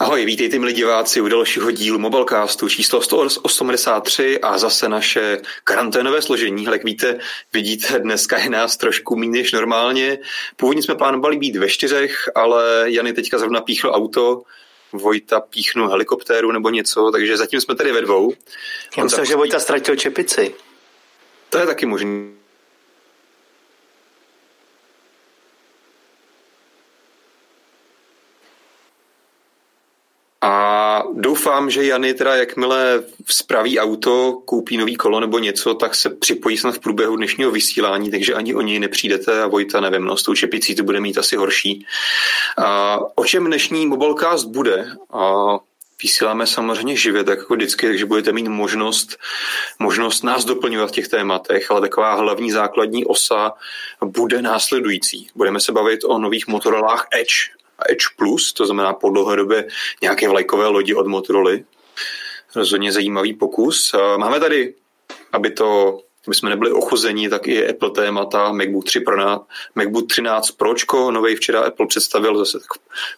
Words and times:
Ahoj, 0.00 0.24
vítejte 0.24 0.58
milí 0.58 0.72
diváci 0.72 1.20
u 1.20 1.28
dalšího 1.28 1.70
dílu 1.70 1.98
Mobilecastu 1.98 2.68
číslo 2.68 3.02
183 3.02 4.40
a 4.40 4.58
zase 4.58 4.88
naše 4.88 5.38
karanténové 5.64 6.22
složení. 6.22 6.64
Jak 6.64 6.84
víte, 6.84 7.18
vidíte, 7.52 7.98
dneska 7.98 8.38
je 8.38 8.50
nás 8.50 8.76
trošku 8.76 9.16
méně 9.16 9.38
než 9.38 9.52
normálně. 9.52 10.18
Původně 10.56 10.82
jsme 10.82 10.94
plánovali 10.94 11.36
být 11.36 11.56
ve 11.56 11.68
čtyřech, 11.68 12.30
ale 12.34 12.84
Jany 12.84 13.12
teďka 13.12 13.38
zrovna 13.38 13.60
píchl 13.60 13.90
auto, 13.94 14.42
Vojta 14.92 15.40
píchnul 15.40 15.88
helikoptéru 15.88 16.52
nebo 16.52 16.70
něco, 16.70 17.10
takže 17.12 17.36
zatím 17.36 17.60
jsme 17.60 17.74
tady 17.74 17.92
ve 17.92 18.00
dvou. 18.00 18.32
Já 18.96 19.04
myslím, 19.04 19.24
že 19.24 19.36
Vojta 19.36 19.60
ztratil 19.60 19.96
čepici. 19.96 20.54
To 21.50 21.58
je 21.58 21.66
taky 21.66 21.86
možný. 21.86 22.40
A 30.42 31.02
doufám, 31.50 31.70
že 31.70 31.84
Jany 31.84 32.14
teda 32.14 32.36
jakmile 32.36 33.02
spraví 33.26 33.78
auto, 33.78 34.42
koupí 34.44 34.76
nový 34.76 34.96
kolo 34.96 35.20
nebo 35.20 35.38
něco, 35.38 35.74
tak 35.74 35.94
se 35.94 36.10
připojí 36.10 36.58
snad 36.58 36.74
v 36.74 36.78
průběhu 36.78 37.16
dnešního 37.16 37.50
vysílání, 37.50 38.10
takže 38.10 38.34
ani 38.34 38.54
o 38.54 38.60
něj 38.60 38.78
nepřijdete 38.78 39.42
a 39.42 39.46
Vojta 39.46 39.80
nevím, 39.80 40.04
no 40.04 40.16
s 40.16 40.22
tou 40.22 40.34
čepicí 40.34 40.74
to 40.74 40.82
bude 40.82 41.00
mít 41.00 41.18
asi 41.18 41.36
horší. 41.36 41.86
A 42.58 42.98
o 43.14 43.24
čem 43.24 43.46
dnešní 43.46 43.86
Mobilecast 43.86 44.46
bude? 44.46 44.86
A 45.12 45.58
vysíláme 46.02 46.46
samozřejmě 46.46 46.96
živě, 46.96 47.24
tak 47.24 47.38
jako 47.38 47.54
vždycky, 47.54 47.86
takže 47.86 48.06
budete 48.06 48.32
mít 48.32 48.48
možnost, 48.48 49.18
možnost 49.78 50.22
nás 50.22 50.44
doplňovat 50.44 50.88
v 50.88 50.92
těch 50.92 51.08
tématech, 51.08 51.70
ale 51.70 51.80
taková 51.80 52.14
hlavní 52.14 52.50
základní 52.50 53.04
osa 53.04 53.52
bude 54.04 54.42
následující. 54.42 55.28
Budeme 55.34 55.60
se 55.60 55.72
bavit 55.72 56.04
o 56.04 56.18
nových 56.18 56.48
Motorolách 56.48 57.08
Edge, 57.12 57.59
Edge 57.88 58.04
Plus, 58.16 58.52
to 58.52 58.66
znamená 58.66 58.92
po 58.92 59.10
dlouhodobě 59.10 59.68
nějaké 60.02 60.28
vlajkové 60.28 60.66
lodi 60.66 60.94
od 60.94 61.06
Motorola. 61.06 61.52
Rozhodně 62.56 62.92
zajímavý 62.92 63.34
pokus. 63.34 63.94
Máme 64.16 64.40
tady, 64.40 64.74
aby 65.32 65.50
to 65.50 66.00
aby 66.26 66.34
jsme 66.34 66.50
nebyli 66.50 66.72
ochuzení, 66.72 67.28
tak 67.28 67.46
i 67.46 67.68
Apple 67.68 67.90
témata, 67.90 68.52
MacBook 68.52 68.84
3 68.84 69.00
pro 69.00 69.16
nás, 69.16 69.40
MacBook 69.74 70.08
13 70.08 70.50
Pročko, 70.50 71.10
nový 71.10 71.36
včera 71.36 71.60
Apple 71.60 71.86
představil 71.86 72.38
zase 72.38 72.58
tak 72.58 72.68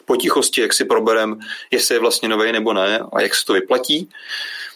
potichosti, 0.04 0.60
jak 0.60 0.72
si 0.72 0.84
proberem, 0.84 1.40
jestli 1.70 1.94
je 1.94 1.98
vlastně 1.98 2.28
nový 2.28 2.52
nebo 2.52 2.72
ne 2.72 3.00
a 3.12 3.20
jak 3.20 3.34
se 3.34 3.44
to 3.44 3.52
vyplatí. 3.52 4.08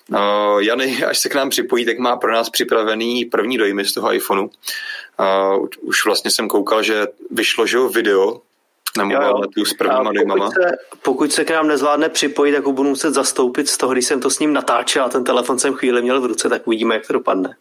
Uh, 0.09 0.62
Jany, 0.62 1.05
až 1.05 1.19
se 1.19 1.28
k 1.28 1.34
nám 1.34 1.50
připojí, 1.50 1.84
tak 1.84 1.98
má 1.98 2.17
pro 2.17 2.33
nás 2.33 2.50
připravený 2.50 3.25
první 3.25 3.59
dojmy 3.59 3.84
z 3.84 3.95
toho 3.95 4.15
iPhoneu. 4.15 4.45
Uh, 4.45 5.67
už 5.81 6.05
vlastně 6.05 6.31
jsem 6.31 6.48
koukal, 6.48 6.83
že 6.83 7.06
vyšlo 7.31 7.67
že 7.67 7.78
video 7.78 8.41
na 8.97 9.05
mobiletu 9.05 9.64
s 9.64 9.75
prvníma 9.75 10.12
dojmama. 10.12 10.50
Se, 10.50 10.77
pokud 11.02 11.33
se 11.33 11.44
k 11.44 11.50
nám 11.50 11.69
nezvládne 11.69 12.08
připojit, 12.08 12.52
tak 12.52 12.64
ho 12.64 12.72
budu 12.72 12.89
muset 12.89 13.14
zastoupit 13.14 13.69
z 13.69 13.77
toho, 13.77 13.92
když 13.92 14.05
jsem 14.05 14.20
to 14.20 14.30
s 14.30 14.38
ním 14.38 14.53
natáčel 14.53 15.05
a 15.05 15.08
ten 15.08 15.25
telefon 15.25 15.58
jsem 15.58 15.75
chvíli 15.75 16.03
měl 16.03 16.20
v 16.20 16.27
ruce, 16.27 16.48
tak 16.48 16.66
uvidíme, 16.66 16.94
jak 16.94 17.06
to 17.06 17.12
dopadne. 17.12 17.56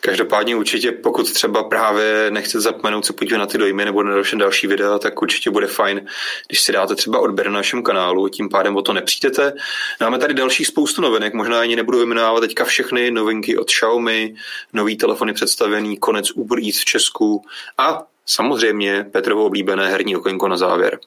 Každopádně 0.00 0.56
určitě, 0.56 0.92
pokud 0.92 1.32
třeba 1.32 1.64
právě 1.64 2.30
nechcete 2.30 2.60
zapomenout 2.60 3.06
se 3.06 3.12
podívat 3.12 3.38
na 3.38 3.46
ty 3.46 3.58
dojmy 3.58 3.84
nebo 3.84 4.02
na 4.02 4.14
další, 4.14 4.38
další 4.38 4.66
videa, 4.66 4.98
tak 4.98 5.22
určitě 5.22 5.50
bude 5.50 5.66
fajn, 5.66 6.06
když 6.46 6.60
si 6.60 6.72
dáte 6.72 6.94
třeba 6.94 7.18
odběr 7.18 7.46
na 7.46 7.52
našem 7.52 7.82
kanálu, 7.82 8.28
tím 8.28 8.48
pádem 8.48 8.76
o 8.76 8.82
to 8.82 8.92
nepřijdete. 8.92 9.52
Máme 10.00 10.18
tady 10.18 10.34
další 10.34 10.64
spoustu 10.64 11.02
novinek, 11.02 11.34
možná 11.34 11.60
ani 11.60 11.76
nebudu 11.76 11.98
vyjmenovat 11.98 12.40
teďka 12.40 12.64
všechny 12.64 13.10
novinky 13.10 13.58
od 13.58 13.66
Xiaomi, 13.66 14.34
nový 14.72 14.96
telefony 14.96 15.32
představený, 15.32 15.96
konec 15.96 16.30
Uber 16.30 16.58
Eats 16.58 16.80
v 16.80 16.84
Česku 16.84 17.44
a 17.78 18.02
samozřejmě 18.28 19.04
Petrovo 19.12 19.44
oblíbené 19.44 19.88
herní 19.88 20.16
okénko 20.16 20.48
na 20.48 20.56
závěr. 20.56 21.00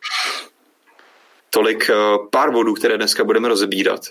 Tolik 1.50 1.89
eh, 1.89 1.95
pár 2.31 2.52
bodů, 2.52 2.73
které 2.73 2.97
dneska 2.97 3.23
budeme 3.23 3.47
rozebírat. 3.47 4.02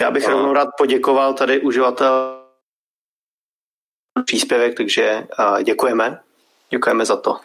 Já 0.00 0.10
bych 0.10 0.28
a... 0.28 0.30
rovnou 0.30 0.52
rád 0.52 0.68
poděkoval 0.78 1.34
tady 1.34 1.60
uživatel 1.60 2.42
příspěvek, 4.24 4.76
takže 4.76 5.26
děkujeme. 5.62 6.20
Děkujeme 6.70 7.04
za 7.04 7.16
to. 7.16 7.36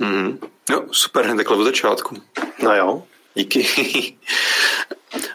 Mm-hmm. 0.00 0.38
No, 0.70 0.86
super, 0.92 1.24
hned 1.24 1.36
takhle 1.36 1.56
od 1.56 1.64
začátku. 1.64 2.16
No 2.62 2.76
jo. 2.76 3.02
Díky. 3.34 3.66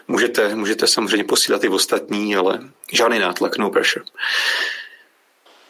můžete, 0.08 0.54
můžete 0.54 0.86
samozřejmě 0.86 1.24
posílat 1.24 1.64
i 1.64 1.68
ostatní, 1.68 2.36
ale 2.36 2.60
žádný 2.92 3.18
nátlak, 3.18 3.58
no 3.58 3.70
pressure. 3.70 4.04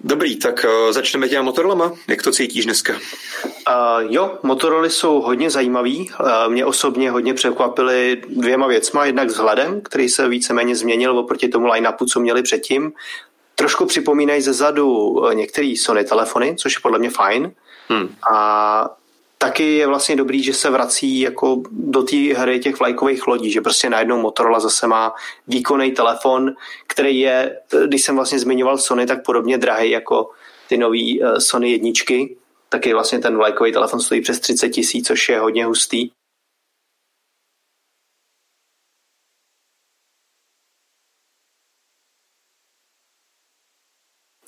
Dobrý, 0.05 0.37
tak 0.37 0.65
uh, 0.65 0.93
začneme 0.93 1.29
těma 1.29 1.43
Motorolama. 1.43 1.93
Jak 2.09 2.23
to 2.23 2.33
cítíš 2.33 2.65
dneska? 2.65 2.93
Uh, 2.93 3.01
jo, 4.09 4.39
Motoroly 4.43 4.91
jsou 4.91 5.21
hodně 5.21 5.51
zajímavý. 5.51 6.11
Uh, 6.21 6.53
mě 6.53 6.65
osobně 6.65 7.11
hodně 7.11 7.35
překvapily 7.35 8.23
dvěma 8.29 8.67
věcma. 8.67 9.05
Jednak 9.05 9.29
vzhledem, 9.29 9.81
který 9.81 10.09
se 10.09 10.29
víceméně 10.29 10.77
změnil 10.77 11.19
oproti 11.19 11.49
tomu 11.49 11.67
line-upu, 11.67 12.07
co 12.07 12.21
měli 12.21 12.43
předtím. 12.43 12.93
Trošku 13.55 13.87
připomínají 13.87 14.43
ze 14.43 14.53
zadu 14.53 15.21
eh, 15.27 15.35
některé 15.35 15.75
Sony 15.77 16.05
telefony, 16.05 16.57
což 16.57 16.75
je 16.75 16.81
podle 16.81 16.99
mě 16.99 17.11
fajn. 17.11 17.53
Hmm. 17.89 18.15
A 18.33 18.97
taky 19.43 19.77
je 19.77 19.87
vlastně 19.87 20.17
dobrý, 20.17 20.43
že 20.43 20.55
se 20.55 20.71
vrací 20.71 21.21
jako 21.21 21.63
do 21.71 22.03
té 22.03 22.17
hry 22.17 22.61
těch 22.61 22.79
vlajkových 22.79 23.27
lodí, 23.27 23.51
že 23.51 23.61
prostě 23.61 23.91
najednou 23.91 24.21
Motorola 24.21 24.61
zase 24.61 24.87
má 24.87 25.15
výkonný 25.49 25.93
telefon, 25.93 26.55
který 26.87 27.21
je, 27.21 27.61
když 27.87 28.03
jsem 28.03 28.17
vlastně 28.17 28.39
zmiňoval 28.39 28.79
Sony, 28.79 29.07
tak 29.07 29.25
podobně 29.25 29.59
drahý 29.59 29.91
jako 29.91 30.31
ty 30.69 30.77
nový 30.77 31.23
eh, 31.23 31.41
Sony 31.41 31.71
jedničky, 31.71 32.37
taky 32.69 32.93
vlastně 32.93 33.19
ten 33.19 33.37
vlajkový 33.37 33.73
telefon 33.73 34.01
stojí 34.01 34.21
přes 34.21 34.41
30 34.41 34.69
tisíc, 34.69 35.07
což 35.07 35.29
je 35.29 35.41
hodně 35.41 35.65
hustý. 35.65 36.11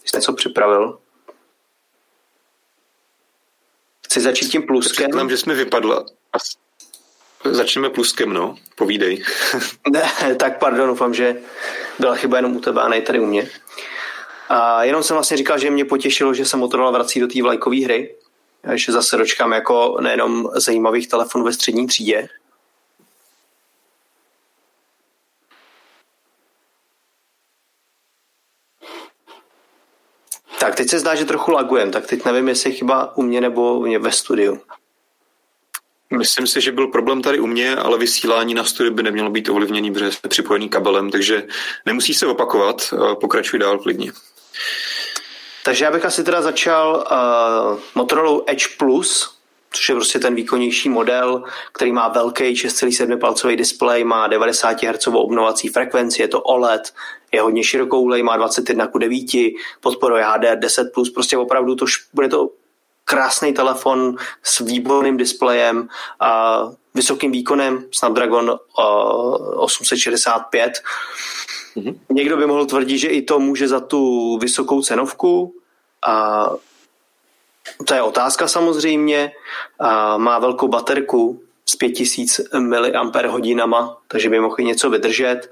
Jsi 0.05 0.17
něco 0.17 0.33
připravil? 0.33 0.99
Chci 4.13 4.21
začít 4.21 4.49
tím 4.49 4.63
pluskem. 4.63 5.07
Říkám, 5.07 5.31
že 5.31 5.37
jsme 5.37 5.55
vypadla. 5.55 6.05
Začneme 7.45 7.91
pluskem, 7.91 8.33
no. 8.33 8.57
Povídej. 8.77 9.25
ne, 9.91 10.35
tak 10.37 10.59
pardon, 10.59 10.89
doufám, 10.89 11.15
že 11.15 11.37
byla 11.99 12.15
chyba 12.15 12.37
jenom 12.37 12.57
u 12.57 12.61
tebe 12.61 12.81
a 12.81 12.89
ne 12.89 13.01
tady 13.01 13.21
u 13.21 13.27
mě. 13.27 13.51
A 14.49 14.85
jenom 14.85 15.03
jsem 15.03 15.15
vlastně 15.15 15.37
říkal, 15.37 15.59
že 15.59 15.71
mě 15.71 15.85
potěšilo, 15.85 16.35
že 16.35 16.45
se 16.45 16.57
Motorola 16.57 16.91
vrací 16.91 17.21
do 17.21 17.27
té 17.27 17.43
vlajkové 17.43 17.85
hry, 17.85 18.15
že 18.75 18.93
zase 18.93 19.17
dočkám 19.17 19.53
jako 19.53 19.97
nejenom 20.01 20.51
zajímavých 20.55 21.09
telefonů 21.09 21.45
ve 21.45 21.53
střední 21.53 21.87
třídě, 21.87 22.29
Tak 30.63 30.75
teď 30.75 30.89
se 30.89 30.99
zdá, 30.99 31.15
že 31.15 31.25
trochu 31.25 31.51
lagujem, 31.51 31.91
tak 31.91 32.07
teď 32.07 32.25
nevím, 32.25 32.49
jestli 32.49 32.71
je 32.71 32.77
chyba 32.77 33.17
u 33.17 33.23
mě 33.23 33.41
nebo 33.41 33.75
u 33.75 33.87
mě 33.87 33.99
ve 33.99 34.13
studiu. 34.13 34.61
Myslím 36.11 36.47
si, 36.47 36.61
že 36.61 36.73
byl 36.73 36.87
problém 36.87 37.23
tady 37.23 37.41
u 37.41 37.47
mě, 37.47 37.77
ale 37.77 37.99
vysílání 37.99 38.55
na 38.55 38.65
studiu 38.65 38.95
by 38.95 39.03
nemělo 39.03 39.31
být 39.31 39.49
ovlivněný, 39.49 39.93
protože 39.93 40.13
jsme 40.13 40.29
připojený 40.29 40.69
kabelem, 40.69 41.11
takže 41.11 41.47
nemusí 41.87 42.15
se 42.15 42.27
opakovat, 42.27 42.95
pokračuj 43.21 43.59
dál 43.59 43.79
klidně. 43.79 44.13
Takže 45.65 45.85
já 45.85 45.91
bych 45.91 46.05
asi 46.05 46.25
teda 46.25 46.43
začal 46.43 47.07
uh, 47.11 47.81
Motorola 47.95 48.43
Edge 48.47 48.69
Plus, 48.79 49.39
což 49.73 49.89
je 49.89 49.95
prostě 49.95 50.19
ten 50.19 50.35
výkonnější 50.35 50.89
model, 50.89 51.43
který 51.73 51.93
má 51.93 52.09
velký 52.09 52.45
6,7 52.45 53.19
palcový 53.19 53.57
displej, 53.57 54.05
má 54.05 54.27
90 54.27 54.83
Hz 54.83 55.07
obnovací 55.07 55.69
frekvenci, 55.69 56.23
je 56.23 56.29
to 56.29 56.41
OLED, 56.41 56.95
je 57.33 57.41
hodně 57.41 57.65
širokoulej, 57.65 58.23
má 58.23 58.37
21 58.37 58.87
k 58.87 58.99
9, 58.99 59.27
podporuje 59.81 60.25
HDR10+, 60.25 61.13
prostě 61.15 61.37
opravdu 61.37 61.75
to 61.75 61.87
bude 62.15 62.29
to 62.29 62.51
krásný 63.05 63.53
telefon 63.53 64.17
s 64.43 64.61
výborným 64.61 65.17
displejem 65.17 65.89
a 66.21 66.63
vysokým 66.95 67.33
výkonem 67.33 67.85
Snapdragon 67.93 68.59
865. 69.57 70.73
Mm-hmm. 71.77 71.99
Někdo 72.11 72.37
by 72.37 72.47
mohl 72.47 72.67
tvrdit, 72.67 72.99
že 72.99 73.09
i 73.09 73.23
to 73.23 73.39
může 73.39 73.69
za 73.69 73.81
tu 73.81 74.39
vysokou 74.39 74.83
cenovku. 74.83 75.55
A 76.07 76.51
to 77.87 77.95
je 77.95 78.03
otázka 78.03 78.49
samozřejmě. 78.49 79.33
A 79.79 80.17
má 80.19 80.39
velkou 80.39 80.69
baterku 80.69 81.43
s 81.67 81.77
5000 81.77 82.41
mAh, 83.67 83.97
takže 84.09 84.31
by 84.31 84.41
mohl 84.41 84.57
něco 84.59 84.91
vydržet. 84.91 85.51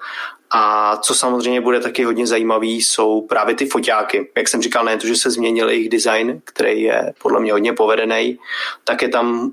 A 0.50 0.96
co 0.96 1.14
samozřejmě 1.14 1.60
bude 1.60 1.80
taky 1.80 2.04
hodně 2.04 2.26
zajímavý, 2.26 2.82
jsou 2.82 3.20
právě 3.20 3.54
ty 3.54 3.66
foťáky. 3.66 4.30
Jak 4.36 4.48
jsem 4.48 4.62
říkal, 4.62 4.84
ne 4.84 4.96
to, 4.96 5.06
že 5.06 5.16
se 5.16 5.30
změnil 5.30 5.68
jejich 5.68 5.88
design, 5.88 6.40
který 6.44 6.82
je 6.82 7.12
podle 7.22 7.40
mě 7.40 7.52
hodně 7.52 7.72
povedený, 7.72 8.38
tak 8.84 9.02
je 9.02 9.08
tam 9.08 9.52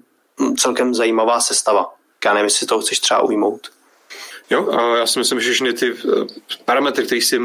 celkem 0.58 0.94
zajímavá 0.94 1.40
sestava. 1.40 1.94
Já 2.26 2.34
nevím, 2.34 2.46
jestli 2.46 2.68
toho 2.68 2.82
chceš 2.82 3.00
třeba 3.00 3.22
ujmout. 3.22 3.72
Jo, 4.50 4.72
a 4.72 4.98
já 4.98 5.06
si 5.06 5.20
myslím, 5.20 5.40
že 5.40 5.52
všechny 5.52 5.74
ty 5.74 5.94
eh, 5.94 6.26
parametry, 6.66 7.06
které 7.06 7.22
si 7.22 7.40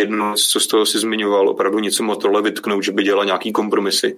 jedno, 0.00 0.34
co 0.34 0.60
z 0.60 0.66
toho 0.66 0.86
si 0.86 0.98
zmiňoval, 0.98 1.48
opravdu 1.48 1.78
něco 1.78 2.02
Motorola 2.02 2.40
vytknout, 2.40 2.84
že 2.84 2.92
by 2.92 3.02
dělala 3.02 3.24
nějaký 3.24 3.52
kompromisy. 3.52 4.16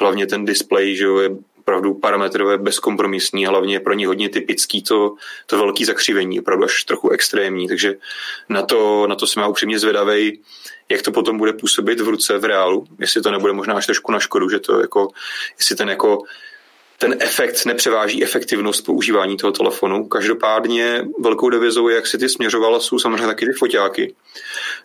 Hlavně 0.00 0.26
ten 0.26 0.44
display, 0.44 0.96
že 0.96 1.04
jo, 1.04 1.18
je 1.18 1.30
opravdu 1.66 1.94
parametrové 1.94 2.58
bezkompromisní, 2.58 3.46
hlavně 3.46 3.80
pro 3.80 3.94
ně 3.94 4.06
hodně 4.06 4.28
typický 4.28 4.82
to, 4.82 5.14
to 5.46 5.58
velký 5.58 5.84
zakřivení, 5.84 6.40
opravdu 6.40 6.64
až 6.64 6.84
trochu 6.84 7.10
extrémní, 7.10 7.68
takže 7.68 7.94
na 8.48 8.62
to, 8.62 9.06
na 9.06 9.14
to 9.14 9.26
jsem 9.26 9.40
já 9.40 9.48
upřímně 9.48 9.78
zvědavej, 9.78 10.38
jak 10.88 11.02
to 11.02 11.12
potom 11.12 11.38
bude 11.38 11.52
působit 11.52 12.00
v 12.00 12.08
ruce 12.08 12.38
v 12.38 12.44
reálu, 12.44 12.86
jestli 12.98 13.22
to 13.22 13.30
nebude 13.30 13.52
možná 13.52 13.74
až 13.74 13.86
trošku 13.86 14.12
na 14.12 14.20
škodu, 14.20 14.48
že 14.48 14.58
to 14.58 14.80
jako, 14.80 15.08
jestli 15.58 15.76
ten 15.76 15.88
jako 15.88 16.22
ten 16.98 17.16
efekt 17.20 17.66
nepřeváží 17.66 18.24
efektivnost 18.24 18.84
používání 18.84 19.36
toho 19.36 19.52
telefonu. 19.52 20.08
Každopádně 20.08 21.04
velkou 21.20 21.50
devizou, 21.50 21.88
jak 21.88 22.06
si 22.06 22.18
ty 22.18 22.28
směřovala, 22.28 22.80
jsou 22.80 22.98
samozřejmě 22.98 23.26
taky 23.26 23.46
ty 23.46 23.52
foťáky. 23.52 24.14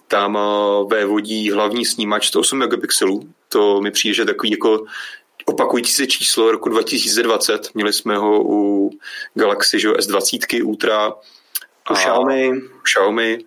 Tam 0.07 0.37
eh, 0.37 0.95
vévodí 0.95 1.51
hlavní 1.51 1.85
snímač 1.85 2.27
108 2.27 2.59
megapixelů. 2.59 3.29
To 3.49 3.81
mi 3.81 3.91
přijde, 3.91 4.13
že 4.13 4.25
takový 4.25 4.51
jako 4.51 4.85
opakující 5.45 5.93
se 5.93 6.07
číslo 6.07 6.51
roku 6.51 6.69
2020. 6.69 7.69
Měli 7.73 7.93
jsme 7.93 8.17
ho 8.17 8.43
u 8.43 8.89
Galaxy 9.33 9.79
že 9.79 9.89
S20 9.89 10.65
Ultra. 10.65 11.13
U 11.91 11.93
Xiaomi. 11.93 12.51
Xiaomi. 12.83 13.39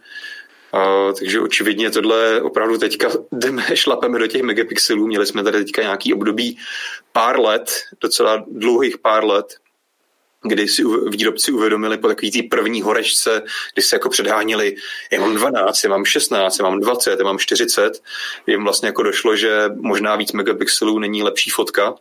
Takže 1.19 1.41
očividně 1.41 1.91
tohle 1.91 2.43
opravdu 2.43 2.79
teďka 2.79 3.09
jdeme, 3.33 3.65
šlapeme 3.75 4.19
do 4.19 4.27
těch 4.27 4.43
megapixelů. 4.43 5.07
Měli 5.07 5.27
jsme 5.27 5.43
tady 5.43 5.65
teďka 5.65 5.83
nějaký 5.83 6.15
období 6.15 6.59
pár 7.13 7.41
let, 7.41 7.71
docela 8.01 8.45
dlouhých 8.51 8.99
pár 8.99 9.25
let, 9.25 9.57
kdy 10.43 10.69
si 10.69 10.83
výrobci 11.09 11.53
uvědomili 11.53 11.99
po 11.99 12.09
takový 12.09 12.31
té 12.31 12.39
první 12.51 12.83
horečce, 12.83 13.43
kdy 13.75 13.83
se 13.83 13.97
jako 13.97 14.09
předháněli, 14.09 14.77
já 15.13 15.21
mám 15.21 15.35
12, 15.35 15.85
já 15.85 15.91
mám 15.91 16.05
16, 16.05 16.59
já 16.59 16.65
mám 16.65 16.81
20, 16.81 17.19
já 17.19 17.25
mám 17.25 17.39
40, 17.39 18.03
jim 18.47 18.65
vlastně 18.65 18.87
jako 18.87 19.03
došlo, 19.03 19.37
že 19.37 19.69
možná 19.77 20.17
víc 20.17 20.33
megapixelů 20.33 20.99
není 20.99 21.23
lepší 21.23 21.51
fotka, 21.51 21.95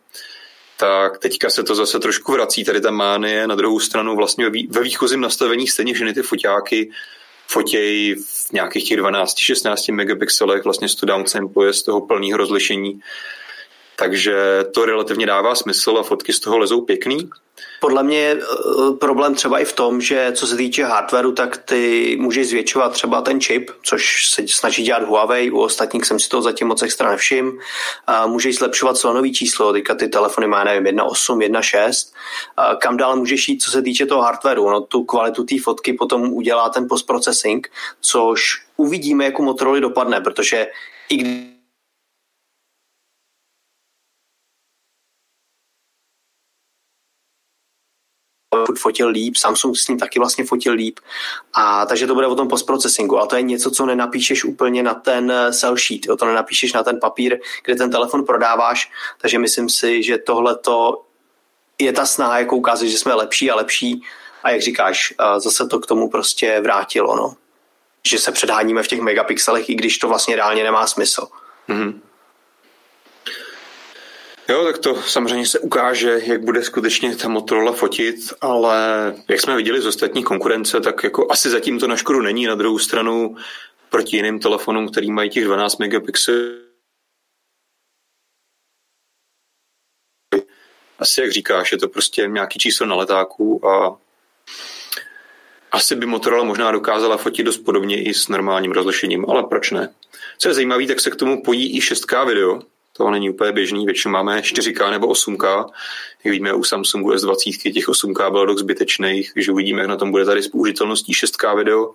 tak 0.78 1.18
teďka 1.18 1.50
se 1.50 1.64
to 1.64 1.76
zase 1.76 2.00
trošku 2.00 2.31
vrací, 2.31 2.64
tady 2.64 2.81
ta 2.81 2.92
mánie, 2.92 3.48
na 3.48 3.56
druhou 3.56 3.80
stranu 3.80 4.16
vlastně 4.16 4.50
ve 4.69 4.81
výchozím 4.81 5.22
nastavení 5.22 5.68
stejně 5.68 5.96
ženy 5.96 6.14
ty 6.14 6.22
foťáky 6.22 6.92
fotěj 7.48 8.16
v 8.16 8.51
nějakých 8.54 8.90
těch 8.90 9.00
12-16 9.00 9.94
megapixelech, 9.94 10.63
vlastně 10.63 10.88
to 11.00 11.06
downsample 11.06 11.74
z 11.74 11.84
toho 11.84 12.01
plného 12.01 12.38
rozlišení, 12.38 13.01
takže 13.95 14.66
to 14.74 14.86
relativně 14.86 15.25
dává 15.25 15.56
smysl 15.56 15.98
a 16.00 16.04
fotky 16.04 16.34
z 16.34 16.40
toho 16.40 16.57
lezou 16.57 16.81
pěkný. 16.81 17.30
Podle 17.83 18.03
mě 18.03 18.18
je 18.18 18.38
eh, 18.41 18.94
problém 19.00 19.35
třeba 19.35 19.59
i 19.59 19.65
v 19.65 19.74
tom, 19.74 20.01
že 20.01 20.31
co 20.35 20.47
se 20.47 20.56
týče 20.56 20.85
hardwareu, 20.85 21.31
tak 21.31 21.57
ty 21.57 22.15
můžeš 22.19 22.47
zvětšovat 22.47 22.91
třeba 22.91 23.21
ten 23.21 23.41
čip, 23.41 23.71
což 23.81 24.30
se 24.30 24.47
snaží 24.47 24.83
dělat 24.83 25.03
Huawei, 25.03 25.51
u 25.51 25.59
ostatních 25.59 26.06
jsem 26.06 26.19
si 26.19 26.30
toho 26.30 26.41
zatím 26.41 26.68
moc 26.68 26.81
extra 26.81 27.09
nevšim. 27.09 27.59
A 28.07 28.27
můžeš 28.27 28.56
zlepšovat 28.56 28.97
slonový 28.97 29.33
číslo, 29.33 29.74
teďka 29.74 29.95
ty 29.95 30.07
telefony 30.07 30.47
má, 30.47 30.63
nevím, 30.63 30.97
1.8, 30.97 31.38
1.6. 31.38 32.13
A 32.57 32.75
kam 32.75 32.97
dál 32.97 33.15
můžeš 33.15 33.50
jít, 33.50 33.62
co 33.62 33.71
se 33.71 33.81
týče 33.81 34.06
toho 34.06 34.21
hardwareu? 34.21 34.69
No, 34.69 34.81
tu 34.81 35.03
kvalitu 35.03 35.44
té 35.44 35.56
fotky 35.63 35.94
potom 35.94 36.33
udělá 36.33 36.69
ten 36.69 36.88
postprocessing, 36.89 37.68
což 38.01 38.41
uvidíme, 38.77 39.25
jak 39.25 39.39
u 39.39 39.44
Motorola 39.44 39.80
dopadne, 39.80 40.21
protože 40.21 40.68
i 41.09 41.18
když 41.18 41.53
furt 48.80 48.94
fotil 48.94 49.08
líp, 49.08 49.36
Samsung 49.36 49.78
s 49.78 49.88
ním 49.88 50.00
taky 50.00 50.20
vlastně 50.20 50.46
fotil 50.46 50.74
líp, 50.74 51.00
a 51.54 51.86
takže 51.86 52.08
to 52.08 52.14
bude 52.14 52.28
o 52.28 52.36
tom 52.36 52.48
postprocesingu, 52.48 53.20
a 53.20 53.25
to 53.25 53.36
je 53.36 53.42
něco, 53.42 53.72
co 53.72 53.86
nenapíšeš 53.86 54.44
úplně 54.44 54.84
na 54.84 54.94
ten 54.94 55.31
eh, 55.31 55.54
sell 55.54 55.78
sheet, 55.78 56.06
jo, 56.06 56.16
to 56.16 56.25
nenapíšeš 56.25 56.74
na 56.74 56.84
ten 56.84 57.00
papír, 57.00 57.40
kde 57.66 57.75
ten 57.75 57.92
telefon 57.92 58.25
prodáváš, 58.25 58.92
takže 59.22 59.40
myslím 59.40 59.70
si, 59.70 60.04
že 60.04 60.18
tohle 60.18 60.56
to 60.56 61.02
je 61.80 61.94
ta 61.94 62.06
snaha, 62.06 62.40
jako 62.40 62.56
ukázat, 62.56 62.86
že 62.86 62.98
jsme 62.98 63.14
lepší 63.14 63.52
a 63.52 63.56
lepší 63.56 64.04
a 64.44 64.52
jak 64.52 64.62
říkáš, 64.62 65.14
eh, 65.19 65.40
zase 65.40 65.68
to 65.68 65.80
k 65.80 65.86
tomu 65.86 66.10
prostě 66.10 66.62
vrátilo, 66.62 67.16
no. 67.16 67.36
Že 68.08 68.19
se 68.19 68.31
předháníme 68.31 68.84
v 68.84 68.88
těch 68.88 69.02
megapixelech, 69.02 69.69
i 69.69 69.76
když 69.76 69.98
to 69.98 70.08
vlastně 70.08 70.36
reálně 70.36 70.64
nemá 70.64 70.88
smysl. 70.88 71.28
Mm-hmm. 71.69 72.00
Jo, 74.50 74.63
tak 74.66 74.78
to 74.78 75.01
samozřejmě 75.01 75.45
se 75.45 75.60
ukáže, 75.60 76.19
jak 76.24 76.42
bude 76.42 76.63
skutečně 76.63 77.16
ta 77.16 77.28
Motorola 77.28 77.72
fotit, 77.72 78.16
ale 78.42 78.75
jak 79.30 79.42
jsme 79.42 79.56
viděli 79.56 79.81
z 79.81 79.86
ostatní 79.86 80.24
konkurence, 80.24 80.81
tak 80.81 81.04
jako 81.04 81.31
asi 81.31 81.50
zatím 81.50 81.80
to 81.80 81.88
na 81.88 81.98
škodu 81.98 82.22
není. 82.22 82.45
Na 82.45 82.56
druhou 82.56 82.80
stranu 82.80 83.36
proti 83.90 84.18
jiným 84.18 84.40
telefonům, 84.40 84.92
který 84.92 85.12
mají 85.12 85.30
těch 85.30 85.44
12 85.44 85.78
megapixelů, 85.78 86.63
asi 91.00 91.22
jak 91.22 91.31
říkáš, 91.31 91.72
je 91.72 91.78
to 91.78 91.88
prostě 91.88 92.28
nějaký 92.28 92.60
číslo 92.60 92.86
na 92.86 92.95
letáku 92.95 93.68
a 93.68 93.98
asi 95.72 95.95
by 95.95 96.06
Motorola 96.06 96.44
možná 96.44 96.72
dokázala 96.72 97.18
fotit 97.18 97.45
dost 97.45 97.57
podobně 97.57 98.04
i 98.04 98.13
s 98.13 98.28
normálním 98.28 98.72
rozlišením, 98.72 99.25
ale 99.30 99.44
proč 99.44 99.72
ne? 99.72 99.94
Co 100.38 100.50
je 100.50 100.54
zajímavé, 100.54 100.88
tak 100.88 101.00
se 101.00 101.12
k 101.12 101.16
tomu 101.16 101.44
pojí 101.44 101.78
i 101.78 101.80
6K 101.80 102.28
video, 102.28 102.62
to 102.98 103.10
není 103.10 103.30
úplně 103.30 103.51
běžný, 103.51 103.86
většinou 103.86 104.12
máme 104.12 104.40
4K 104.40 104.92
nebo 104.92 105.07
8K. 105.07 105.66
Jak 106.24 106.31
víme, 106.31 106.54
u 106.54 106.63
Samsungu 106.63 107.12
S20 107.12 107.74
těch 107.74 107.88
8K 107.88 108.31
bylo 108.31 108.45
dost 108.45 108.60
zbytečných, 108.60 109.34
takže 109.34 109.51
uvidíme, 109.51 109.81
jak 109.81 109.90
na 109.90 109.95
tom 109.95 110.12
bude 110.12 110.25
tady 110.25 110.44
s 110.44 110.48
použitelností 110.48 111.13
6K 111.13 111.57
video. 111.57 111.94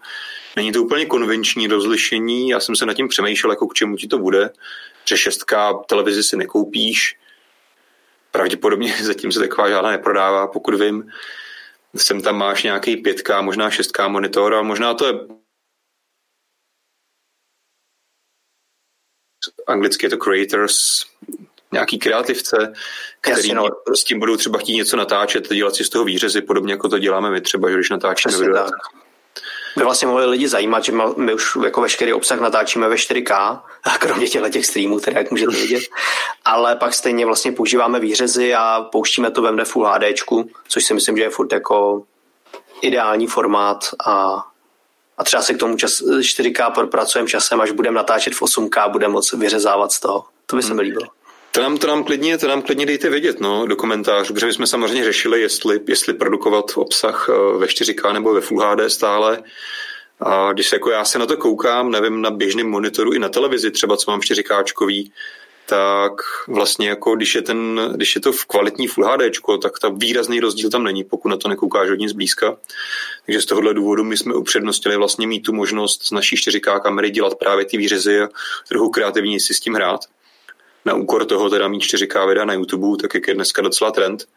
Není 0.56 0.72
to 0.72 0.82
úplně 0.82 1.06
konvenční 1.06 1.66
rozlišení, 1.66 2.48
já 2.48 2.60
jsem 2.60 2.76
se 2.76 2.86
nad 2.86 2.94
tím 2.94 3.08
přemýšlel, 3.08 3.52
jako 3.52 3.66
k 3.66 3.74
čemu 3.74 3.96
ti 3.96 4.06
to 4.06 4.18
bude, 4.18 4.50
že 5.04 5.14
6K 5.14 5.84
televizi 5.84 6.22
si 6.22 6.36
nekoupíš, 6.36 7.16
pravděpodobně 8.30 8.94
zatím 9.02 9.32
se 9.32 9.40
taková 9.40 9.68
žádná 9.68 9.90
neprodává, 9.90 10.46
pokud 10.46 10.74
vím. 10.74 11.10
Sem 11.96 12.22
tam 12.22 12.36
máš 12.36 12.62
nějaký 12.62 13.02
5K, 13.02 13.42
možná 13.42 13.70
6K 13.70 14.08
monitor 14.08 14.54
a 14.54 14.62
možná 14.62 14.94
to 14.94 15.06
je 15.06 15.12
anglicky 19.66 20.06
je 20.06 20.10
to 20.10 20.16
creators, 20.16 20.76
nějaký 21.72 21.98
kreativce, 21.98 22.72
který 23.20 23.36
Jasně, 23.36 23.54
no. 23.54 23.68
s 23.96 24.04
tím 24.04 24.18
budou 24.18 24.36
třeba 24.36 24.58
chtít 24.58 24.74
něco 24.74 24.96
natáčet, 24.96 25.48
dělat 25.48 25.74
si 25.74 25.84
z 25.84 25.88
toho 25.88 26.04
výřezy, 26.04 26.42
podobně 26.42 26.72
jako 26.72 26.88
to 26.88 26.98
děláme 26.98 27.30
my 27.30 27.40
třeba, 27.40 27.68
že 27.68 27.74
když 27.74 27.90
natáčíme 27.90 28.32
Přesně 28.32 28.46
video. 28.46 28.64
Tak. 28.64 28.74
By 29.76 29.84
vlastně 29.84 30.08
mohli 30.08 30.26
lidi 30.26 30.48
zajímat, 30.48 30.84
že 30.84 30.92
my 31.16 31.34
už 31.34 31.56
jako 31.64 31.80
veškerý 31.80 32.12
obsah 32.12 32.40
natáčíme 32.40 32.88
ve 32.88 32.94
4K, 32.94 33.60
a 33.84 33.98
kromě 33.98 34.28
těchto 34.28 34.48
těch 34.48 34.66
streamů, 34.66 34.98
které 34.98 35.18
jak 35.18 35.30
můžete 35.30 35.56
vidět, 35.56 35.82
ale 36.44 36.76
pak 36.76 36.94
stejně 36.94 37.26
vlastně 37.26 37.52
používáme 37.52 38.00
výřezy 38.00 38.54
a 38.54 38.88
pouštíme 38.92 39.30
to 39.30 39.42
ve 39.42 39.64
Full 39.64 39.86
HD, 39.86 40.04
což 40.68 40.84
si 40.84 40.94
myslím, 40.94 41.16
že 41.16 41.22
je 41.22 41.30
furt 41.30 41.52
jako 41.52 42.04
ideální 42.82 43.26
formát 43.26 43.84
a 44.06 44.44
a 45.18 45.24
třeba 45.24 45.42
se 45.42 45.54
k 45.54 45.58
tomu 45.58 45.76
čas, 45.76 46.02
4K 46.02 46.72
propracujeme 46.72 47.28
časem, 47.28 47.60
až 47.60 47.70
budeme 47.70 47.96
natáčet 47.96 48.34
v 48.34 48.42
8K, 48.42 48.90
budeme 48.90 49.12
moc 49.12 49.32
vyřezávat 49.32 49.92
z 49.92 50.00
toho. 50.00 50.24
To 50.46 50.56
by 50.56 50.62
se 50.62 50.74
mi 50.74 50.82
líbilo. 50.82 51.06
To 51.52 51.62
nám, 51.62 51.76
to 51.76 51.86
nám 51.86 52.04
klidně, 52.04 52.38
to 52.38 52.48
nám 52.48 52.62
klidně 52.62 52.86
dejte 52.86 53.10
vědět 53.10 53.40
no, 53.40 53.66
do 53.66 53.76
komentářů, 53.76 54.34
protože 54.34 54.46
my 54.46 54.52
jsme 54.52 54.66
samozřejmě 54.66 55.04
řešili, 55.04 55.40
jestli, 55.40 55.80
jestli 55.88 56.14
produkovat 56.14 56.64
obsah 56.74 57.28
eh, 57.28 57.58
ve 57.58 57.66
4K 57.66 58.12
nebo 58.12 58.34
ve 58.34 58.40
Full 58.40 58.60
HD 58.60 58.92
stále. 58.92 59.42
A 60.20 60.52
když 60.52 60.68
se 60.68 60.76
jako 60.76 60.90
já 60.90 61.04
se 61.04 61.18
na 61.18 61.26
to 61.26 61.36
koukám, 61.36 61.90
nevím, 61.90 62.22
na 62.22 62.30
běžném 62.30 62.70
monitoru 62.70 63.12
i 63.12 63.18
na 63.18 63.28
televizi, 63.28 63.70
třeba 63.70 63.96
co 63.96 64.10
mám 64.10 64.20
4K, 64.20 64.64
tak 65.68 66.12
vlastně 66.48 66.88
jako 66.88 67.16
když 67.16 67.34
je, 67.34 67.42
ten, 67.42 67.90
když 67.94 68.14
je 68.14 68.20
to 68.20 68.32
v 68.32 68.44
kvalitní 68.44 68.86
Full 68.86 69.06
HD, 69.06 69.22
tak 69.62 69.78
ta 69.78 69.88
výrazný 69.88 70.40
rozdíl 70.40 70.70
tam 70.70 70.84
není, 70.84 71.04
pokud 71.04 71.28
na 71.28 71.36
to 71.36 71.48
nekoukáš 71.48 71.88
hodně 71.88 72.08
zblízka. 72.08 72.56
Takže 73.26 73.40
z 73.40 73.46
tohohle 73.46 73.74
důvodu 73.74 74.04
my 74.04 74.16
jsme 74.16 74.34
upřednostili 74.34 74.96
vlastně 74.96 75.26
mít 75.26 75.40
tu 75.40 75.52
možnost 75.52 76.06
z 76.06 76.10
naší 76.10 76.36
4K 76.36 76.80
kamery 76.80 77.10
dělat 77.10 77.38
právě 77.38 77.64
ty 77.64 77.76
výřezy 77.76 78.20
a 78.20 78.28
trochu 78.68 78.90
kreativně 78.90 79.40
si 79.40 79.54
s 79.54 79.60
tím 79.60 79.74
hrát. 79.74 80.00
Na 80.84 80.94
úkor 80.94 81.24
toho 81.24 81.50
teda 81.50 81.68
mít 81.68 81.82
4K 81.82 82.28
videa 82.28 82.44
na 82.44 82.54
YouTube, 82.54 83.02
tak 83.02 83.14
jak 83.14 83.28
je 83.28 83.34
dneska 83.34 83.62
docela 83.62 83.90
trend, 83.90 84.28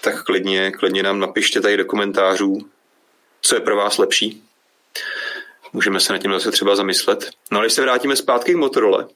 tak 0.00 0.24
klidně, 0.24 0.70
klidně 0.70 1.02
nám 1.02 1.20
napište 1.20 1.60
tady 1.60 1.76
do 1.76 1.84
komentářů, 1.84 2.58
co 3.40 3.54
je 3.54 3.60
pro 3.60 3.76
vás 3.76 3.98
lepší. 3.98 4.42
Můžeme 5.72 6.00
se 6.00 6.12
na 6.12 6.18
tím 6.18 6.32
zase 6.32 6.50
třeba 6.50 6.76
zamyslet. 6.76 7.30
No 7.50 7.58
a 7.58 7.62
když 7.62 7.72
se 7.72 7.82
vrátíme 7.82 8.16
zpátky 8.16 8.52
k 8.52 8.56
Motorola, 8.56 9.08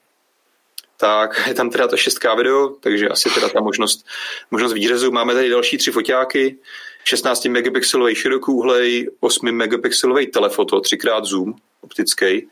tak 0.97 1.41
je 1.47 1.53
tam 1.53 1.69
teda 1.69 1.87
to 1.87 1.95
6K 1.95 2.37
video, 2.37 2.69
takže 2.79 3.09
asi 3.09 3.29
teda 3.29 3.49
ta 3.49 3.61
možnost, 3.61 4.05
možnost 4.51 4.73
výřezu. 4.73 5.11
Máme 5.11 5.33
tady 5.33 5.49
další 5.49 5.77
tři 5.77 5.91
foťáky, 5.91 6.57
16 7.03 7.45
megapixelový 7.45 8.15
širokouhlej, 8.15 9.09
8 9.19 9.51
megapixelový 9.51 10.27
telefoto, 10.27 10.81
třikrát 10.81 11.25
zoom 11.25 11.53
optický. 11.81 12.47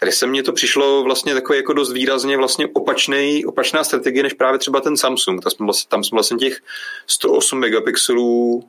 Tady 0.00 0.12
se 0.12 0.26
mně 0.26 0.42
to 0.42 0.52
přišlo 0.52 1.02
vlastně 1.02 1.34
takový 1.34 1.58
jako 1.58 1.72
dost 1.72 1.92
výrazně 1.92 2.36
vlastně 2.36 2.66
opačný, 2.66 3.44
opačná 3.44 3.84
strategie 3.84 4.22
než 4.22 4.32
právě 4.32 4.58
třeba 4.58 4.80
ten 4.80 4.96
Samsung. 4.96 5.42
Tam 5.42 5.50
jsme 5.50 5.64
vlastně, 5.66 5.88
tam 5.88 6.04
jsme 6.04 6.16
vlastně 6.16 6.36
těch 6.36 6.58
108 7.06 7.58
megapixelů, 7.58 8.64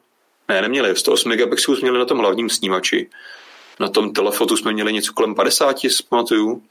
ne, 0.50 0.62
neměli, 0.62 0.96
108 0.96 1.30
megapixelů 1.30 1.78
jsme 1.78 1.86
měli 1.86 2.00
na 2.00 2.06
tom 2.06 2.18
hlavním 2.18 2.50
snímači. 2.50 3.10
Na 3.80 3.88
tom 3.88 4.14
telefotu 4.14 4.58
jsme 4.58 4.74
měli 4.74 4.94
něco 4.94 5.14
kolem 5.14 5.36
50, 5.36 5.80
si 5.80 6.04
pamatuju. 6.10 6.64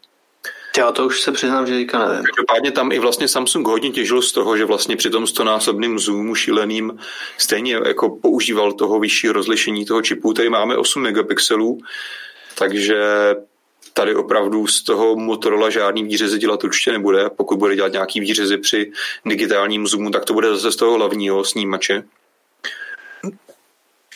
Já 0.78 0.92
to 0.92 1.06
už 1.06 1.20
se 1.20 1.32
přiznám, 1.32 1.66
že 1.66 1.74
teďka 1.74 2.08
nevím. 2.08 2.24
Každopádně 2.24 2.70
tam 2.70 2.92
i 2.92 2.98
vlastně 2.98 3.28
Samsung 3.28 3.66
hodně 3.66 3.90
těžil 3.90 4.22
z 4.22 4.32
toho, 4.32 4.56
že 4.56 4.64
vlastně 4.64 4.96
při 4.96 5.10
tom 5.10 5.26
stonásobným 5.26 5.98
zoomu 5.98 6.34
šíleným 6.34 6.98
stejně 7.38 7.74
jako 7.74 8.08
používal 8.22 8.72
toho 8.72 9.00
vyšší 9.00 9.28
rozlišení 9.28 9.84
toho 9.84 10.02
čipu. 10.02 10.32
Tady 10.32 10.50
máme 10.50 10.76
8 10.76 11.02
megapixelů, 11.02 11.78
takže 12.58 12.96
tady 13.92 14.14
opravdu 14.14 14.66
z 14.66 14.82
toho 14.82 15.16
Motorola 15.16 15.70
žádný 15.70 16.04
výřezy 16.04 16.38
dělat 16.38 16.64
určitě 16.64 16.92
nebude. 16.92 17.30
Pokud 17.36 17.58
bude 17.58 17.76
dělat 17.76 17.92
nějaký 17.92 18.20
výřezy 18.20 18.58
při 18.58 18.92
digitálním 19.26 19.86
zoomu, 19.86 20.10
tak 20.10 20.24
to 20.24 20.34
bude 20.34 20.48
zase 20.48 20.72
z 20.72 20.76
toho 20.76 20.94
hlavního 20.94 21.44
snímače. 21.44 22.04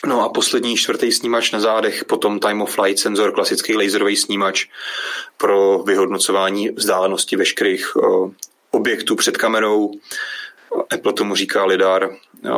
No 0.07 0.23
a 0.23 0.29
poslední 0.29 0.77
čtvrtý 0.77 1.13
snímač 1.13 1.53
na 1.53 1.61
zádech, 1.61 2.05
potom 2.05 2.41
time 2.41 2.63
of 2.63 2.75
flight 2.75 2.99
senzor, 2.99 3.33
klasický 3.33 3.77
laserový 3.77 4.17
snímač 4.17 4.67
pro 5.37 5.79
vyhodnocování 5.79 6.69
vzdálenosti 6.69 7.37
veškerých 7.37 7.97
o, 7.97 8.31
objektů 8.71 9.17
před 9.17 9.37
kamerou. 9.37 9.93
Apple 10.91 11.13
tomu 11.13 11.35
říká 11.35 11.65
lidar, 11.65 12.11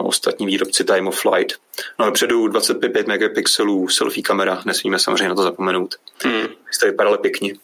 ostatní 0.02 0.46
výrobci 0.46 0.84
time 0.84 1.08
of 1.08 1.20
flight. 1.20 1.54
No 1.98 2.06
a 2.06 2.10
předu 2.10 2.48
25 2.48 3.06
megapixelů 3.06 3.88
selfie 3.88 4.22
kamera, 4.22 4.62
nesmíme 4.66 4.98
samozřejmě 4.98 5.28
na 5.28 5.34
to 5.34 5.42
zapomenout. 5.42 5.94
Hmm. 6.24 6.46
To 6.80 6.86
vypadalo 6.86 7.18
pěkně. 7.18 7.54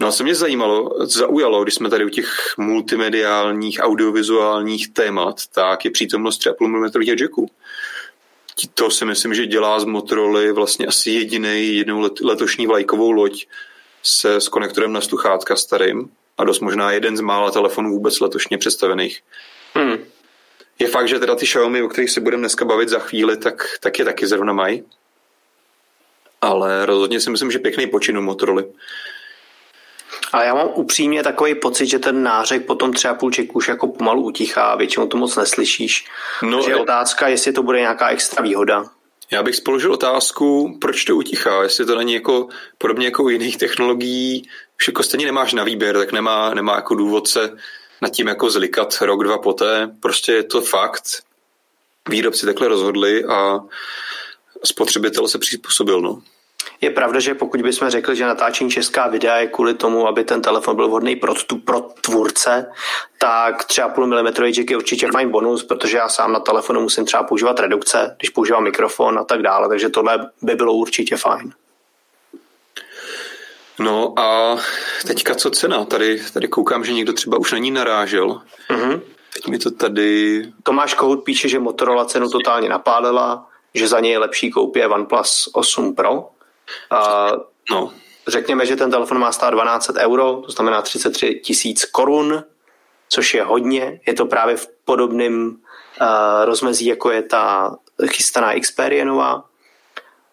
No 0.00 0.08
a 0.08 0.12
co 0.12 0.24
mě 0.24 0.34
zajímalo, 0.34 1.06
zaujalo, 1.06 1.62
když 1.62 1.74
jsme 1.74 1.90
tady 1.90 2.04
u 2.04 2.08
těch 2.08 2.54
multimediálních, 2.58 3.80
audiovizuálních 3.82 4.92
témat, 4.92 5.36
tak 5.54 5.84
je 5.84 5.90
přítomnost 5.90 6.40
3,5 6.40 6.66
mm 6.68 7.02
jacků 7.02 7.50
to 8.74 8.90
si 8.90 9.04
myslím, 9.04 9.34
že 9.34 9.46
dělá 9.46 9.80
z 9.80 9.84
Motorola 9.84 10.52
vlastně 10.52 10.86
asi 10.86 11.10
jediný 11.10 11.76
jednou 11.76 12.10
letošní 12.22 12.66
vlajkovou 12.66 13.10
loď 13.10 13.46
se 14.02 14.40
s 14.40 14.48
konektorem 14.48 14.92
na 14.92 15.00
sluchátka 15.00 15.56
starým 15.56 16.10
a 16.38 16.44
dost 16.44 16.60
možná 16.60 16.92
jeden 16.92 17.16
z 17.16 17.20
mála 17.20 17.50
telefonů 17.50 17.90
vůbec 17.90 18.20
letošně 18.20 18.58
představených. 18.58 19.22
Hmm. 19.74 19.98
Je 20.78 20.88
fakt, 20.88 21.08
že 21.08 21.18
teda 21.18 21.34
ty 21.34 21.46
Xiaomi, 21.46 21.82
o 21.82 21.88
kterých 21.88 22.10
se 22.10 22.20
budeme 22.20 22.40
dneska 22.40 22.64
bavit 22.64 22.88
za 22.88 22.98
chvíli, 22.98 23.36
tak, 23.36 23.66
tak 23.80 23.98
je 23.98 24.04
taky 24.04 24.26
zrovna 24.26 24.52
mají. 24.52 24.84
Ale 26.40 26.86
rozhodně 26.86 27.20
si 27.20 27.30
myslím, 27.30 27.50
že 27.50 27.58
pěkný 27.58 27.86
počin 27.86 28.18
u 28.18 28.22
Motorola. 28.22 28.62
A 30.32 30.44
já 30.44 30.54
mám 30.54 30.68
upřímně 30.74 31.22
takový 31.22 31.54
pocit, 31.54 31.86
že 31.86 31.98
ten 31.98 32.22
nářek 32.22 32.66
potom 32.66 32.92
třeba 32.92 33.14
půlček 33.14 33.56
už 33.56 33.68
jako 33.68 33.86
pomalu 33.86 34.22
utichá, 34.22 34.74
většinou 34.74 35.06
to 35.06 35.16
moc 35.16 35.36
neslyšíš. 35.36 36.04
No, 36.42 36.58
Takže 36.58 36.70
je 36.70 36.76
otázka, 36.76 37.28
jestli 37.28 37.52
to 37.52 37.62
bude 37.62 37.80
nějaká 37.80 38.08
extra 38.08 38.42
výhoda. 38.42 38.84
Já 39.30 39.42
bych 39.42 39.56
spoložil 39.56 39.92
otázku, 39.92 40.78
proč 40.80 41.04
to 41.04 41.16
utichá, 41.16 41.62
jestli 41.62 41.86
to 41.86 41.96
není 41.96 42.14
jako 42.14 42.48
podobně 42.78 43.06
jako 43.06 43.22
u 43.22 43.28
jiných 43.28 43.56
technologií, 43.56 44.48
už 44.80 44.88
jako 44.88 45.02
stejně 45.02 45.26
nemáš 45.26 45.52
na 45.52 45.64
výběr, 45.64 45.98
tak 45.98 46.12
nemá, 46.12 46.54
nemá 46.54 46.74
jako 46.74 46.94
důvod 46.94 47.28
se 47.28 47.56
nad 48.02 48.08
tím 48.08 48.26
jako 48.26 48.50
zlikat 48.50 48.98
rok, 49.00 49.24
dva 49.24 49.38
poté. 49.38 49.90
Prostě 50.00 50.32
je 50.32 50.42
to 50.42 50.60
fakt. 50.60 51.02
Výrobci 52.08 52.46
takhle 52.46 52.68
rozhodli 52.68 53.24
a 53.24 53.60
spotřebitel 54.64 55.28
se 55.28 55.38
přizpůsobil. 55.38 56.00
No. 56.00 56.22
Je 56.80 56.90
pravda, 56.90 57.20
že 57.20 57.34
pokud 57.34 57.62
bychom 57.62 57.90
řekli, 57.90 58.16
že 58.16 58.26
natáčení 58.26 58.70
česká 58.70 59.08
videa 59.08 59.36
je 59.36 59.46
kvůli 59.46 59.74
tomu, 59.74 60.08
aby 60.08 60.24
ten 60.24 60.42
telefon 60.42 60.76
byl 60.76 60.88
vhodný 60.88 61.16
pro, 61.16 61.34
tu, 61.34 61.58
pro 61.58 61.80
tvůrce, 61.80 62.70
tak 63.18 63.64
třeba 63.64 63.88
půl 63.88 64.06
mm 64.06 64.26
jack 64.52 64.70
je 64.70 64.76
určitě 64.76 65.08
fajn 65.12 65.30
bonus, 65.30 65.64
protože 65.64 65.96
já 65.96 66.08
sám 66.08 66.32
na 66.32 66.40
telefonu 66.40 66.80
musím 66.80 67.04
třeba 67.04 67.22
používat 67.22 67.60
redukce, 67.60 68.16
když 68.18 68.30
používám 68.30 68.64
mikrofon 68.64 69.18
a 69.18 69.24
tak 69.24 69.42
dále, 69.42 69.68
takže 69.68 69.88
tohle 69.88 70.30
by 70.42 70.54
bylo 70.54 70.72
určitě 70.72 71.16
fajn. 71.16 71.52
No 73.78 74.18
a 74.18 74.58
teďka 75.06 75.34
co 75.34 75.50
cena? 75.50 75.84
Tady, 75.84 76.22
tady 76.32 76.48
koukám, 76.48 76.84
že 76.84 76.92
někdo 76.92 77.12
třeba 77.12 77.38
už 77.38 77.52
na 77.52 77.58
ní 77.58 77.70
narážel. 77.70 78.42
Mm-hmm. 78.70 79.00
Teď 79.34 79.46
mi 79.46 79.58
to 79.58 79.70
tady... 79.70 80.42
Tomáš 80.62 80.94
Kohout 80.94 81.24
píše, 81.24 81.48
že 81.48 81.58
Motorola 81.58 82.04
cenu 82.04 82.28
totálně 82.28 82.68
napálila, 82.68 83.46
že 83.74 83.88
za 83.88 84.00
něj 84.00 84.12
je 84.12 84.18
lepší 84.18 84.50
koupě 84.50 84.88
OnePlus 84.88 85.50
8 85.52 85.94
Pro. 85.94 86.28
A 86.90 87.30
no. 87.70 87.92
Řekněme, 88.28 88.66
že 88.66 88.76
ten 88.76 88.90
telefon 88.90 89.18
má 89.18 89.32
stát 89.32 89.50
12 89.50 89.90
euro, 89.98 90.42
to 90.46 90.52
znamená 90.52 90.82
33 90.82 91.40
tisíc 91.44 91.84
korun, 91.84 92.44
což 93.08 93.34
je 93.34 93.42
hodně. 93.42 94.00
Je 94.06 94.14
to 94.14 94.26
právě 94.26 94.56
v 94.56 94.68
podobném 94.84 95.48
uh, 96.00 96.06
rozmezí, 96.44 96.86
jako 96.86 97.10
je 97.10 97.22
ta 97.22 97.76
chystaná 98.06 98.60
Xperia 98.60 99.04
nová. 99.04 99.44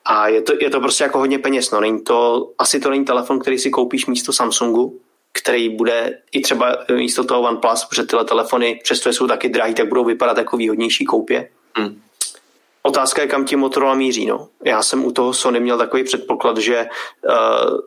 A 0.06 0.28
je 0.28 0.42
to, 0.42 0.54
je 0.60 0.70
to 0.70 0.80
prostě 0.80 1.04
jako 1.04 1.20
hodně 1.20 1.40
peněz. 1.40 1.72
No. 1.72 1.82
Není 1.82 2.04
to, 2.04 2.50
asi 2.58 2.80
to 2.80 2.90
není 2.90 3.06
telefon, 3.06 3.40
který 3.40 3.60
si 3.60 3.70
koupíš 3.70 4.06
místo 4.06 4.34
Samsungu, 4.34 5.00
který 5.34 5.70
bude 5.70 6.22
i 6.32 6.42
třeba 6.42 6.78
místo 6.96 7.24
toho 7.24 7.42
OnePlus, 7.42 7.86
protože 7.86 8.04
tyhle 8.04 8.26
telefony, 8.26 8.80
přestože 8.84 9.14
jsou 9.14 9.28
taky 9.28 9.50
drahý, 9.50 9.74
tak 9.74 9.90
budou 9.90 10.06
vypadat 10.06 10.38
jako 10.38 10.58
výhodnější 10.58 11.06
koupě. 11.06 11.50
Hmm. 11.76 12.02
Otázka 12.84 13.22
je, 13.22 13.28
kam 13.28 13.46
ti 13.46 13.56
Motorola 13.56 13.96
míří. 13.96 14.26
No. 14.26 14.48
Já 14.66 14.84
jsem 14.84 15.06
u 15.06 15.12
toho 15.12 15.34
Sony 15.34 15.60
měl 15.60 15.78
takový 15.78 16.04
předpoklad, 16.04 16.58
že 16.58 16.88
uh, 17.30 17.80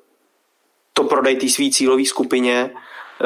to 0.93 1.05
prodej 1.05 1.37
té 1.37 1.49
své 1.49 1.71
cílové 1.71 2.05
skupině, 2.05 2.71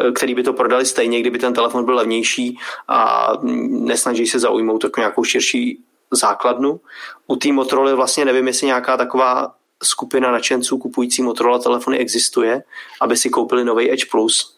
uh, 0.05 0.13
který 0.13 0.35
by 0.35 0.43
to 0.43 0.53
prodali 0.53 0.87
stejně, 0.87 1.21
kdyby 1.21 1.39
ten 1.39 1.55
telefon 1.55 1.85
byl 1.85 1.95
levnější 1.95 2.59
a 2.89 3.33
nesnaží 3.69 4.27
se 4.27 4.39
zaujmout 4.39 4.83
takovou 4.83 5.03
nějakou 5.03 5.25
širší 5.25 5.85
základnu. 6.11 6.81
U 7.27 7.37
té 7.37 7.53
Motorola 7.53 7.95
vlastně 7.95 8.25
nevím, 8.25 8.47
jestli 8.47 8.67
nějaká 8.67 8.97
taková 8.97 9.55
skupina 9.83 10.31
nadšenců 10.31 10.79
kupující 10.79 11.23
Motorola 11.23 11.59
telefony 11.59 11.99
existuje, 11.99 12.63
aby 13.01 13.17
si 13.17 13.31
koupili 13.31 13.65
nový 13.65 13.93
Edge 13.93 14.07
Plus. 14.11 14.57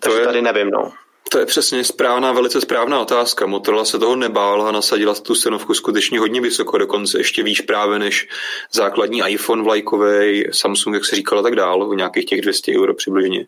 Takže 0.00 0.18
je... 0.18 0.24
tady 0.24 0.42
nevím, 0.42 0.70
no. 0.70 0.92
To 1.28 1.38
je 1.38 1.46
přesně 1.46 1.84
správná, 1.84 2.32
velice 2.32 2.60
správná 2.60 3.00
otázka. 3.00 3.46
Motorola 3.46 3.84
se 3.84 3.98
toho 3.98 4.16
nebála 4.16 4.68
a 4.68 4.72
nasadila 4.72 5.14
tu 5.14 5.34
cenovku 5.34 5.74
skutečně 5.74 6.18
hodně 6.20 6.40
vysoko, 6.40 6.78
dokonce 6.78 7.18
ještě 7.18 7.42
výš 7.42 7.60
právě 7.60 7.98
než 7.98 8.28
základní 8.72 9.22
iPhone 9.28 9.62
vlajkový, 9.62 10.44
Samsung, 10.52 10.94
jak 10.94 11.04
se 11.04 11.16
říkalo, 11.16 11.42
tak 11.42 11.56
dál, 11.56 11.82
o 11.82 11.94
nějakých 11.94 12.24
těch 12.24 12.40
200 12.40 12.72
euro 12.78 12.94
přibližně. 12.94 13.46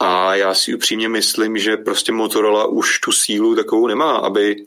A 0.00 0.34
já 0.34 0.54
si 0.54 0.74
upřímně 0.74 1.08
myslím, 1.08 1.58
že 1.58 1.76
prostě 1.76 2.12
Motorola 2.12 2.66
už 2.66 2.98
tu 3.00 3.12
sílu 3.12 3.56
takovou 3.56 3.86
nemá, 3.86 4.16
aby, 4.16 4.66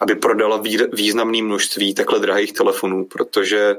aby 0.00 0.14
prodala 0.14 0.62
významné 0.92 1.42
množství 1.42 1.94
takhle 1.94 2.18
drahých 2.18 2.52
telefonů, 2.52 3.04
protože 3.04 3.76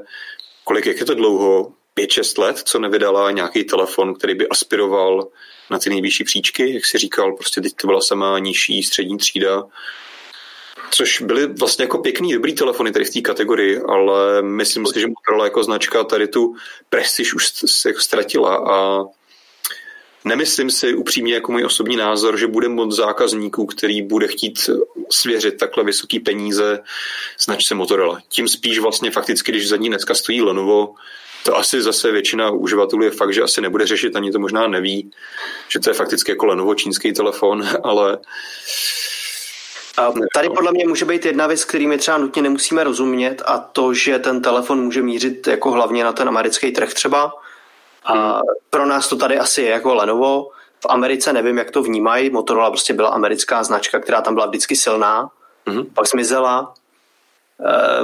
kolik, 0.64 0.86
jak 0.86 1.00
je 1.00 1.06
to 1.06 1.14
dlouho, 1.14 1.72
5-6 1.98 2.42
let, 2.42 2.58
co 2.58 2.78
nevydala 2.78 3.30
nějaký 3.30 3.64
telefon, 3.64 4.14
který 4.14 4.34
by 4.34 4.48
aspiroval 4.48 5.28
na 5.70 5.78
ty 5.78 5.90
nejvyšší 5.90 6.24
příčky, 6.24 6.74
jak 6.74 6.86
si 6.86 6.98
říkal, 6.98 7.32
prostě 7.32 7.60
teď 7.60 7.72
to 7.76 7.86
byla 7.86 8.00
sama 8.00 8.38
nižší 8.38 8.82
střední 8.82 9.18
třída, 9.18 9.62
což 10.90 11.22
byly 11.22 11.46
vlastně 11.46 11.84
jako 11.84 11.98
pěkný, 11.98 12.32
dobrý 12.32 12.54
telefony 12.54 12.92
tady 12.92 13.04
v 13.04 13.10
té 13.10 13.20
kategorii, 13.20 13.80
ale 13.88 14.42
myslím 14.42 14.86
si, 14.86 15.00
že 15.00 15.06
Motorola 15.06 15.44
jako 15.44 15.64
značka 15.64 16.04
tady 16.04 16.28
tu 16.28 16.54
prestiž 16.90 17.34
už 17.34 17.48
se 17.66 17.88
jako 17.88 18.00
ztratila 18.00 18.56
a 18.56 19.04
Nemyslím 20.24 20.70
si 20.70 20.94
upřímně 20.94 21.34
jako 21.34 21.52
můj 21.52 21.64
osobní 21.64 21.96
názor, 21.96 22.38
že 22.38 22.46
bude 22.46 22.68
moc 22.68 22.96
zákazníků, 22.96 23.66
který 23.66 24.02
bude 24.02 24.28
chtít 24.28 24.70
svěřit 25.10 25.58
takhle 25.58 25.84
vysoký 25.84 26.20
peníze 26.20 26.82
značce 27.40 27.74
Motorola. 27.74 28.20
Tím 28.28 28.48
spíš 28.48 28.78
vlastně 28.78 29.10
fakticky, 29.10 29.52
když 29.52 29.68
za 29.68 29.76
ní 29.76 29.88
dneska 29.88 30.14
stojí 30.14 30.42
Lenovo, 30.42 30.94
to 31.42 31.56
asi 31.56 31.82
zase 31.82 32.10
většina 32.10 32.50
uživatelů 32.50 33.02
je 33.02 33.10
fakt, 33.10 33.34
že 33.34 33.42
asi 33.42 33.60
nebude 33.60 33.86
řešit, 33.86 34.16
ani 34.16 34.32
to 34.32 34.38
možná 34.38 34.68
neví, 34.68 35.10
že 35.68 35.80
to 35.80 35.90
je 35.90 35.94
fakticky 35.94 36.30
jako 36.30 36.46
Lenovo 36.46 36.74
čínský 36.74 37.12
telefon, 37.12 37.68
ale 37.82 38.18
a 39.96 40.12
tady 40.34 40.48
podle 40.48 40.72
mě 40.72 40.88
může 40.88 41.04
být 41.04 41.24
jedna 41.24 41.46
věc, 41.46 41.64
kterými 41.64 41.98
třeba 41.98 42.18
nutně 42.18 42.42
nemusíme 42.42 42.84
rozumět 42.84 43.42
a 43.46 43.58
to, 43.58 43.94
že 43.94 44.18
ten 44.18 44.42
telefon 44.42 44.80
může 44.80 45.02
mířit 45.02 45.46
jako 45.46 45.70
hlavně 45.70 46.04
na 46.04 46.12
ten 46.12 46.28
americký 46.28 46.72
trh 46.72 46.94
třeba. 46.94 47.32
A 48.04 48.40
pro 48.70 48.86
nás 48.86 49.08
to 49.08 49.16
tady 49.16 49.38
asi 49.38 49.62
je 49.62 49.70
jako 49.70 49.94
Lenovo. 49.94 50.50
V 50.80 50.86
Americe 50.88 51.32
nevím, 51.32 51.58
jak 51.58 51.70
to 51.70 51.82
vnímají. 51.82 52.30
Motorola 52.30 52.70
prostě 52.70 52.94
byla 52.94 53.08
americká 53.08 53.64
značka, 53.64 54.00
která 54.00 54.20
tam 54.20 54.34
byla 54.34 54.46
vždycky 54.46 54.76
silná. 54.76 55.30
Hmm. 55.66 55.86
Pak 55.94 56.06
zmizela 56.06 56.74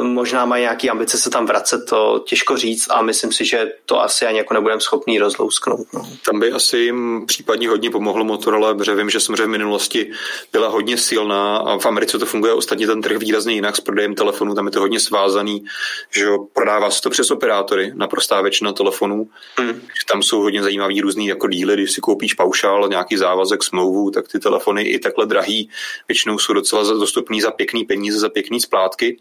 možná 0.03 0.45
mají 0.45 0.63
nějaké 0.63 0.89
ambice 0.89 1.19
se 1.19 1.31
tam 1.31 1.47
vracet, 1.47 1.85
to 1.89 2.25
těžko 2.27 2.57
říct 2.57 2.87
a 2.91 3.03
myslím 3.03 3.33
si, 3.33 3.45
že 3.45 3.73
to 3.87 4.03
asi 4.03 4.27
ani 4.27 4.39
jako 4.39 4.55
nebudeme 4.55 4.81
schopný 4.81 5.19
rozlousknout. 5.19 5.87
No. 5.93 6.09
Tam 6.27 6.41
by 6.41 6.53
asi 6.53 6.79
jim 6.79 7.25
případně 7.27 7.69
hodně 7.69 7.91
pomohlo 7.91 8.25
Motorola, 8.25 8.75
protože 8.75 8.95
vím, 8.95 9.11
že 9.11 9.21
samozřejmě 9.21 9.45
v 9.45 9.49
minulosti 9.49 10.11
byla 10.53 10.69
hodně 10.69 10.97
silná 10.97 11.57
a 11.57 11.79
v 11.79 11.87
Americe 11.87 12.19
to 12.19 12.27
funguje 12.27 12.53
ostatně 12.53 12.87
ten 12.87 13.03
trh 13.03 13.17
výrazně 13.17 13.55
jinak 13.55 13.77
s 13.77 13.81
prodejem 13.81 14.15
telefonů, 14.15 14.55
tam 14.55 14.67
je 14.67 14.73
to 14.73 14.81
hodně 14.81 15.01
svázaný, 15.01 15.65
že 16.11 16.27
prodává 16.53 16.91
se 16.91 17.03
to 17.03 17.11
přes 17.11 17.31
operátory, 17.31 17.93
naprostá 17.95 18.41
většina 18.41 18.73
telefonů, 18.73 19.29
mm. 19.61 19.81
tam 20.09 20.23
jsou 20.23 20.41
hodně 20.41 20.63
zajímavý 20.63 21.01
různý 21.01 21.27
jako 21.27 21.49
díly, 21.49 21.75
když 21.75 21.93
si 21.93 22.01
koupíš 22.01 22.35
paušál, 22.35 22.89
nějaký 22.89 23.17
závazek, 23.17 23.65
smlouvu, 23.65 24.11
tak 24.11 24.29
ty 24.29 24.39
telefony 24.39 24.83
i 24.83 24.99
takhle 24.99 25.27
drahý 25.27 25.71
většinou 26.09 26.39
jsou 26.39 26.53
docela 26.53 26.83
dostupný 26.83 27.41
za 27.41 27.51
pěkný 27.51 27.85
peníze, 27.85 28.19
za 28.19 28.29
pěkný 28.29 28.61
splátky. 28.61 29.17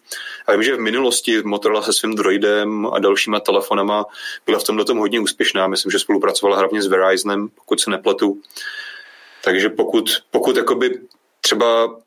A 0.47 0.51
vím, 0.51 0.63
že 0.63 0.75
v 0.75 0.79
minulosti 0.79 1.41
Motorola 1.43 1.81
se 1.81 1.93
svým 1.93 2.15
Droidem 2.15 2.87
a 2.93 2.99
dalšíma 2.99 3.39
telefonama 3.39 4.05
byla 4.45 4.59
v 4.59 4.63
tomhle 4.63 4.85
tom 4.85 4.97
hodně 4.97 5.19
úspěšná. 5.19 5.67
Myslím, 5.67 5.91
že 5.91 5.99
spolupracovala 5.99 6.57
hlavně 6.57 6.81
s 6.81 6.87
Verizonem, 6.87 7.47
pokud 7.47 7.79
se 7.79 7.89
nepletu. 7.89 8.41
Takže 9.43 9.69
pokud, 9.69 10.09
pokud 10.31 10.57
jakoby 10.57 10.99
třeba 11.41 11.99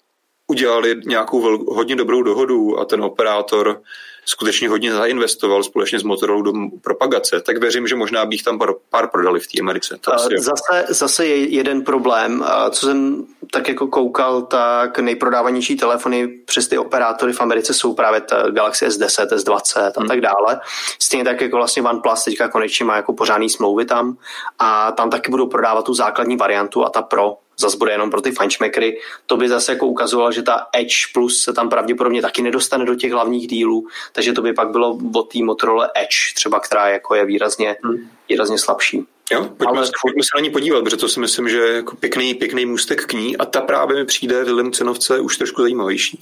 udělali 0.51 1.01
nějakou 1.07 1.43
vel, 1.43 1.59
hodně 1.59 1.97
dobrou 1.97 2.23
dohodu 2.23 2.81
a 2.81 2.85
ten 2.85 3.03
operátor 3.05 3.83
skutečně 4.25 4.69
hodně 4.69 4.93
zainvestoval 4.93 5.63
společně 5.63 6.01
s 6.01 6.03
Motorola 6.03 6.43
do 6.43 6.53
propagace, 6.83 7.41
tak 7.41 7.57
věřím, 7.57 7.87
že 7.87 7.97
možná 7.97 8.27
bych 8.27 8.43
tam 8.43 8.59
pár, 8.59 8.75
pár 8.91 9.11
prodali 9.11 9.41
v 9.41 9.47
té 9.47 9.61
Americe. 9.61 9.99
Zase, 10.39 10.87
zase 10.89 11.27
je 11.27 11.49
jeden 11.49 11.83
problém, 11.83 12.45
co 12.71 12.87
jsem 12.87 13.27
tak 13.53 13.69
jako 13.69 13.87
koukal, 13.87 14.43
tak 14.43 14.99
nejprodávanější 14.99 15.77
telefony 15.77 16.29
přes 16.29 16.69
ty 16.69 16.79
operátory 16.79 17.33
v 17.33 17.41
Americe 17.41 17.75
jsou 17.75 17.95
právě 17.95 18.21
ta 18.21 18.51
Galaxy 18.51 18.87
S10, 18.87 19.27
S20 19.27 19.93
a 19.97 20.01
hmm. 20.01 20.09
tak 20.09 20.21
dále. 20.21 20.61
Stejně 20.99 21.25
tak 21.25 21.41
jako 21.41 21.57
vlastně 21.57 21.83
OnePlus 21.83 22.25
teďka 22.25 22.49
konečně 22.49 22.85
má 22.85 22.97
jako 22.97 23.13
pořádný 23.13 23.49
smlouvy 23.49 23.85
tam 23.85 24.17
a 24.59 24.93
tam 24.93 25.11
taky 25.11 25.31
budou 25.31 25.47
prodávat 25.47 25.85
tu 25.85 25.95
základní 25.95 26.37
variantu 26.37 26.85
a 26.85 26.91
ta 26.91 27.03
Pro 27.03 27.37
zase 27.61 27.77
bude 27.77 27.93
jenom 27.93 28.11
pro 28.11 28.21
ty 28.21 28.33
fančmekry. 28.33 28.99
To 29.27 29.37
by 29.37 29.49
zase 29.49 29.73
jako 29.73 29.87
ukazovalo, 29.87 30.33
že 30.33 30.43
ta 30.43 30.67
Edge 30.77 30.97
Plus 31.15 31.43
se 31.43 31.53
tam 31.53 31.69
pravděpodobně 31.69 32.23
taky 32.23 32.43
nedostane 32.43 32.85
do 32.85 32.95
těch 32.95 33.13
hlavních 33.13 33.47
dílů, 33.47 33.87
takže 34.13 34.33
to 34.33 34.43
by 34.43 34.53
pak 34.53 34.71
bylo 34.71 34.99
od 35.15 35.33
té 35.33 35.39
Motorola 35.39 35.89
Edge, 35.97 36.35
třeba 36.35 36.61
která 36.61 36.89
jako 36.89 37.15
je 37.15 37.25
výrazně, 37.25 37.77
hmm. 37.83 38.11
výrazně 38.29 38.59
slabší. 38.59 39.07
Jo, 39.33 39.45
pojďme, 39.45 39.77
Ale... 39.77 39.87
se, 39.87 39.93
pojďme 40.03 40.23
se 40.23 40.29
na 40.35 40.41
ní 40.41 40.51
podívat, 40.51 40.85
protože 40.85 40.97
to 40.97 41.09
si 41.09 41.21
myslím, 41.21 41.49
že 41.49 41.59
je 41.59 41.73
jako 41.73 41.97
pěkný, 41.97 42.35
pěkný 42.35 42.67
můstek 42.67 43.07
k 43.07 43.13
ní 43.13 43.37
a 43.37 43.45
ta 43.45 43.61
právě 43.61 43.97
mi 43.97 44.05
přijde 44.05 44.45
v 44.45 44.71
cenovce 44.71 45.21
už 45.21 45.37
trošku 45.37 45.63
zajímavější. 45.63 46.19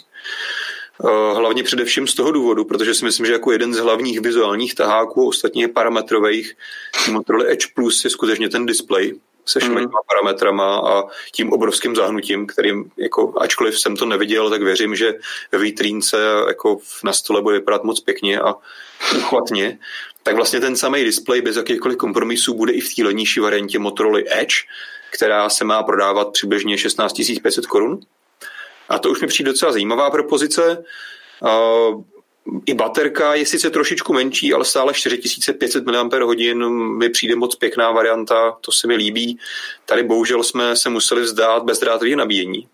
Eh, 1.04 1.34
hlavně 1.34 1.62
především 1.62 2.06
z 2.06 2.14
toho 2.14 2.32
důvodu, 2.32 2.64
protože 2.64 2.94
si 2.94 3.04
myslím, 3.04 3.26
že 3.26 3.32
jako 3.32 3.52
jeden 3.52 3.74
z 3.74 3.78
hlavních 3.78 4.20
vizuálních 4.20 4.74
taháků 4.74 5.28
ostatně 5.28 5.68
parametrových 5.68 6.56
Motorola 7.10 7.44
Edge 7.48 7.66
Plus 7.74 8.04
je 8.04 8.10
skutečně 8.10 8.48
ten 8.48 8.66
display, 8.66 9.12
se 9.48 9.60
všemi 9.60 9.80
mm. 9.80 9.90
parametrama 10.08 10.78
a 10.78 11.02
tím 11.32 11.52
obrovským 11.52 11.96
zahnutím, 11.96 12.46
kterým, 12.46 12.90
jako, 12.96 13.34
ačkoliv 13.40 13.80
jsem 13.80 13.96
to 13.96 14.06
neviděl, 14.06 14.50
tak 14.50 14.62
věřím, 14.62 14.96
že 14.96 15.14
ve 15.52 15.58
vitrínce 15.58 16.16
jako 16.48 16.78
na 17.04 17.12
stole 17.12 17.42
bude 17.42 17.58
vypadat 17.58 17.84
moc 17.84 18.00
pěkně 18.00 18.40
a 18.40 18.54
uchvatně. 19.16 19.78
Tak 20.22 20.36
vlastně 20.36 20.60
ten 20.60 20.76
samý 20.76 21.04
display 21.04 21.40
bez 21.40 21.56
jakýchkoliv 21.56 21.96
kompromisů 21.96 22.54
bude 22.54 22.72
i 22.72 22.80
v 22.80 22.94
té 22.94 23.04
levnější 23.04 23.40
variantě 23.40 23.78
Motorola 23.78 24.18
Edge, 24.26 24.54
která 25.10 25.48
se 25.48 25.64
má 25.64 25.82
prodávat 25.82 26.32
přibližně 26.32 26.78
16 26.78 27.22
500 27.42 27.66
korun. 27.66 28.00
A 28.88 28.98
to 28.98 29.10
už 29.10 29.20
mi 29.20 29.26
přijde 29.26 29.50
docela 29.50 29.72
zajímavá 29.72 30.10
propozice. 30.10 30.84
I 32.66 32.74
baterka 32.74 33.34
je 33.34 33.46
sice 33.46 33.70
trošičku 33.70 34.12
menší, 34.12 34.54
ale 34.54 34.64
stále 34.64 34.94
4500 34.94 35.84
mAh 35.86 36.06
mi 36.98 37.08
přijde 37.08 37.36
moc 37.36 37.54
pěkná 37.54 37.90
varianta, 37.90 38.56
to 38.60 38.72
se 38.72 38.86
mi 38.86 38.94
líbí. 38.94 39.38
Tady 39.86 40.02
bohužel 40.02 40.42
jsme 40.42 40.76
se 40.76 40.90
museli 40.90 41.22
vzdát 41.22 41.62
bezdrátového 41.62 42.16
nabíjení. 42.16 42.68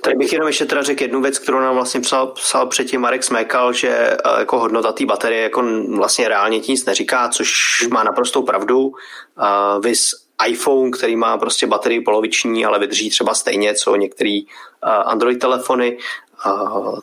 Tady 0.00 0.16
bych 0.16 0.32
jenom 0.32 0.48
ještě 0.48 0.66
teda 0.66 0.82
řekl 0.82 1.02
jednu 1.02 1.22
věc, 1.22 1.38
kterou 1.38 1.60
nám 1.60 1.74
vlastně 1.74 2.00
psal, 2.00 2.26
psal 2.26 2.66
předtím 2.66 3.00
Marek 3.00 3.24
Smekal, 3.24 3.72
že 3.72 3.88
eh, 3.88 4.16
jako 4.38 4.58
hodnota 4.58 4.92
té 4.92 5.06
baterie 5.06 5.42
jako 5.42 5.64
vlastně 5.96 6.28
reálně 6.28 6.58
nic 6.68 6.84
neříká, 6.84 7.28
což 7.28 7.50
má 7.90 8.04
naprostou 8.04 8.42
pravdu. 8.42 8.80
Uh, 8.86 9.82
vys 9.82 10.10
iPhone, 10.48 10.90
který 10.90 11.16
má 11.16 11.38
prostě 11.38 11.66
baterii 11.66 12.00
poloviční, 12.00 12.64
ale 12.64 12.78
vydrží 12.78 13.10
třeba 13.10 13.34
stejně, 13.34 13.74
co 13.74 13.96
některé 13.96 14.40
uh, 14.40 14.90
Android 14.90 15.38
telefony. 15.38 15.98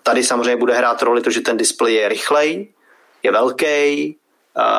Tady 0.03 0.23
samozřejmě 0.23 0.55
bude 0.55 0.73
hrát 0.73 1.01
roli 1.01 1.21
to, 1.21 1.29
že 1.29 1.41
ten 1.41 1.57
displej 1.57 1.93
je 1.93 2.09
rychlej, 2.09 2.67
je 3.23 3.31
velký, 3.31 4.17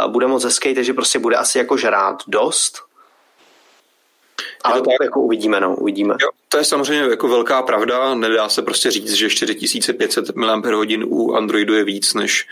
bude 0.06 0.26
moc 0.26 0.44
hezký, 0.44 0.74
takže 0.74 0.92
prostě 0.92 1.18
bude 1.18 1.36
asi 1.36 1.58
jako 1.58 1.76
žrát 1.76 2.22
dost. 2.28 2.82
Ale 4.64 4.80
to 4.80 4.84
tak 4.84 5.04
jako 5.04 5.20
uvidíme, 5.20 5.60
no, 5.60 5.76
uvidíme. 5.76 6.14
Jo, 6.20 6.28
to 6.48 6.58
je 6.58 6.64
samozřejmě 6.64 7.04
jako 7.04 7.28
velká 7.28 7.62
pravda, 7.62 8.14
nedá 8.14 8.48
se 8.48 8.62
prostě 8.62 8.90
říct, 8.90 9.12
že 9.12 9.30
4500 9.30 10.36
mAh 10.36 10.64
u 11.06 11.34
Androidu 11.34 11.74
je 11.74 11.84
víc 11.84 12.14
než 12.14 12.48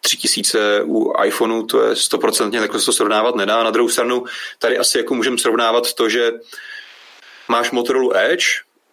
3000 0.00 0.82
u 0.82 1.12
iPhoneu, 1.24 1.62
to 1.62 1.82
je 1.82 1.96
stoprocentně, 1.96 2.60
takhle 2.60 2.80
se 2.80 2.86
to 2.86 2.92
srovnávat 2.92 3.34
nedá. 3.34 3.62
Na 3.62 3.70
druhou 3.70 3.88
stranu, 3.88 4.24
tady 4.58 4.78
asi 4.78 4.98
jako 4.98 5.14
můžeme 5.14 5.38
srovnávat 5.38 5.92
to, 5.92 6.08
že 6.08 6.32
máš 7.48 7.70
Motorola 7.70 8.20
Edge, 8.20 8.44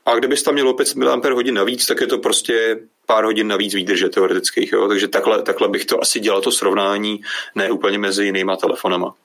a 0.07 0.15
kdybys 0.15 0.43
tam 0.43 0.53
měl 0.53 0.73
500 0.73 0.97
mAh 0.97 1.19
navíc, 1.51 1.85
tak 1.85 2.01
je 2.01 2.07
to 2.07 2.17
prostě 2.17 2.79
pár 3.05 3.23
hodin 3.23 3.47
navíc 3.47 3.73
výdrže 3.73 4.09
teoretických. 4.09 4.71
Jo? 4.71 4.87
Takže 4.87 5.07
takhle, 5.07 5.41
takhle 5.41 5.67
bych 5.67 5.85
to 5.85 6.01
asi 6.01 6.19
dělal 6.19 6.41
to 6.41 6.51
srovnání, 6.51 7.21
ne 7.55 7.71
úplně 7.71 7.97
mezi 7.97 8.25
jinýma 8.25 8.55
telefonama. 8.55 9.15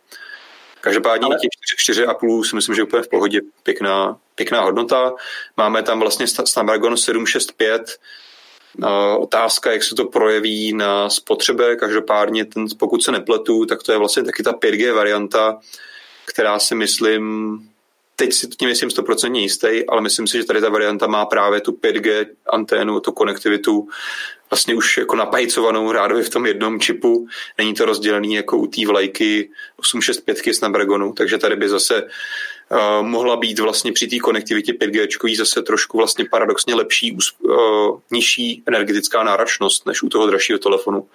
Každopádně 0.80 1.26
Ale... 1.26 1.36
těch 1.36 1.96
4,5 1.96 2.44
si 2.44 2.56
myslím, 2.56 2.74
že 2.74 2.80
je 2.80 2.84
úplně 2.84 3.02
v 3.02 3.08
pohodě 3.08 3.40
pěkná, 3.62 4.16
pěkná 4.34 4.60
hodnota. 4.60 5.12
Máme 5.56 5.82
tam 5.82 6.00
vlastně 6.00 6.26
Snapdragon 6.26 6.96
765, 6.96 7.98
Otázka, 9.18 9.72
jak 9.72 9.82
se 9.82 9.94
to 9.94 10.04
projeví 10.04 10.72
na 10.72 11.10
spotřebe, 11.10 11.76
každopádně 11.76 12.44
ten, 12.44 12.66
pokud 12.78 13.02
se 13.02 13.12
nepletu, 13.12 13.66
tak 13.66 13.82
to 13.82 13.92
je 13.92 13.98
vlastně 13.98 14.22
taky 14.22 14.42
ta 14.42 14.52
5G 14.52 14.94
varianta, 14.94 15.60
která 16.26 16.58
si 16.58 16.74
myslím 16.74 17.58
teď 18.22 18.32
si 18.32 18.46
tím 18.46 18.66
nejsem 18.66 18.90
stoprocentně 18.90 19.40
jistý, 19.40 19.86
ale 19.88 20.00
myslím 20.00 20.26
si, 20.26 20.38
že 20.38 20.44
tady 20.44 20.60
ta 20.60 20.68
varianta 20.68 21.06
má 21.06 21.26
právě 21.26 21.60
tu 21.60 21.72
5G 21.72 22.26
anténu, 22.52 23.00
tu 23.00 23.12
konektivitu 23.12 23.88
vlastně 24.50 24.74
už 24.74 24.96
jako 24.96 25.16
napajcovanou 25.16 25.92
rádově 25.92 26.24
v 26.24 26.30
tom 26.30 26.46
jednom 26.46 26.80
čipu. 26.80 27.26
Není 27.58 27.74
to 27.74 27.84
rozdělený 27.84 28.34
jako 28.34 28.56
u 28.56 28.66
té 28.66 28.86
vlajky 28.86 29.50
865 29.76 30.54
Snapdragonu, 30.54 31.12
takže 31.12 31.38
tady 31.38 31.56
by 31.56 31.68
zase 31.68 32.02
uh, 32.02 33.06
mohla 33.06 33.36
být 33.36 33.58
vlastně 33.58 33.92
při 33.92 34.06
té 34.06 34.18
konektivitě 34.18 34.72
5G 34.72 35.36
zase 35.36 35.62
trošku 35.62 35.98
vlastně 35.98 36.24
paradoxně 36.24 36.74
lepší, 36.74 37.16
uh, 37.40 37.98
nižší 38.10 38.62
energetická 38.66 39.22
náročnost 39.22 39.86
než 39.86 40.02
u 40.02 40.08
toho 40.08 40.26
dražšího 40.26 40.58
telefonu. 40.58 41.08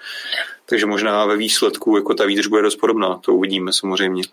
Takže 0.66 0.86
možná 0.86 1.26
ve 1.26 1.38
výsledku 1.38 1.98
jako 1.98 2.14
ta 2.14 2.26
výdrž 2.26 2.48
bude 2.48 2.62
dost 2.62 2.76
podobná, 2.76 3.18
to 3.18 3.34
uvidíme 3.34 3.74
samozřejmě. 3.74 4.24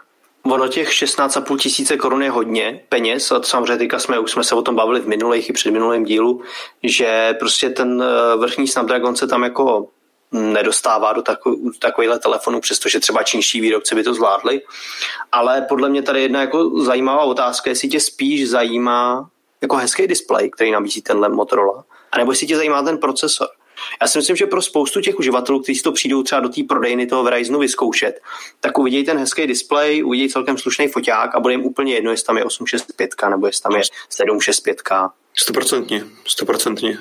Ono 0.46 0.68
těch 0.68 0.88
16,5 0.88 1.58
tisíce 1.58 1.96
korun 1.96 2.22
je 2.22 2.30
hodně 2.30 2.80
peněz 2.88 3.32
a 3.32 3.42
samozřejmě 3.42 3.76
teďka 3.76 3.98
jsme, 3.98 4.18
už 4.18 4.30
jsme 4.30 4.44
se 4.44 4.54
o 4.54 4.62
tom 4.62 4.76
bavili 4.76 5.00
v 5.00 5.08
minulých 5.08 5.50
i 5.50 5.52
předminulém 5.52 6.04
dílu, 6.04 6.42
že 6.82 7.36
prostě 7.38 7.70
ten 7.70 8.02
eh, 8.02 8.36
vrchní 8.36 8.68
Snapdragon 8.68 9.16
se 9.16 9.26
tam 9.26 9.42
jako 9.42 9.88
nedostává 10.32 11.12
do 11.12 11.22
takovýchhle 11.78 12.18
telefonů, 12.18 12.60
přestože 12.60 13.00
třeba 13.00 13.22
čínští 13.22 13.60
výrobci 13.60 13.94
by 13.94 14.02
to 14.02 14.14
zvládli. 14.14 14.60
Ale 15.32 15.66
podle 15.68 15.88
mě 15.88 16.02
tady 16.02 16.22
jedna 16.22 16.40
jako 16.40 16.70
zajímavá 16.82 17.22
otázka, 17.22 17.70
jestli 17.70 17.88
tě 17.88 18.00
spíš 18.00 18.48
zajímá 18.48 19.30
jako 19.62 19.76
hezký 19.76 20.06
displej, 20.06 20.50
který 20.50 20.70
nabízí 20.70 21.02
tenhle 21.02 21.28
Motorola, 21.28 21.84
anebo 22.12 22.32
jestli 22.32 22.46
tě 22.46 22.56
zajímá 22.56 22.82
ten 22.82 22.98
procesor. 22.98 23.48
Já 24.02 24.06
si 24.06 24.18
myslím, 24.18 24.36
že 24.36 24.46
pro 24.46 24.62
spoustu 24.62 25.00
těch 25.00 25.18
uživatelů, 25.18 25.60
kteří 25.60 25.82
to 25.82 25.92
přijdou 25.92 26.22
třeba 26.22 26.40
do 26.40 26.48
té 26.48 26.62
prodejny 26.68 27.06
toho 27.06 27.22
Verizonu 27.22 27.58
vyzkoušet, 27.58 28.20
tak 28.60 28.78
uvidí 28.78 29.04
ten 29.04 29.18
hezký 29.18 29.46
displej, 29.46 30.04
uvidí 30.04 30.28
celkem 30.28 30.58
slušný 30.58 30.88
foťák 30.88 31.34
a 31.34 31.40
bude 31.40 31.54
jim 31.54 31.64
úplně 31.64 31.94
jedno, 31.94 32.10
jestli 32.10 32.26
tam 32.26 32.36
je 32.36 32.44
865 32.44 33.10
nebo 33.30 33.46
jestli 33.46 33.62
tam 33.62 33.76
je 33.76 33.82
765. 34.08 34.82
Stoprocentně, 35.34 36.04
stoprocentně. 36.26 36.98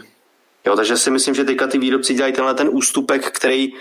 Jo, 0.65 0.75
takže 0.75 0.97
si 0.97 1.11
myslím, 1.11 1.35
že 1.35 1.43
teďka 1.43 1.67
ty 1.67 1.77
výrobci 1.77 2.13
dělají 2.13 2.33
tenhle 2.33 2.53
ten 2.53 2.69
ústupek, 2.71 3.31
který 3.31 3.73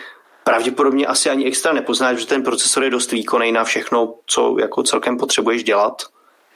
pravděpodobně 0.44 1.06
asi 1.06 1.30
ani 1.30 1.46
extra 1.46 1.72
nepoznáš, 1.72 2.18
že 2.18 2.26
ten 2.26 2.42
procesor 2.42 2.84
je 2.84 2.90
dost 2.90 3.12
výkonný 3.12 3.52
na 3.52 3.64
všechno, 3.64 4.14
co 4.26 4.56
jako 4.60 4.82
celkem 4.82 5.18
potřebuješ 5.18 5.64
dělat. 5.64 6.02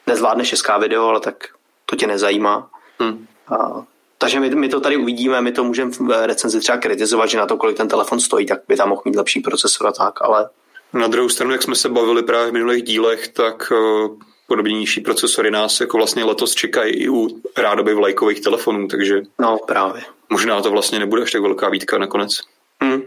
Nezvládneš 0.07 0.55
6K 0.55 0.81
video, 0.81 1.09
ale 1.09 1.21
tak 1.21 1.49
to 1.87 1.97
tě 1.97 2.07
nezajímá. 2.07 2.71
Hmm. 2.99 3.27
A 3.49 3.85
takže 4.19 4.41
my, 4.41 4.51
my 4.51 4.69
to 4.69 4.81
tady 4.81 4.97
uvidíme, 4.97 5.41
my 5.41 5.53
to 5.53 5.65
můžeme 5.65 5.91
v 5.91 6.27
recenzi 6.27 6.61
třeba 6.61 6.79
kritizovat, 6.79 7.27
že 7.27 7.39
na 7.39 7.47
to, 7.47 7.57
kolik 7.57 7.77
ten 7.77 7.89
telefon 7.89 8.21
stojí, 8.21 8.47
tak 8.47 8.61
by 8.69 8.77
tam 8.77 8.89
mohl 8.89 9.03
mít 9.05 9.17
lepší 9.17 9.41
procesor 9.41 9.87
a 9.87 9.93
tak, 9.93 10.23
ale... 10.23 10.49
Na 10.93 11.07
druhou 11.07 11.29
stranu, 11.29 11.53
jak 11.53 11.63
jsme 11.63 11.75
se 11.75 11.89
bavili 11.89 12.23
právě 12.23 12.51
v 12.51 12.53
minulých 12.53 12.83
dílech, 12.83 13.29
tak 13.29 13.73
uh, 13.73 14.17
podobnější 14.47 15.01
procesory 15.01 15.51
nás 15.51 15.81
jako 15.81 15.97
vlastně 15.97 16.25
letos 16.25 16.55
čekají 16.55 16.95
i 16.95 17.09
u 17.09 17.29
rádoby 17.57 17.95
vlajkových 17.95 18.41
telefonů, 18.41 18.89
takže... 18.89 19.23
No, 19.39 19.59
právě. 19.67 20.03
Možná 20.31 20.63
to 20.63 20.71
vlastně 20.71 20.99
nebude 20.99 21.23
až 21.23 21.33
tak 21.33 21.43
velká 21.43 21.69
výtka 21.69 21.99
nakonec. 21.99 22.41
Hmm. 22.81 23.03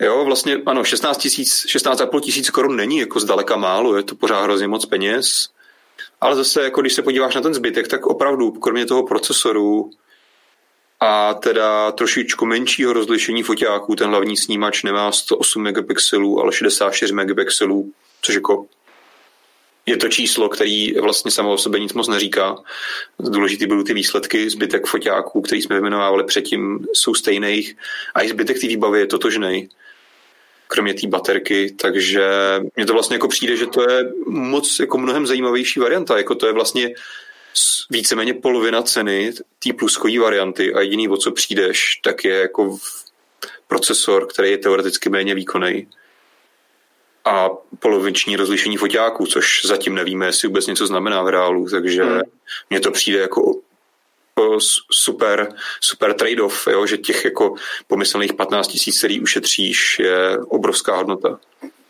Jo, 0.00 0.24
vlastně 0.24 0.62
ano, 0.66 0.84
16 0.84 1.18
tisíc, 1.18 1.66
16,5 1.66 2.20
tisíc 2.20 2.50
korun 2.50 2.76
není 2.76 2.98
jako 2.98 3.20
zdaleka 3.20 3.56
málo, 3.56 3.96
je 3.96 4.02
to 4.02 4.14
pořád 4.14 4.42
hrozně 4.42 4.68
moc 4.68 4.86
peněz. 4.86 5.48
Ale 6.20 6.36
zase, 6.36 6.62
jako 6.62 6.80
když 6.80 6.92
se 6.92 7.02
podíváš 7.02 7.34
na 7.34 7.40
ten 7.40 7.54
zbytek, 7.54 7.88
tak 7.88 8.06
opravdu, 8.06 8.50
kromě 8.50 8.86
toho 8.86 9.06
procesoru 9.06 9.90
a 11.00 11.34
teda 11.34 11.92
trošičku 11.92 12.46
menšího 12.46 12.92
rozlišení 12.92 13.42
foťáků, 13.42 13.96
ten 13.96 14.08
hlavní 14.08 14.36
snímač 14.36 14.82
nemá 14.82 15.12
108 15.12 15.62
megapixelů, 15.62 16.40
ale 16.40 16.52
64 16.52 17.12
megapixelů, 17.12 17.92
což 18.22 18.34
jako 18.34 18.66
je 19.86 19.96
to 19.96 20.08
číslo, 20.08 20.48
který 20.48 20.92
vlastně 20.94 21.30
samo 21.30 21.52
o 21.52 21.58
sobě 21.58 21.80
nic 21.80 21.92
moc 21.92 22.08
neříká. 22.08 22.56
Důležitý 23.18 23.66
budou 23.66 23.82
ty 23.82 23.94
výsledky, 23.94 24.50
zbytek 24.50 24.86
foťáků, 24.86 25.42
který 25.42 25.62
jsme 25.62 25.76
vyjmenovali 25.76 26.24
předtím, 26.24 26.86
jsou 26.92 27.14
stejných 27.14 27.76
a 28.14 28.22
i 28.22 28.28
zbytek 28.28 28.60
té 28.60 28.66
výbavy 28.66 29.00
je 29.00 29.06
totožný 29.06 29.68
kromě 30.70 30.94
té 30.94 31.06
baterky, 31.06 31.74
takže 31.80 32.30
mně 32.76 32.86
to 32.86 32.92
vlastně 32.92 33.14
jako 33.14 33.28
přijde, 33.28 33.56
že 33.56 33.66
to 33.66 33.90
je 33.90 34.12
moc 34.26 34.78
jako 34.80 34.98
mnohem 34.98 35.26
zajímavější 35.26 35.80
varianta, 35.80 36.16
jako 36.16 36.34
to 36.34 36.46
je 36.46 36.52
vlastně 36.52 36.94
víceméně 37.90 38.34
polovina 38.34 38.82
ceny 38.82 39.32
té 39.58 39.72
pluskové 39.72 40.18
varianty 40.18 40.74
a 40.74 40.80
jediný, 40.80 41.08
o 41.08 41.16
co 41.16 41.32
přijdeš, 41.32 42.00
tak 42.02 42.24
je 42.24 42.34
jako 42.34 42.78
procesor, 43.68 44.26
který 44.26 44.50
je 44.50 44.58
teoreticky 44.58 45.08
méně 45.08 45.34
výkonný 45.34 45.86
a 47.24 47.50
poloviční 47.78 48.36
rozlišení 48.36 48.76
foťáků, 48.76 49.26
což 49.26 49.64
zatím 49.64 49.94
nevíme, 49.94 50.26
jestli 50.26 50.48
vůbec 50.48 50.66
něco 50.66 50.86
znamená 50.86 51.22
v 51.22 51.28
reálu, 51.28 51.68
takže 51.70 52.04
hmm. 52.04 52.20
mně 52.70 52.80
to 52.80 52.90
přijde 52.90 53.18
jako 53.18 53.60
super, 54.92 55.54
super 55.80 56.14
trade-off, 56.14 56.66
jo, 56.66 56.86
že 56.86 56.98
těch 56.98 57.24
jako 57.24 57.54
pomyslných 57.86 58.32
15 58.32 58.68
tisíc, 58.68 58.98
který 58.98 59.20
ušetříš, 59.20 59.98
je 59.98 60.38
obrovská 60.38 60.96
hodnota. 60.96 61.38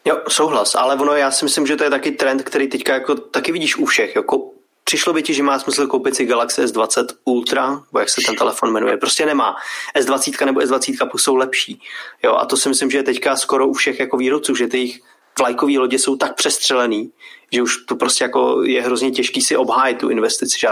Jo, 0.04 0.20
souhlas, 0.28 0.74
ale 0.74 0.94
ono, 0.94 1.16
já 1.16 1.30
si 1.30 1.44
myslím, 1.44 1.66
že 1.66 1.76
to 1.76 1.84
je 1.84 1.90
taky 1.90 2.10
trend, 2.10 2.42
který 2.42 2.68
teďka 2.68 2.94
jako 2.94 3.14
taky 3.14 3.52
vidíš 3.52 3.76
u 3.76 3.84
všech, 3.84 4.16
jako 4.16 4.50
Přišlo 4.84 5.12
by 5.12 5.22
ti, 5.22 5.34
že 5.34 5.42
má 5.42 5.58
smysl 5.58 5.86
koupit 5.86 6.16
si 6.16 6.26
Galaxy 6.26 6.62
S20 6.62 7.06
Ultra, 7.24 7.70
nebo 7.70 7.98
jak 7.98 8.08
se 8.08 8.20
ten 8.26 8.36
telefon 8.36 8.72
jmenuje, 8.72 8.96
prostě 8.96 9.26
nemá. 9.26 9.56
S20 9.96 10.46
nebo 10.46 10.60
S20 10.60 11.08
Plus 11.10 11.22
jsou 11.22 11.34
lepší. 11.34 11.82
Jo, 12.22 12.34
a 12.34 12.46
to 12.46 12.56
si 12.56 12.68
myslím, 12.68 12.90
že 12.90 12.98
je 12.98 13.02
teďka 13.02 13.36
skoro 13.36 13.68
u 13.68 13.72
všech 13.72 14.00
jako 14.00 14.16
výrobců, 14.16 14.54
že 14.54 14.66
ty 14.66 14.76
jejich 14.78 15.00
vlajkové 15.38 15.78
lodě 15.78 15.98
jsou 15.98 16.16
tak 16.16 16.34
přestřelený, 16.34 17.12
že 17.52 17.62
už 17.62 17.76
to 17.76 17.96
prostě 17.96 18.24
jako 18.24 18.62
je 18.62 18.82
hrozně 18.82 19.10
těžký 19.10 19.40
si 19.40 19.56
obhájit 19.56 19.98
tu 19.98 20.08
investici, 20.08 20.58
že 20.58 20.68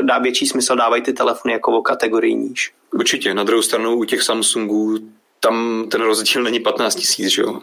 dá 0.00 0.18
větší 0.18 0.46
smysl 0.46 0.76
dávají 0.76 1.02
ty 1.02 1.12
telefony 1.12 1.52
jako 1.52 1.72
o 1.72 1.82
kategorii 1.82 2.34
níž. 2.34 2.72
Určitě, 2.94 3.34
na 3.34 3.44
druhou 3.44 3.62
stranu 3.62 3.96
u 3.96 4.04
těch 4.04 4.22
Samsungů 4.22 4.98
tam 5.40 5.86
ten 5.90 6.00
rozdíl 6.00 6.42
není 6.42 6.60
15 6.60 6.94
tisíc, 6.94 7.28
že 7.28 7.42
jo? 7.42 7.60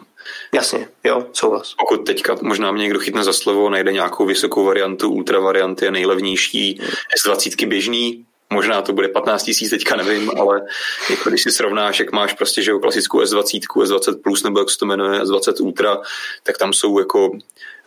Jasně, 0.52 0.88
jo, 1.04 1.26
souhlas. 1.32 1.74
Pokud 1.78 1.96
teďka 1.96 2.36
možná 2.42 2.72
mě 2.72 2.82
někdo 2.82 2.98
chytne 2.98 3.24
za 3.24 3.32
slovo, 3.32 3.70
najde 3.70 3.92
nějakou 3.92 4.26
vysokou 4.26 4.64
variantu, 4.64 5.10
ultra 5.10 5.40
varianty 5.40 5.84
je 5.84 5.90
nejlevnější, 5.90 6.80
S20 7.26 7.68
běžný, 7.68 8.24
možná 8.52 8.82
to 8.82 8.92
bude 8.92 9.08
15 9.08 9.42
tisíc, 9.42 9.70
teďka 9.70 9.96
nevím, 9.96 10.30
ale 10.38 10.62
jako 11.10 11.28
když 11.28 11.42
si 11.42 11.50
srovnáš, 11.50 12.00
jak 12.00 12.12
máš 12.12 12.32
prostě 12.32 12.62
že 12.62 12.70
jo, 12.70 12.78
klasickou 12.78 13.20
S20, 13.20 13.60
S20 13.76 14.22
Plus 14.22 14.42
nebo 14.42 14.58
jak 14.58 14.70
se 14.70 14.78
to 14.78 14.86
jmenuje, 14.86 15.20
S20 15.20 15.64
Ultra, 15.64 15.98
tak 16.42 16.58
tam 16.58 16.72
jsou 16.72 16.98
jako 16.98 17.30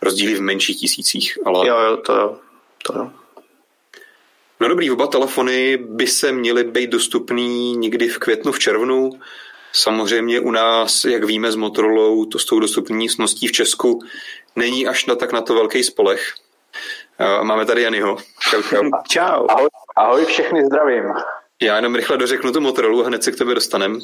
rozdíly 0.02 0.34
v 0.34 0.40
menších 0.40 0.80
tisících. 0.80 1.38
Ale... 1.44 1.68
Jo, 1.68 1.78
jo, 1.78 1.96
to 1.96 2.12
jo. 2.12 2.38
To 2.82 2.98
jo. 2.98 3.10
No 4.60 4.68
dobrý, 4.68 4.90
oba 4.90 5.06
telefony 5.06 5.76
by 5.76 6.06
se 6.06 6.32
měly 6.32 6.64
být 6.64 6.90
dostupný 6.90 7.76
někdy 7.76 8.08
v 8.08 8.18
květnu, 8.18 8.52
v 8.52 8.58
červnu. 8.58 9.10
Samozřejmě 9.72 10.40
u 10.40 10.50
nás, 10.50 11.04
jak 11.04 11.24
víme 11.24 11.52
s 11.52 11.56
Motorola, 11.56 12.26
to 12.32 12.38
s 12.38 12.44
tou 12.44 12.60
dostupní 12.60 13.08
sností 13.08 13.48
v 13.48 13.52
Česku 13.52 14.02
není 14.56 14.86
až 14.86 15.06
na 15.06 15.14
tak 15.14 15.32
na 15.32 15.40
to 15.40 15.54
velký 15.54 15.84
spolech. 15.84 16.34
Máme 17.42 17.66
tady 17.66 17.82
Janyho. 17.82 18.16
Čau, 18.50 18.62
čau. 18.62 18.90
čau. 19.08 19.46
Ahoj, 19.48 19.68
ahoj 19.96 20.24
všechny 20.24 20.64
zdravím. 20.64 21.04
Já 21.62 21.76
jenom 21.76 21.94
rychle 21.94 22.16
dořeknu 22.16 22.52
tu 22.52 22.60
Motorola 22.60 23.04
a 23.04 23.06
hned 23.06 23.24
se 23.24 23.32
k 23.32 23.38
tebe 23.38 23.54
dostanem. 23.54 23.94
Uh, 23.94 24.00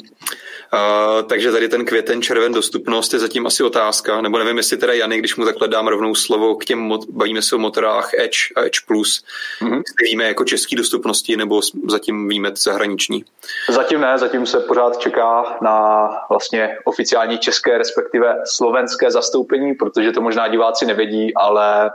takže 1.27 1.51
tady 1.51 1.69
ten 1.69 1.85
květen, 1.85 2.21
červen, 2.21 2.51
dostupnost 2.51 3.13
je 3.13 3.19
zatím 3.19 3.47
asi 3.47 3.63
otázka, 3.63 4.21
nebo 4.21 4.39
nevím, 4.39 4.57
jestli 4.57 4.77
teda 4.77 4.93
Jany, 4.93 5.17
když 5.17 5.35
mu 5.35 5.45
takhle 5.45 5.67
dám 5.67 5.87
rovnou 5.87 6.15
slovo 6.15 6.55
k 6.55 6.65
těm, 6.65 6.93
bavíme 7.09 7.41
se 7.41 7.55
o 7.55 7.59
motorách 7.59 8.13
Edge 8.13 8.37
a 8.55 8.61
Edge 8.61 8.79
Plus, 8.87 9.23
mm-hmm. 9.61 9.81
víme 10.03 10.23
jako 10.23 10.43
český 10.43 10.75
dostupnosti, 10.75 11.37
nebo 11.37 11.61
zatím 11.87 12.29
víme 12.29 12.51
zahraniční? 12.55 13.25
Zatím 13.69 14.01
ne, 14.01 14.17
zatím 14.17 14.45
se 14.45 14.59
pořád 14.59 14.97
čeká 14.97 15.57
na 15.61 16.09
vlastně 16.29 16.77
oficiální 16.85 17.37
české, 17.37 17.77
respektive 17.77 18.35
slovenské 18.45 19.11
zastoupení, 19.11 19.75
protože 19.75 20.11
to 20.11 20.21
možná 20.21 20.47
diváci 20.47 20.85
nevědí, 20.85 21.33
ale 21.35 21.91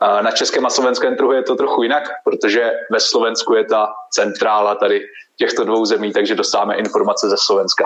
na 0.00 0.30
českém 0.30 0.66
a 0.66 0.70
slovenském 0.70 1.16
trhu 1.16 1.32
je 1.32 1.42
to 1.42 1.54
trochu 1.54 1.82
jinak, 1.82 2.02
protože 2.24 2.72
ve 2.90 3.00
Slovensku 3.00 3.54
je 3.54 3.64
ta 3.64 3.88
centrála 4.10 4.74
tady 4.74 5.02
těchto 5.36 5.64
dvou 5.64 5.84
zemí, 5.84 6.12
takže 6.12 6.34
dostáváme 6.34 6.76
informace 6.76 7.28
ze 7.28 7.36
Slovenska. 7.38 7.84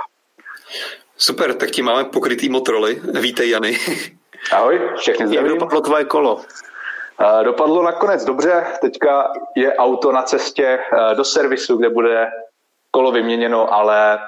Super, 1.16 1.54
tak 1.54 1.70
ti 1.70 1.82
máme 1.82 2.04
pokrytý 2.04 2.48
motroly. 2.48 3.00
Vítej, 3.20 3.50
Jany. 3.50 3.78
Ahoj, 4.52 4.80
všechny 4.96 5.26
zdravím. 5.26 5.50
Jak 5.50 5.58
dopadlo 5.58 5.80
tvoje 5.80 6.04
kolo? 6.04 6.40
Dopadlo 7.42 7.82
nakonec 7.82 8.24
dobře, 8.24 8.64
teďka 8.80 9.32
je 9.56 9.76
auto 9.76 10.12
na 10.12 10.22
cestě 10.22 10.78
do 11.16 11.24
servisu, 11.24 11.76
kde 11.76 11.90
bude 11.90 12.30
kolo 12.90 13.12
vyměněno, 13.12 13.74
ale 13.74 14.18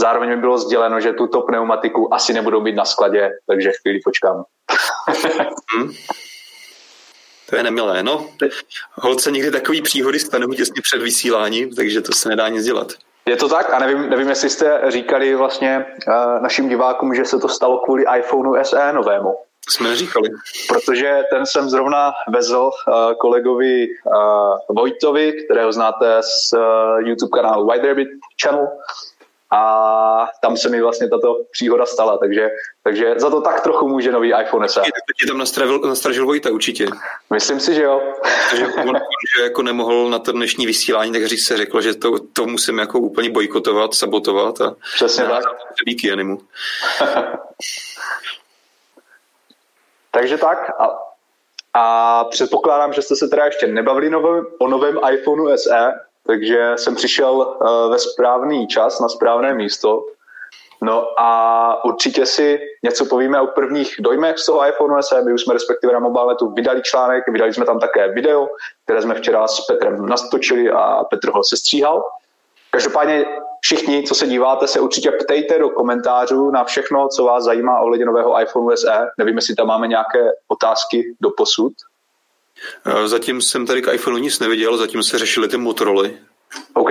zároveň 0.00 0.28
mi 0.28 0.36
bylo 0.36 0.58
sděleno, 0.58 1.00
že 1.00 1.12
tuto 1.12 1.40
pneumatiku 1.40 2.14
asi 2.14 2.32
nebudou 2.32 2.60
mít 2.60 2.74
na 2.74 2.84
skladě, 2.84 3.30
takže 3.46 3.72
chvíli 3.82 4.00
počkám. 4.04 4.44
To 7.50 7.56
je 7.56 7.62
nemilé, 7.62 8.02
no. 8.02 8.26
Holce 8.94 9.30
někdy 9.30 9.50
takový 9.50 9.82
příhody 9.82 10.18
stanou 10.18 10.48
těsně 10.48 10.82
před 10.82 11.02
vysíláním, 11.02 11.74
takže 11.74 12.00
to 12.00 12.12
se 12.12 12.28
nedá 12.28 12.48
nic 12.48 12.64
dělat. 12.64 12.92
Je 13.26 13.36
to 13.36 13.48
tak 13.48 13.74
a 13.74 13.78
nevím, 13.78 14.10
nevím 14.10 14.28
jestli 14.28 14.50
jste 14.50 14.80
říkali 14.88 15.34
vlastně 15.34 15.86
uh, 16.08 16.42
našim 16.42 16.68
divákům, 16.68 17.14
že 17.14 17.24
se 17.24 17.38
to 17.38 17.48
stalo 17.48 17.78
kvůli 17.78 18.04
iPhoneu 18.18 18.64
SE 18.64 18.92
novému. 18.92 19.34
Jsme 19.68 19.88
neříkali. 19.88 20.28
Protože 20.68 21.22
ten 21.32 21.46
jsem 21.46 21.70
zrovna 21.70 22.12
vezl 22.28 22.70
uh, 22.88 22.94
kolegovi 23.20 23.86
uh, 23.88 24.76
Vojtovi, 24.76 25.32
kterého 25.32 25.72
znáte 25.72 26.22
z 26.22 26.52
uh, 26.52 26.60
YouTube 27.08 27.30
kanálu 27.30 27.66
White 27.66 27.84
Rabbit 27.84 28.08
Channel 28.42 28.68
a 29.52 30.28
tam 30.42 30.56
se 30.56 30.68
mi 30.68 30.82
vlastně 30.82 31.08
tato 31.08 31.44
příhoda 31.50 31.86
stala, 31.86 32.18
takže, 32.18 32.48
takže 32.82 33.14
za 33.16 33.30
to 33.30 33.40
tak 33.40 33.60
trochu 33.60 33.88
může 33.88 34.12
nový 34.12 34.32
iPhone 34.42 34.68
SE. 34.68 34.80
Tak 34.80 34.90
ti 35.20 35.26
tam 35.26 35.38
nastražil, 35.38 35.78
nastražil 35.78 36.26
Vojta 36.26 36.50
určitě. 36.50 36.86
Myslím 37.30 37.60
si, 37.60 37.74
že 37.74 37.82
jo. 37.82 38.02
Takže 38.50 38.66
on, 38.66 38.96
že 39.36 39.42
jako 39.42 39.62
nemohl 39.62 40.10
na 40.10 40.18
to 40.18 40.32
dnešní 40.32 40.66
vysílání, 40.66 41.12
tak 41.12 41.26
říct 41.26 41.46
se 41.46 41.56
řekl, 41.56 41.80
že 41.80 41.94
to, 41.94 42.18
to 42.32 42.46
musím 42.46 42.78
jako 42.78 42.98
úplně 42.98 43.30
bojkotovat, 43.30 43.94
sabotovat 43.94 44.60
a 44.60 44.74
Přesně 44.94 45.24
tak. 45.24 45.44
díky 45.86 46.12
animu. 46.12 46.40
takže 50.10 50.38
tak 50.38 50.70
a, 50.80 50.98
a 51.74 52.24
předpokládám, 52.24 52.92
že 52.92 53.02
jste 53.02 53.16
se 53.16 53.28
teda 53.28 53.44
ještě 53.44 53.66
nebavili 53.66 54.10
novém, 54.10 54.46
o 54.58 54.68
novém 54.68 54.98
iPhoneu 55.12 55.56
SE, 55.56 55.92
takže 56.30 56.72
jsem 56.76 56.94
přišel 56.94 57.42
eh, 57.42 57.90
ve 57.90 57.98
správný 57.98 58.66
čas 58.66 59.00
na 59.00 59.08
správné 59.08 59.54
místo. 59.54 60.04
No 60.82 61.20
a 61.20 61.84
určitě 61.84 62.26
si 62.26 62.60
něco 62.82 63.04
povíme 63.04 63.40
o 63.40 63.46
prvních 63.46 63.94
dojmech 63.98 64.38
z 64.38 64.46
toho 64.46 64.68
iPhone 64.68 65.02
SE. 65.02 65.22
My 65.22 65.32
už 65.32 65.42
jsme 65.42 65.54
respektive 65.54 65.92
na 65.92 65.98
Mobilenetu 65.98 66.50
vydali 66.50 66.82
článek, 66.82 67.24
vydali 67.28 67.54
jsme 67.54 67.66
tam 67.66 67.78
také 67.78 68.12
video, 68.12 68.48
které 68.84 69.02
jsme 69.02 69.14
včera 69.14 69.48
s 69.48 69.60
Petrem 69.66 70.06
nastočili 70.06 70.70
a 70.70 71.04
Petr 71.04 71.30
ho 71.30 71.44
sestříhal. 71.44 72.04
Každopádně 72.70 73.24
všichni, 73.60 74.02
co 74.02 74.14
se 74.14 74.26
díváte, 74.26 74.66
se 74.66 74.80
určitě 74.80 75.10
ptejte 75.10 75.58
do 75.58 75.68
komentářů 75.68 76.50
na 76.50 76.64
všechno, 76.64 77.08
co 77.08 77.24
vás 77.24 77.44
zajímá 77.44 77.80
ohledně 77.80 78.06
nového 78.06 78.40
iPhone 78.40 78.76
SE. 78.76 79.08
Nevím, 79.18 79.36
jestli 79.36 79.54
tam 79.54 79.66
máme 79.66 79.88
nějaké 79.88 80.30
otázky 80.48 81.14
do 81.20 81.30
posud. 81.36 81.72
Zatím 83.04 83.40
jsem 83.42 83.66
tady 83.66 83.82
k 83.82 83.92
iPhoneu 83.92 84.18
nic 84.18 84.38
neviděl, 84.38 84.76
zatím 84.76 85.02
se 85.02 85.18
řešily 85.18 85.48
ty 85.48 85.56
Motoroly. 85.56 86.18
OK. 86.74 86.90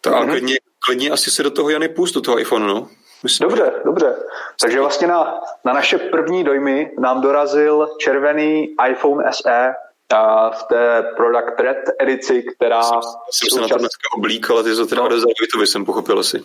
Tak 0.00 0.14
mm-hmm. 0.14 0.30
klidně, 0.30 0.56
klidně 0.86 1.10
asi 1.10 1.30
se 1.30 1.42
do 1.42 1.50
toho 1.50 1.70
Jany 1.70 1.88
pust, 1.88 2.14
do 2.14 2.20
toho 2.20 2.40
iPhoneu, 2.40 2.66
no. 2.66 2.88
Myslím, 3.22 3.48
dobře, 3.48 3.72
dobře. 3.84 4.16
Takže 4.60 4.80
vlastně 4.80 5.06
na, 5.06 5.40
na 5.64 5.72
naše 5.72 5.98
první 5.98 6.44
dojmy 6.44 6.90
nám 6.98 7.20
dorazil 7.20 7.88
červený 7.98 8.74
iPhone 8.90 9.32
SE 9.32 9.74
a 10.14 10.50
v 10.50 10.62
té 10.62 11.02
Product 11.16 11.60
Red 11.60 11.76
edici, 12.00 12.42
která... 12.42 12.82
Jsem, 12.82 13.00
jsem 13.30 13.48
se 13.50 13.60
na 13.60 13.68
to 13.68 13.78
dneska 13.78 14.08
oblík, 14.16 14.50
ale 14.50 14.62
ty 14.62 14.74
to 14.74 14.86
teda 14.86 15.02
no. 15.02 15.58
by 15.58 15.66
jsem 15.66 15.84
pochopil 15.84 16.18
asi. 16.18 16.42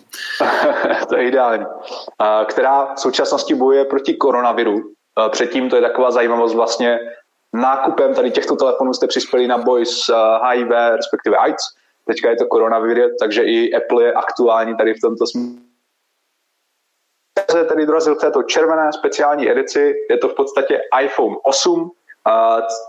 to 1.10 1.18
je 1.18 1.28
ideální. 1.28 1.66
A, 2.20 2.46
která 2.46 2.94
v 2.94 3.00
současnosti 3.00 3.56
bojuje 3.56 3.86
proti 3.86 4.14
koronaviru. 4.14 4.92
A 5.16 5.30
předtím 5.30 5.70
to 5.70 5.76
je 5.76 5.82
taková 5.82 6.12
zajímavost 6.12 6.56
vlastně, 6.56 7.00
nákupem 7.58 8.14
tady 8.14 8.32
těchto 8.32 8.56
telefonů 8.56 8.94
jste 8.94 9.08
přispěli 9.08 9.48
na 9.48 9.58
boj 9.58 9.86
s 9.86 10.14
HIV, 10.44 10.72
eh, 10.72 10.96
respektive 10.98 11.38
AIDS. 11.38 11.64
Teďka 12.08 12.30
je 12.30 12.36
to 12.36 12.46
koronavir, 12.46 13.10
takže 13.20 13.44
i 13.44 13.74
Apple 13.74 14.04
je 14.04 14.14
aktuální 14.14 14.78
tady 14.78 14.94
v 14.94 15.02
tomto 15.02 15.28
smyslu. 15.28 15.68
Se 17.52 17.64
tedy 17.64 17.86
dorazil 17.86 18.16
v 18.16 18.20
této 18.20 18.44
červené 18.44 18.94
speciální 18.94 19.52
edici, 19.52 19.94
je 20.10 20.18
to 20.18 20.30
v 20.30 20.36
podstatě 20.36 20.82
iPhone 21.02 21.36
8, 21.44 21.92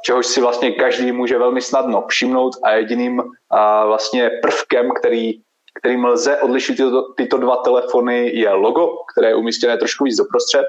čehož 0.03 0.27
si 0.27 0.41
vlastně 0.41 0.73
každý 0.73 1.13
může 1.13 1.39
velmi 1.39 1.61
snadno 1.61 2.05
všimnout 2.09 2.53
a 2.63 2.71
jediným 2.71 3.23
vlastně 3.87 4.31
prvkem, 4.43 4.91
který, 5.01 5.41
kterým 5.75 6.05
lze 6.05 6.37
odlišit 6.37 6.77
tyto, 6.77 7.03
tyto 7.03 7.39
dva 7.39 7.57
telefony 7.57 8.31
je 8.39 8.51
logo, 8.51 8.97
které 9.13 9.29
je 9.29 9.35
umístěné 9.35 9.79
trošku 9.79 10.05
víc 10.05 10.17
doprostřed 10.17 10.67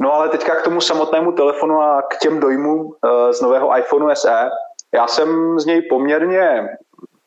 No 0.00 0.12
ale 0.14 0.28
teďka 0.28 0.54
k 0.54 0.64
tomu 0.64 0.80
samotnému 0.80 1.32
telefonu 1.32 1.80
a 1.80 2.02
k 2.02 2.18
těm 2.18 2.40
dojmům 2.40 2.80
uh, 2.80 3.30
z 3.30 3.40
nového 3.40 3.78
iPhoneu 3.78 4.14
SE. 4.14 4.50
Já 4.94 5.06
jsem 5.06 5.60
z 5.60 5.66
něj 5.66 5.82
poměrně 5.82 6.68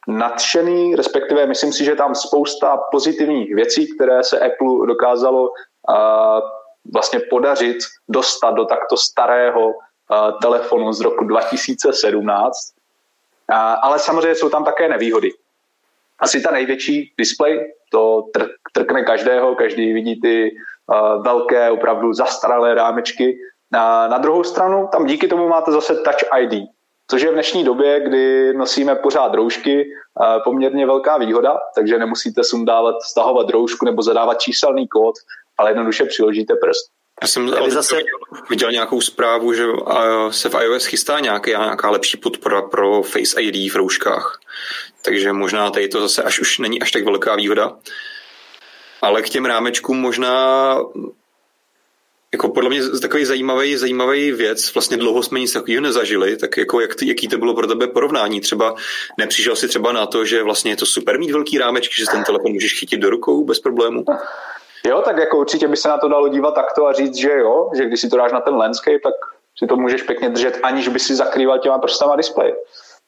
nadšený, 0.07 0.95
respektive 0.95 1.45
myslím 1.45 1.73
si, 1.73 1.85
že 1.85 1.95
tam 1.95 2.15
spousta 2.15 2.77
pozitivních 2.91 3.55
věcí, 3.55 3.95
které 3.95 4.23
se 4.23 4.39
Apple 4.39 4.87
dokázalo 4.87 5.49
uh, 5.49 6.39
vlastně 6.93 7.19
podařit 7.29 7.77
dostat 8.09 8.51
do 8.51 8.65
takto 8.65 8.97
starého 8.97 9.67
uh, 9.67 9.73
telefonu 10.41 10.93
z 10.93 11.01
roku 11.01 11.23
2017. 11.23 12.57
Uh, 13.51 13.57
ale 13.57 13.99
samozřejmě 13.99 14.35
jsou 14.35 14.49
tam 14.49 14.65
také 14.65 14.89
nevýhody. 14.89 15.29
Asi 16.19 16.41
ta 16.41 16.51
největší 16.51 17.13
display, 17.17 17.71
to 17.91 18.23
tr- 18.35 18.49
trkne 18.73 19.03
každého, 19.03 19.55
každý 19.55 19.93
vidí 19.93 20.21
ty 20.21 20.51
velké, 21.21 21.71
opravdu 21.71 22.13
zastaralé 22.13 22.73
rámečky. 22.73 23.37
Na, 23.71 24.07
na 24.07 24.17
druhou 24.17 24.43
stranu, 24.43 24.89
tam 24.91 25.05
díky 25.05 25.27
tomu 25.27 25.47
máte 25.47 25.71
zase 25.71 25.95
Touch 25.95 26.41
ID, 26.41 26.63
což 27.11 27.21
je 27.21 27.29
v 27.29 27.33
dnešní 27.33 27.63
době, 27.63 27.99
kdy 27.99 28.53
nosíme 28.53 28.95
pořád 28.95 29.33
roušky, 29.33 29.85
poměrně 30.43 30.85
velká 30.85 31.17
výhoda, 31.17 31.57
takže 31.75 31.97
nemusíte 31.97 32.43
sundávat, 32.43 32.95
stahovat 33.01 33.49
roušku 33.49 33.85
nebo 33.85 34.01
zadávat 34.01 34.39
číselný 34.39 34.87
kód, 34.87 35.15
ale 35.57 35.69
jednoduše 35.69 36.05
přiložíte 36.05 36.53
prst. 36.55 36.85
Já 37.21 37.27
jsem 37.27 37.53
ale 37.57 37.71
zase... 37.71 37.95
viděl 38.49 38.71
nějakou 38.71 39.01
zprávu, 39.01 39.53
že 39.53 39.65
se 40.29 40.49
v 40.49 40.55
iOS 40.63 40.85
chystá 40.85 41.19
nějaký, 41.19 41.49
nějaká 41.49 41.89
lepší 41.89 42.17
podpora 42.17 42.61
pro 42.61 43.03
Face 43.03 43.41
ID 43.41 43.71
v 43.73 43.75
rouškách. 43.75 44.39
Takže 45.05 45.33
možná 45.33 45.71
tady 45.71 45.87
to 45.87 46.01
zase 46.01 46.23
až 46.23 46.39
už 46.39 46.59
není 46.59 46.81
až 46.81 46.91
tak 46.91 47.03
velká 47.03 47.35
výhoda. 47.35 47.77
Ale 49.01 49.21
k 49.21 49.29
těm 49.29 49.45
rámečkům 49.45 49.97
možná 50.01 50.77
jako 52.31 52.49
podle 52.49 52.69
mě 52.69 52.81
takový 53.01 53.25
zajímavý, 53.25 53.77
zajímavý 53.77 54.31
věc, 54.31 54.73
vlastně 54.73 54.97
dlouho 54.97 55.23
jsme 55.23 55.39
nic 55.39 55.53
takového 55.53 55.81
nezažili, 55.81 56.37
tak 56.37 56.57
jako 56.57 56.81
jak, 56.81 56.91
jaký 57.01 57.27
to 57.27 57.37
bylo 57.37 57.53
pro 57.53 57.67
tebe 57.67 57.87
porovnání? 57.87 58.41
Třeba 58.41 58.75
nepřišel 59.17 59.55
si 59.55 59.67
třeba 59.67 59.91
na 59.91 60.05
to, 60.05 60.25
že 60.25 60.43
vlastně 60.43 60.71
je 60.71 60.75
to 60.75 60.85
super 60.85 61.19
mít 61.19 61.31
velký 61.31 61.57
rámečky, 61.57 61.95
že 61.97 62.05
ten 62.11 62.23
telefon 62.23 62.51
můžeš 62.51 62.79
chytit 62.79 62.99
do 62.99 63.09
rukou 63.09 63.43
bez 63.43 63.59
problému? 63.59 64.05
Jo, 64.85 65.01
tak 65.05 65.17
jako 65.17 65.37
určitě 65.37 65.67
by 65.67 65.77
se 65.77 65.89
na 65.89 65.97
to 65.97 66.07
dalo 66.07 66.27
dívat 66.27 66.55
takto 66.55 66.87
a 66.87 66.93
říct, 66.93 67.15
že 67.15 67.31
jo, 67.31 67.69
že 67.77 67.85
když 67.85 68.01
si 68.01 68.09
to 68.09 68.17
dáš 68.17 68.31
na 68.31 68.41
ten 68.41 68.55
landscape, 68.55 68.99
tak 69.03 69.13
si 69.57 69.67
to 69.67 69.75
můžeš 69.75 70.01
pěkně 70.01 70.29
držet, 70.29 70.59
aniž 70.63 70.87
by 70.87 70.99
si 70.99 71.15
zakrýval 71.15 71.59
těma 71.59 71.77
prstama 71.77 72.15
display. 72.15 72.53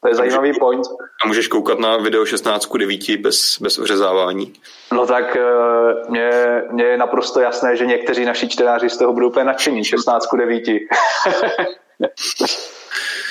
To 0.01 0.07
je 0.07 0.15
zajímavý 0.15 0.59
point. 0.59 0.85
A 1.23 1.27
můžeš 1.27 1.47
koukat 1.47 1.79
na 1.79 1.97
video 1.97 2.25
16 2.25 2.77
9 2.77 3.17
bez, 3.17 3.57
bez 3.61 3.79
ořezávání. 3.79 4.53
No 4.93 5.05
tak 5.05 5.35
eh, 5.35 5.41
mě, 6.09 6.31
mě 6.71 6.83
je 6.83 6.97
naprosto 6.97 7.39
jasné, 7.39 7.77
že 7.77 7.85
někteří 7.85 8.25
naši 8.25 8.49
čtenáři 8.49 8.89
z 8.89 8.97
toho 8.97 9.13
budou 9.13 9.27
úplně 9.27 9.45
nadšení 9.45 9.83
16 9.83 10.27
9. 10.37 10.63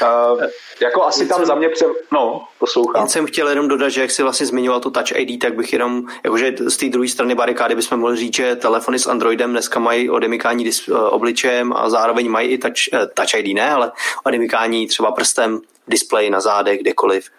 Uh, 0.03 0.43
jako 0.83 1.05
asi 1.05 1.27
tam 1.27 1.45
za 1.45 1.55
mě 1.55 1.69
pře... 1.69 1.85
No, 2.13 2.45
poslouchám. 2.59 3.03
Já 3.03 3.07
jsem 3.09 3.27
chtěl 3.27 3.49
jenom 3.49 3.69
dodat, 3.69 3.89
že 3.89 4.01
jak 4.01 4.11
jsi 4.11 4.23
vlastně 4.23 4.47
zmiňoval 4.47 4.81
to 4.81 4.91
Touch 4.91 5.13
ID, 5.17 5.41
tak 5.41 5.55
bych 5.55 5.73
jenom, 5.73 6.03
jakože 6.25 6.55
z 6.69 6.77
té 6.77 6.89
druhé 6.89 7.09
strany 7.09 7.35
barikády 7.35 7.75
bychom 7.75 8.01
mohli 8.01 8.17
říct, 8.17 8.35
že 8.35 8.57
telefony 8.57 8.99
s 8.99 9.07
Androidem 9.07 9.51
dneska 9.51 9.81
mají 9.81 10.11
odemykání 10.11 10.65
dis- 10.65 10.95
eh, 10.95 11.11
obličejem 11.11 11.73
a 11.73 11.91
zároveň 11.91 12.29
mají 12.29 12.49
i 12.49 12.59
touch, 12.59 12.73
uh, 12.93 12.99
touch 13.15 13.35
ID, 13.35 13.55
ne, 13.55 13.71
ale 13.71 13.93
odemykání 14.25 14.87
třeba 14.87 15.13
prstem, 15.13 15.61
display 15.91 16.31
na 16.31 16.41
zádech, 16.41 16.81
kdekoliv. 16.81 17.31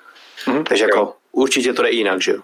Mm-hmm. 0.46 0.64
Takže 0.64 0.84
jako 0.84 1.14
určitě 1.32 1.74
to 1.74 1.82
jde 1.82 1.92
jinak, 1.92 2.22
že 2.22 2.32
jo. 2.32 2.42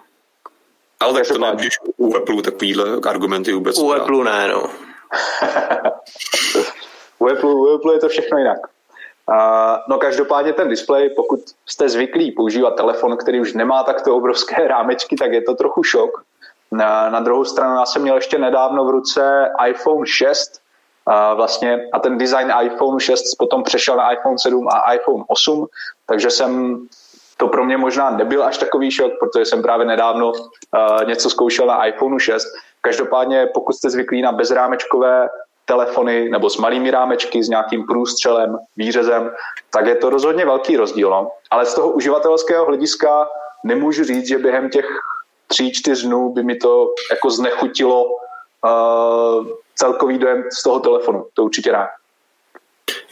Ale 0.99 1.13
tak 1.13 1.27
to 1.27 1.37
nemůžeš 1.37 1.79
u 1.97 2.15
Apple 2.15 2.41
takovýhle 2.41 2.85
argumenty 3.09 3.53
vůbec. 3.53 3.79
U 3.79 3.91
Apple 3.91 4.23
ne, 4.23 4.47
no. 4.47 4.63
u, 7.19 7.27
Apple, 7.27 7.53
u 7.53 7.75
Apple 7.75 7.93
je 7.93 7.99
to 7.99 8.09
všechno 8.09 8.37
jinak. 8.37 8.57
Uh, 9.29 9.77
no 9.89 9.97
každopádně 9.97 10.53
ten 10.53 10.69
displej, 10.69 11.09
pokud 11.09 11.39
jste 11.65 11.89
zvyklí 11.89 12.31
používat 12.31 12.75
telefon, 12.75 13.17
který 13.17 13.41
už 13.41 13.53
nemá 13.53 13.83
takto 13.83 14.15
obrovské 14.15 14.67
rámečky, 14.67 15.15
tak 15.15 15.31
je 15.31 15.41
to 15.41 15.55
trochu 15.55 15.83
šok. 15.83 16.23
Na, 16.71 17.09
na 17.09 17.19
druhou 17.19 17.45
stranu 17.45 17.75
já 17.75 17.85
jsem 17.85 18.01
měl 18.01 18.15
ještě 18.15 18.37
nedávno 18.37 18.85
v 18.85 18.89
ruce 18.89 19.51
iPhone 19.69 20.05
6 20.07 20.61
a 21.07 21.33
vlastně 21.33 21.79
a 21.93 21.99
ten 21.99 22.17
design 22.17 22.53
iPhone 22.61 22.99
6 22.99 23.23
potom 23.39 23.63
přešel 23.63 23.95
na 23.95 24.11
iPhone 24.11 24.39
7 24.39 24.67
a 24.67 24.93
iPhone 24.93 25.23
8, 25.27 25.67
takže 26.05 26.29
jsem 26.29 26.79
to 27.37 27.47
pro 27.47 27.65
mě 27.65 27.77
možná 27.77 28.09
nebyl 28.09 28.43
až 28.43 28.57
takový 28.57 28.91
šok, 28.91 29.11
protože 29.19 29.45
jsem 29.45 29.61
právě 29.61 29.85
nedávno 29.85 30.31
uh, 30.31 31.07
něco 31.07 31.29
zkoušel 31.29 31.65
na 31.65 31.85
iPhone 31.85 32.19
6. 32.19 32.47
Každopádně, 32.81 33.49
pokud 33.53 33.73
jste 33.73 33.89
zvyklí 33.89 34.21
na 34.21 34.31
bezrámečkové 34.31 35.29
telefony 35.65 36.29
nebo 36.29 36.49
s 36.49 36.57
malými 36.57 36.91
rámečky, 36.91 37.43
s 37.43 37.49
nějakým 37.49 37.85
průstřelem, 37.85 38.57
výřezem, 38.77 39.31
tak 39.69 39.85
je 39.85 39.95
to 39.95 40.09
rozhodně 40.09 40.45
velký 40.45 40.77
rozdíl. 40.77 41.09
No. 41.09 41.31
Ale 41.51 41.65
z 41.65 41.73
toho 41.75 41.89
uživatelského 41.91 42.65
hlediska 42.65 43.27
nemůžu 43.63 44.03
říct, 44.03 44.27
že 44.27 44.37
během 44.37 44.69
těch 44.69 44.85
tří, 45.47 45.71
čtyř 45.71 46.03
dnů 46.03 46.33
by 46.33 46.43
mi 46.43 46.55
to 46.55 46.93
jako 47.11 47.29
znechutilo 47.29 48.05
uh, 48.05 49.47
celkový 49.77 50.17
dojem 50.17 50.43
z 50.59 50.63
toho 50.63 50.79
telefonu. 50.79 51.25
To 51.33 51.43
určitě 51.43 51.71
ne. 51.71 51.87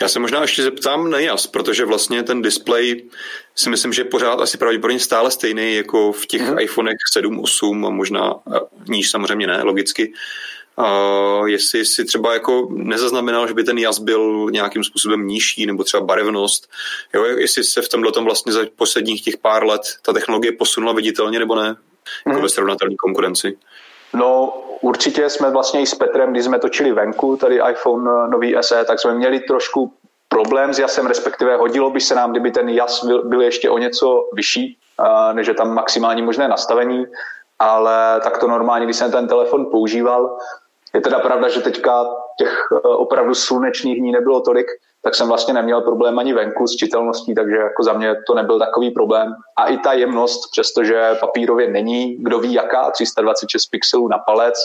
Já 0.02 0.08
se 0.08 0.20
možná 0.20 0.42
ještě 0.42 0.64
zeptám 0.64 1.10
na 1.10 1.20
jas, 1.20 1.48
protože 1.48 1.86
vlastně 1.86 2.24
ten 2.24 2.42
display 2.42 3.02
si 3.56 3.70
myslím, 3.70 3.94
že 3.94 4.02
je 4.02 4.06
pořád 4.06 4.42
asi 4.42 4.58
pravděpodobně 4.58 5.00
stále 5.00 5.32
stejný 5.32 5.76
jako 5.76 6.12
v 6.12 6.26
těch 6.26 6.42
mm-hmm. 6.42 6.62
iPhonech 6.62 6.98
7, 7.14 7.40
8 7.40 7.86
a 7.86 7.90
možná 7.90 8.36
níž 8.90 9.12
samozřejmě 9.12 9.48
ne, 9.48 9.64
logicky. 9.64 10.14
Uh, 10.78 11.50
jestli 11.50 11.86
si 11.86 12.06
třeba 12.06 12.34
jako 12.34 12.68
nezaznamenal, 12.72 13.48
že 13.48 13.54
by 13.54 13.64
ten 13.64 13.78
jas 13.78 14.00
byl 14.00 14.48
nějakým 14.52 14.84
způsobem 14.84 15.28
nižší, 15.28 15.66
nebo 15.66 15.84
třeba 15.84 16.04
barevnost, 16.04 16.70
jo, 17.14 17.24
jestli 17.24 17.64
se 17.64 17.82
v 17.82 17.90
tomhle 17.90 18.12
vlastně 18.24 18.54
za 18.54 18.66
posledních 18.76 19.24
těch 19.24 19.38
pár 19.38 19.66
let 19.66 19.82
ta 20.02 20.14
technologie 20.14 20.52
posunula 20.52 20.94
viditelně 20.94 21.40
nebo 21.40 21.56
ne, 21.56 21.76
jako 22.26 22.38
mm. 22.38 22.42
ve 22.42 22.50
srovnatelné 22.50 22.96
konkurenci. 22.96 23.58
No 24.16 24.54
určitě 24.82 25.30
jsme 25.30 25.50
vlastně 25.50 25.82
i 25.82 25.86
s 25.86 25.96
Petrem, 25.96 26.32
když 26.32 26.46
jsme 26.46 26.60
točili 26.60 26.92
venku, 26.92 27.38
tady 27.38 27.60
iPhone 27.72 28.12
eh, 28.12 28.28
nový 28.28 28.56
SE, 28.62 28.86
tak 28.86 29.00
jsme 29.00 29.14
měli 29.14 29.40
trošku 29.40 29.94
problém 30.30 30.74
s 30.74 30.80
jasem, 30.80 31.08
respektive 31.08 31.56
hodilo 31.58 31.90
by 31.90 32.02
se 32.02 32.16
nám, 32.16 32.32
kdyby 32.32 32.52
ten 32.52 32.70
jas 32.70 33.06
byl, 33.06 33.24
byl 33.24 33.42
ještě 33.42 33.70
o 33.70 33.78
něco 33.78 34.30
vyšší, 34.34 34.78
uh, 35.00 35.34
než 35.34 35.48
je 35.48 35.54
tam 35.54 35.74
maximální 35.74 36.22
možné 36.22 36.48
nastavení, 36.48 37.06
ale 37.60 38.22
tak 38.24 38.38
to 38.38 38.48
normálně, 38.48 38.86
když 38.86 38.98
jsem 38.98 39.12
ten 39.12 39.28
telefon 39.28 39.66
používal, 39.72 40.38
je 40.94 41.02
teda 41.02 41.20
pravda, 41.20 41.50
že 41.50 41.62
teďka 41.62 42.06
těch 42.38 42.68
eh, 42.72 42.80
opravdu 42.80 43.34
slunečních 43.34 44.00
dní 44.00 44.12
nebylo 44.12 44.42
tolik, 44.42 44.68
tak 45.06 45.16
jsem 45.16 45.28
vlastně 45.28 45.54
neměl 45.54 45.82
problém 45.82 46.20
ani 46.20 46.34
venku 46.34 46.68
s 46.68 46.76
čitelností, 46.76 47.36
takže 47.36 47.56
jako 47.56 47.84
za 47.84 47.94
mě 47.94 48.16
to 48.28 48.36
nebyl 48.36 48.60
takový 48.60 48.92
problém. 48.92 49.36
A 49.58 49.68
i 49.68 49.78
ta 49.78 49.94
jemnost, 49.94 50.52
přestože 50.52 51.18
papírově 51.20 51.72
není, 51.72 52.16
kdo 52.16 52.40
ví 52.40 52.54
jaká, 52.54 52.92
326 52.92 53.66
pixelů 53.66 54.08
na 54.08 54.18
palec, 54.18 54.56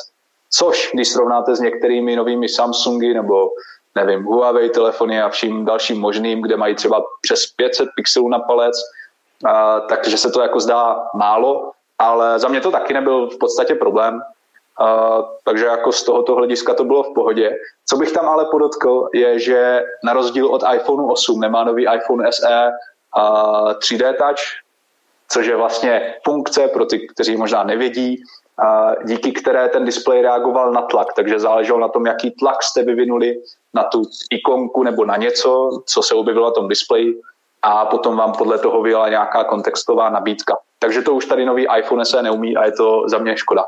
což 0.50 0.90
když 0.94 1.08
srovnáte 1.08 1.56
s 1.56 1.60
některými 1.60 2.16
novými 2.16 2.48
Samsungy 2.48 3.14
nebo 3.14 3.48
nevím, 3.94 4.24
Huawei 4.24 4.70
telefony 4.70 5.22
a 5.22 5.28
vším 5.28 5.64
dalším 5.64 6.00
možným, 6.00 6.42
kde 6.42 6.56
mají 6.56 6.74
třeba 6.74 7.04
přes 7.22 7.46
500 7.46 7.88
pixelů 7.96 8.28
na 8.28 8.38
palec, 8.38 8.74
takže 9.88 10.18
se 10.18 10.30
to 10.30 10.40
jako 10.40 10.60
zdá 10.60 11.02
málo, 11.14 11.70
ale 11.98 12.38
za 12.38 12.48
mě 12.48 12.60
to 12.60 12.70
taky 12.70 12.94
nebyl 12.94 13.30
v 13.30 13.38
podstatě 13.38 13.74
problém. 13.74 14.20
Uh, 14.80 15.24
takže 15.44 15.64
jako 15.64 15.92
z 15.92 16.04
tohoto 16.04 16.34
hlediska 16.34 16.74
to 16.74 16.84
bylo 16.84 17.02
v 17.02 17.14
pohodě. 17.14 17.56
Co 17.86 17.96
bych 17.96 18.12
tam 18.12 18.28
ale 18.28 18.44
podotkl, 18.50 19.08
je, 19.14 19.38
že 19.38 19.82
na 20.04 20.12
rozdíl 20.12 20.46
od 20.46 20.62
iPhone 20.74 21.12
8 21.12 21.40
nemá 21.40 21.64
nový 21.64 21.86
iPhone 21.94 22.32
SE 22.32 22.70
uh, 23.16 23.72
3D 23.72 24.14
Touch, 24.14 24.40
což 25.28 25.46
je 25.46 25.56
vlastně 25.56 26.14
funkce 26.24 26.68
pro 26.68 26.86
ty, 26.86 27.08
kteří 27.08 27.36
možná 27.36 27.64
nevědí, 27.64 28.22
uh, 28.62 29.04
díky 29.04 29.32
které 29.32 29.68
ten 29.68 29.84
displej 29.84 30.22
reagoval 30.22 30.72
na 30.72 30.82
tlak, 30.82 31.12
takže 31.16 31.40
záleželo 31.40 31.78
na 31.78 31.88
tom, 31.88 32.06
jaký 32.06 32.30
tlak 32.30 32.62
jste 32.62 32.82
vyvinuli 32.82 33.36
na 33.74 33.82
tu 33.82 34.02
ikonku 34.30 34.82
nebo 34.82 35.04
na 35.04 35.16
něco, 35.16 35.70
co 35.86 36.02
se 36.02 36.14
objevilo 36.14 36.46
na 36.46 36.52
tom 36.52 36.68
displeji 36.68 37.20
a 37.62 37.86
potom 37.86 38.16
vám 38.16 38.32
podle 38.32 38.58
toho 38.58 38.82
vyjela 38.82 39.08
nějaká 39.08 39.44
kontextová 39.44 40.10
nabídka. 40.10 40.58
Takže 40.78 41.02
to 41.02 41.14
už 41.14 41.26
tady 41.26 41.44
nový 41.44 41.66
iPhone 41.78 42.04
SE 42.04 42.22
neumí 42.22 42.56
a 42.56 42.64
je 42.64 42.72
to 42.72 43.02
za 43.06 43.18
mě 43.18 43.36
škoda. 43.36 43.64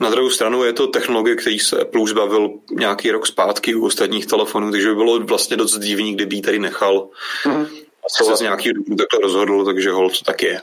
Na 0.00 0.10
druhou 0.10 0.30
stranu 0.30 0.64
je 0.64 0.72
to 0.72 0.86
technologie, 0.86 1.36
který 1.36 1.58
se 1.58 1.80
Apple 1.80 2.00
už 2.00 2.12
bavil 2.12 2.50
nějaký 2.70 3.10
rok 3.10 3.26
zpátky 3.26 3.74
u 3.74 3.86
ostatních 3.86 4.26
telefonů, 4.26 4.70
takže 4.70 4.88
by 4.88 4.94
bylo 4.94 5.20
vlastně 5.20 5.56
dost 5.56 5.78
divný, 5.78 6.14
kdyby 6.14 6.36
ji 6.36 6.42
tady 6.42 6.58
nechal. 6.58 7.08
Mm-hmm. 7.44 7.68
Se 8.08 8.36
z 8.36 8.40
nějakých 8.40 8.72
důvodů 8.72 8.96
takhle 8.96 9.20
rozhodl, 9.22 9.64
takže 9.64 9.90
hol 9.90 10.10
to 10.10 10.24
tak 10.24 10.42
je. 10.42 10.62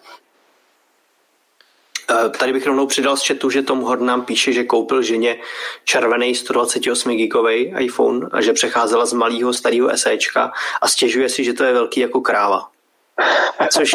Eh, 2.10 2.30
tady 2.30 2.54
bych 2.54 2.65
rovnou 2.65 2.88
přidal 2.88 3.17
z 3.17 3.28
chatu, 3.28 3.50
že 3.50 3.62
Tom 3.62 3.82
Horn 3.82 4.06
nám 4.06 4.26
píše, 4.26 4.54
že 4.54 4.63
koupil 4.63 5.02
ženě 5.02 5.38
červený 5.84 6.36
128 6.36 7.17
gigový 7.17 7.74
iPhone 7.80 8.28
a 8.32 8.41
že 8.41 8.54
přecházela 8.54 9.06
z 9.06 9.13
malého 9.13 9.54
starého 9.54 9.98
SEčka 9.98 10.52
a 10.82 10.88
stěžuje 10.88 11.30
si, 11.30 11.43
že 11.43 11.54
to 11.54 11.63
je 11.63 11.74
velký 11.74 12.00
jako 12.00 12.21
kráva. 12.21 12.69
Což 13.71 13.91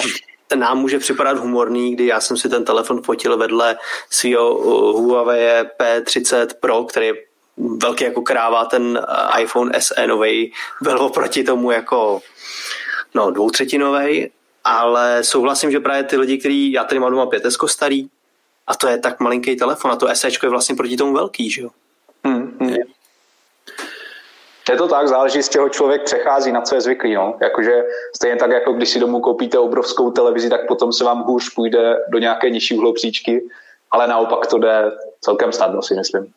nám 0.54 0.78
může 0.78 0.98
připadat 0.98 1.38
humorný, 1.38 1.94
kdy 1.94 2.06
já 2.06 2.20
jsem 2.20 2.36
si 2.36 2.48
ten 2.48 2.64
telefon 2.64 3.02
fotil 3.02 3.36
vedle 3.36 3.76
svého 4.10 4.58
uh, 4.58 5.00
Huawei 5.00 5.64
P30 5.80 6.46
Pro, 6.60 6.84
který 6.84 7.06
je 7.06 7.14
velký 7.82 8.04
jako 8.04 8.22
kráva 8.22 8.64
ten 8.64 9.00
eh, 9.08 9.42
iPhone 9.42 9.80
SE 9.80 10.06
nový 10.06 10.52
byl 10.80 11.02
oproti 11.02 11.44
tomu 11.44 11.70
jako 11.70 12.20
no, 13.14 13.30
dvoutřetinový, 13.30 14.30
ale 14.64 15.24
souhlasím, 15.24 15.70
že 15.70 15.80
právě 15.80 16.04
ty 16.04 16.16
lidi, 16.16 16.38
kteří, 16.38 16.72
já 16.72 16.84
tady 16.84 16.98
mám 16.98 17.10
doma 17.10 17.26
5 17.26 17.42
starý, 17.66 18.08
a 18.66 18.74
to 18.74 18.88
je 18.88 18.98
tak 18.98 19.20
malinký 19.20 19.56
telefon 19.56 19.90
a 19.90 19.96
to 19.96 20.08
SE 20.12 20.28
je 20.42 20.48
vlastně 20.48 20.74
proti 20.74 20.96
tomu 20.96 21.12
velký, 21.12 21.50
že 21.50 21.62
jo? 21.62 21.70
Hmm, 22.24 22.56
hmm. 22.60 22.74
Je 24.68 24.77
to 24.77 24.88
tak, 24.88 25.09
záleží 25.09 25.42
z 25.42 25.49
čeho 25.49 25.68
člověk 25.68 26.03
přechází, 26.03 26.53
na 26.53 26.61
co 26.61 26.75
je 26.75 26.81
zvyklý. 26.81 27.14
No. 27.14 27.37
Jakože 27.42 27.83
stejně 28.16 28.37
tak, 28.37 28.51
jako 28.51 28.73
když 28.73 28.88
si 28.88 29.01
domů 29.01 29.20
koupíte 29.20 29.59
obrovskou 29.59 30.11
televizi, 30.11 30.51
tak 30.51 30.66
potom 30.68 30.92
se 30.92 31.05
vám 31.05 31.23
hůř 31.23 31.55
půjde 31.55 31.96
do 32.09 32.18
nějaké 32.18 32.51
nižší 32.51 32.77
uhlopříčky, 32.77 33.42
ale 33.90 34.07
naopak 34.07 34.46
to 34.46 34.59
jde 34.59 34.92
celkem 35.20 35.53
snadno, 35.53 35.83
si 35.83 35.94
myslím. 35.94 36.33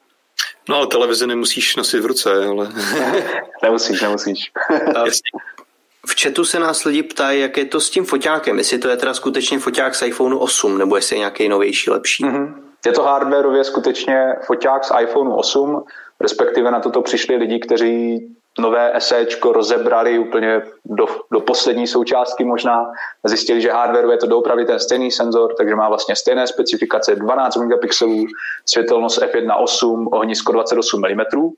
No 0.70 0.76
ale 0.76 0.88
televizi 0.88 1.28
nemusíš 1.28 1.76
nosit 1.76 2.00
v 2.00 2.06
ruce, 2.06 2.46
ale... 2.48 2.70
nemusíš, 3.64 4.02
nemusíš. 4.02 4.52
v 6.08 6.22
chatu 6.22 6.46
se 6.46 6.60
nás 6.60 6.84
lidi 6.84 7.04
ptají, 7.04 7.42
jak 7.42 7.58
je 7.58 7.66
to 7.66 7.80
s 7.80 7.90
tím 7.90 8.06
foťákem, 8.06 8.58
jestli 8.58 8.78
to 8.78 8.90
je 8.90 8.98
teda 8.98 9.14
skutečně 9.14 9.60
foťák 9.60 9.96
z 9.96 10.02
iPhone 10.02 10.36
8, 10.36 10.78
nebo 10.78 10.96
jestli 10.96 11.16
je 11.16 11.20
nějaký 11.20 11.50
novější, 11.50 11.90
lepší. 11.90 12.24
Mm-hmm. 12.24 12.54
Je 12.86 12.92
to 12.92 13.04
hardwareově 13.04 13.64
skutečně 13.64 14.34
foťák 14.46 14.86
z 14.86 14.92
iPhone 15.02 15.34
8, 15.34 15.84
respektive 16.22 16.72
na 16.72 16.80
toto 16.80 17.02
přišli 17.02 17.36
lidi, 17.36 17.60
kteří 17.60 18.20
nové 18.60 18.94
SEčko 18.98 19.54
rozebrali 19.54 20.20
úplně 20.20 20.62
do, 20.86 21.06
do 21.32 21.40
poslední 21.40 21.88
součástky 21.88 22.44
možná. 22.44 22.92
Zjistili, 23.24 23.62
že 23.62 23.72
hardware 23.72 24.12
je 24.12 24.18
to 24.18 24.28
doopravdy 24.28 24.66
ten 24.66 24.80
stejný 24.80 25.12
senzor, 25.12 25.54
takže 25.58 25.76
má 25.76 25.90
vlastně 25.90 26.16
stejné 26.16 26.48
specifikace 26.48 27.16
12 27.16 27.56
megapixelů, 27.56 28.26
světelnost 28.66 29.22
f1.8, 29.22 30.08
ohnisko 30.12 30.52
28 30.52 31.02
mm. 31.02 31.50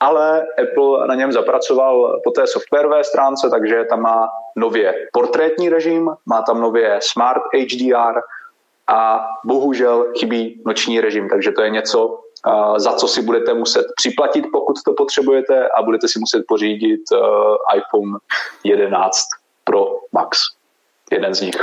Ale 0.00 0.46
Apple 0.62 1.06
na 1.06 1.14
něm 1.14 1.32
zapracoval 1.32 2.20
po 2.24 2.30
té 2.30 2.46
softwarové 2.46 3.04
stránce, 3.04 3.50
takže 3.50 3.84
tam 3.84 4.00
má 4.00 4.28
nově 4.56 4.94
portrétní 5.12 5.68
režim, 5.68 6.10
má 6.26 6.42
tam 6.42 6.60
nově 6.60 6.98
Smart 7.02 7.42
HDR 7.54 8.20
a 8.86 9.26
bohužel 9.44 10.06
chybí 10.18 10.62
noční 10.66 11.00
režim, 11.00 11.28
takže 11.28 11.52
to 11.52 11.62
je 11.62 11.70
něco, 11.70 12.23
za 12.76 12.92
co 12.92 13.08
si 13.08 13.22
budete 13.22 13.54
muset 13.54 13.86
připlatit, 13.96 14.44
pokud 14.52 14.76
to 14.84 14.92
potřebujete 14.92 15.68
a 15.68 15.82
budete 15.82 16.08
si 16.08 16.18
muset 16.18 16.44
pořídit 16.48 17.00
uh, 17.12 17.18
iPhone 17.76 18.18
11 18.64 19.18
Pro 19.64 19.86
Max. 20.12 20.38
Jeden 21.10 21.34
z 21.34 21.40
nich. 21.40 21.56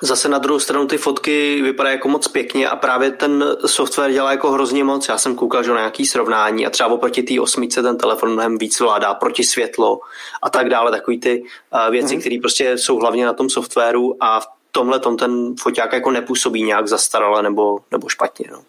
Zase 0.00 0.28
na 0.28 0.38
druhou 0.38 0.60
stranu 0.60 0.86
ty 0.86 0.98
fotky 0.98 1.62
vypadají 1.62 1.94
jako 1.94 2.08
moc 2.08 2.28
pěkně 2.28 2.68
a 2.68 2.76
právě 2.76 3.10
ten 3.10 3.56
software 3.66 4.12
dělá 4.12 4.30
jako 4.30 4.50
hrozně 4.50 4.84
moc. 4.84 5.08
Já 5.08 5.18
jsem 5.18 5.34
koukal, 5.34 5.62
že 5.62 5.70
na 5.70 5.76
nějaký 5.76 6.06
srovnání 6.06 6.66
a 6.66 6.70
třeba 6.70 6.88
oproti 6.88 7.22
té 7.22 7.40
osmice 7.40 7.82
ten 7.82 7.96
telefon 7.96 8.32
mnohem 8.32 8.58
víc 8.58 8.80
vládá 8.80 9.14
proti 9.14 9.44
světlo 9.44 10.00
a 10.42 10.50
tak 10.50 10.68
dále. 10.68 10.90
Takový 10.90 11.20
ty 11.20 11.42
uh, 11.42 11.90
věci, 11.90 12.16
mm-hmm. 12.16 12.20
které 12.20 12.36
prostě 12.40 12.78
jsou 12.78 12.96
hlavně 12.96 13.26
na 13.26 13.32
tom 13.32 13.50
softwaru 13.50 14.16
a 14.20 14.40
v 14.40 14.46
tomhle 14.72 15.00
tom 15.00 15.16
ten 15.16 15.54
foťák 15.60 15.92
jako 15.92 16.10
nepůsobí 16.10 16.62
nějak 16.62 16.88
zastarale 16.88 17.42
nebo, 17.42 17.78
nebo 17.90 18.08
špatně. 18.08 18.48
No. 18.52 18.62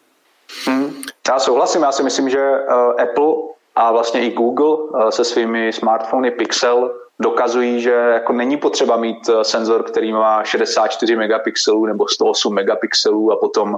Hmm. 0.67 1.03
Já 1.27 1.39
souhlasím, 1.39 1.81
já 1.81 1.91
si 1.91 2.03
myslím, 2.03 2.29
že 2.29 2.51
uh, 2.51 3.01
Apple 3.01 3.33
a 3.75 3.91
vlastně 3.91 4.21
i 4.21 4.31
Google 4.31 4.75
uh, 4.75 5.09
se 5.09 5.23
svými 5.23 5.73
smartfony 5.73 6.31
Pixel 6.31 6.95
dokazují, 7.19 7.81
že 7.81 7.91
jako 7.91 8.33
není 8.33 8.57
potřeba 8.57 8.97
mít 8.97 9.29
uh, 9.29 9.41
senzor, 9.41 9.83
který 9.83 10.13
má 10.13 10.43
64 10.43 11.15
megapixelů 11.15 11.85
nebo 11.85 12.07
108 12.07 12.53
megapixelů 12.53 13.31
a 13.31 13.35
potom 13.35 13.77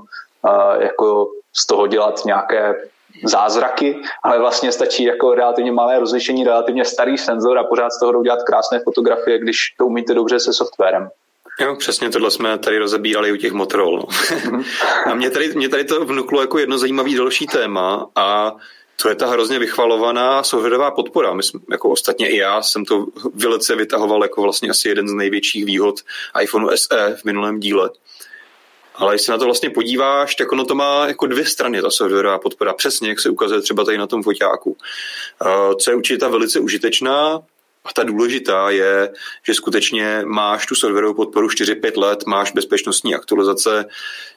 jako 0.80 1.28
z 1.54 1.68
toho 1.68 1.88
dělat 1.88 2.26
nějaké 2.26 2.76
zázraky, 3.24 4.02
ale 4.24 4.40
vlastně 4.40 4.72
stačí 4.72 5.04
jako 5.04 5.34
relativně 5.34 5.72
malé 5.72 6.00
rozlišení, 6.00 6.44
relativně 6.44 6.86
starý 6.86 7.18
senzor 7.18 7.58
a 7.58 7.64
pořád 7.64 7.90
z 7.90 8.00
toho 8.00 8.12
jdou 8.12 8.24
dělat 8.24 8.44
krásné 8.44 8.80
fotografie, 8.80 9.40
když 9.40 9.76
to 9.78 9.86
umíte 9.86 10.14
dobře 10.14 10.40
se 10.40 10.54
softwarem. 10.54 11.10
Jo, 11.60 11.76
přesně 11.76 12.10
tohle 12.10 12.32
jsme 12.32 12.58
tady 12.58 12.78
rozebírali 12.78 13.32
u 13.32 13.36
těch 13.36 13.54
Motorola. 13.54 14.04
Mhm. 14.46 14.64
a 15.06 15.14
mě 15.14 15.30
tady, 15.30 15.54
mě 15.54 15.70
tady 15.70 15.84
to 15.84 16.06
vnuklo 16.06 16.42
jako 16.42 16.60
jedno 16.60 16.78
zajímavý 16.78 17.16
další 17.16 17.48
téma 17.48 18.08
a 18.16 18.56
to 19.02 19.10
je 19.10 19.16
ta 19.16 19.28
hrozně 19.28 19.60
vychvalovaná 19.60 20.44
softwarová 20.44 20.92
podpora. 20.92 21.34
My 21.34 21.44
jsme, 21.44 21.60
jako 21.72 21.90
ostatně 21.90 22.30
i 22.30 22.38
já 22.38 22.62
jsem 22.62 22.86
to 22.86 23.06
velice 23.34 23.76
vytahoval 23.76 24.24
jako 24.24 24.42
vlastně 24.42 24.70
asi 24.70 24.90
jeden 24.90 25.08
z 25.08 25.14
největších 25.14 25.66
výhod 25.66 25.96
iPhone 26.42 26.78
SE 26.78 27.18
v 27.22 27.26
minulém 27.26 27.60
díle. 27.60 27.90
Ale 28.96 29.14
když 29.14 29.22
se 29.22 29.32
na 29.32 29.38
to 29.38 29.46
vlastně 29.46 29.70
podíváš, 29.70 30.36
tak 30.36 30.52
ono 30.52 30.66
to 30.66 30.76
má 30.76 31.08
jako 31.08 31.28
dvě 31.28 31.46
strany, 31.46 31.82
ta 31.82 31.90
softwarová 31.90 32.40
podpora. 32.40 32.74
Přesně, 32.74 33.10
jak 33.10 33.20
se 33.20 33.30
ukazuje 33.30 33.62
třeba 33.62 33.84
tady 33.84 33.98
na 33.98 34.08
tom 34.08 34.24
foťáku. 34.24 34.78
Co 35.80 35.92
je 35.92 35.96
určitě 35.96 36.18
ta 36.18 36.28
velice 36.28 36.60
užitečná, 36.60 37.42
a 37.86 37.94
ta 37.94 38.04
důležitá 38.04 38.70
je, 38.70 39.10
že 39.44 39.54
skutečně 39.54 40.22
máš 40.26 40.66
tu 40.66 40.76
serverovou 40.76 41.14
podporu 41.14 41.48
4-5 41.48 42.00
let, 42.00 42.26
máš 42.26 42.52
bezpečnostní 42.52 43.16
aktualizace, 43.16 43.86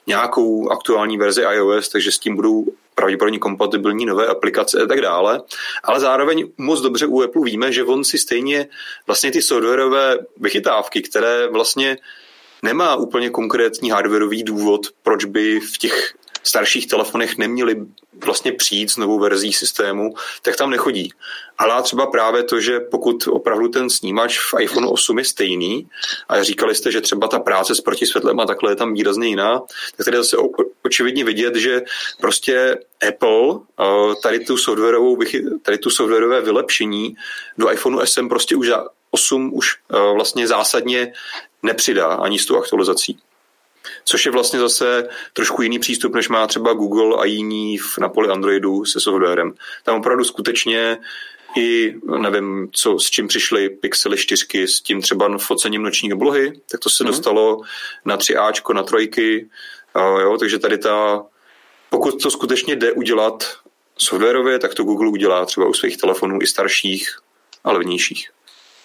nějakou 0.07 0.69
aktuální 0.69 1.17
verzi 1.17 1.41
iOS, 1.41 1.89
takže 1.89 2.11
s 2.11 2.19
tím 2.19 2.35
budou 2.35 2.65
pravděpodobně 2.95 3.39
kompatibilní 3.39 4.05
nové 4.05 4.27
aplikace 4.27 4.81
a 4.81 4.85
tak 4.85 5.01
dále. 5.01 5.41
Ale 5.83 5.99
zároveň 5.99 6.51
moc 6.57 6.81
dobře 6.81 7.05
u 7.05 7.21
Apple 7.21 7.41
víme, 7.45 7.71
že 7.71 7.83
on 7.83 8.03
si 8.03 8.17
stejně 8.17 8.67
vlastně 9.07 9.31
ty 9.31 9.41
softwarové 9.41 10.17
vychytávky, 10.37 11.01
které 11.01 11.47
vlastně 11.47 11.97
nemá 12.63 12.95
úplně 12.95 13.29
konkrétní 13.29 13.91
hardwareový 13.91 14.43
důvod, 14.43 14.81
proč 15.03 15.25
by 15.25 15.59
v 15.59 15.77
těch 15.77 16.13
starších 16.43 16.87
telefonech 16.87 17.37
neměli 17.37 17.75
vlastně 18.25 18.51
přijít 18.51 18.91
s 18.91 18.97
novou 18.97 19.19
verzí 19.19 19.53
systému, 19.53 20.13
tak 20.41 20.55
tam 20.55 20.69
nechodí. 20.69 21.13
Ale 21.57 21.83
třeba 21.83 22.05
právě 22.05 22.43
to, 22.43 22.59
že 22.59 22.79
pokud 22.79 23.27
opravdu 23.27 23.67
ten 23.67 23.89
snímač 23.89 24.39
v 24.39 24.59
iPhone 24.59 24.87
8 24.87 25.19
je 25.19 25.25
stejný 25.25 25.87
a 26.29 26.43
říkali 26.43 26.75
jste, 26.75 26.91
že 26.91 27.01
třeba 27.01 27.27
ta 27.27 27.39
práce 27.39 27.75
s 27.75 27.81
protisvětlem 27.81 28.39
a 28.39 28.45
takhle 28.45 28.71
je 28.71 28.75
tam 28.75 28.93
výrazně 28.93 29.27
jiná, 29.27 29.61
tak 29.97 30.05
tady 30.05 30.17
zase 30.17 30.37
očividně 30.85 31.23
vidět, 31.23 31.55
že 31.55 31.81
prostě 32.21 32.77
Apple 33.07 33.59
tady 34.23 34.39
tu 34.39 34.57
softwarovou, 34.57 35.19
tady 35.61 35.77
tu 35.77 35.89
softwarové 35.89 36.41
vylepšení 36.41 37.15
do 37.57 37.71
iPhoneu 37.71 38.05
SM 38.05 38.27
prostě 38.27 38.55
už 38.55 38.71
8 39.11 39.53
už 39.53 39.77
vlastně 40.13 40.47
zásadně 40.47 41.13
nepřidá 41.63 42.07
ani 42.07 42.39
s 42.39 42.45
tou 42.45 42.57
aktualizací 42.57 43.19
což 44.05 44.25
je 44.25 44.31
vlastně 44.31 44.59
zase 44.59 45.07
trošku 45.33 45.61
jiný 45.61 45.79
přístup, 45.79 46.15
než 46.15 46.29
má 46.29 46.47
třeba 46.47 46.73
Google 46.73 47.17
a 47.21 47.25
jiní 47.25 47.77
na 47.99 48.09
poli 48.09 48.29
Androidu 48.29 48.85
se 48.85 48.99
softwarem. 48.99 49.53
Tam 49.83 49.99
opravdu 49.99 50.23
skutečně 50.23 50.97
i 51.57 51.95
nevím, 52.19 52.69
co, 52.71 52.99
s 52.99 53.09
čím 53.09 53.27
přišly 53.27 53.69
Pixely 53.69 54.17
4, 54.17 54.67
s 54.67 54.81
tím 54.81 55.01
třeba 55.01 55.37
focením 55.37 55.83
noční 55.83 56.13
oblohy, 56.13 56.61
tak 56.71 56.79
to 56.79 56.89
se 56.89 57.03
mm. 57.03 57.07
dostalo 57.07 57.61
na 58.05 58.17
3Ačko, 58.17 58.73
na 58.73 58.83
trojky, 58.83 59.49
a 59.93 59.99
jo, 59.99 60.37
takže 60.37 60.59
tady 60.59 60.77
ta, 60.77 61.25
pokud 61.89 62.23
to 62.23 62.31
skutečně 62.31 62.75
jde 62.75 62.91
udělat 62.91 63.43
softwarově, 63.97 64.59
tak 64.59 64.73
to 64.73 64.83
Google 64.83 65.09
udělá 65.09 65.45
třeba 65.45 65.67
u 65.67 65.73
svých 65.73 65.97
telefonů 65.97 66.39
i 66.41 66.47
starších 66.47 67.17
a 67.63 67.71
levnějších. 67.71 68.29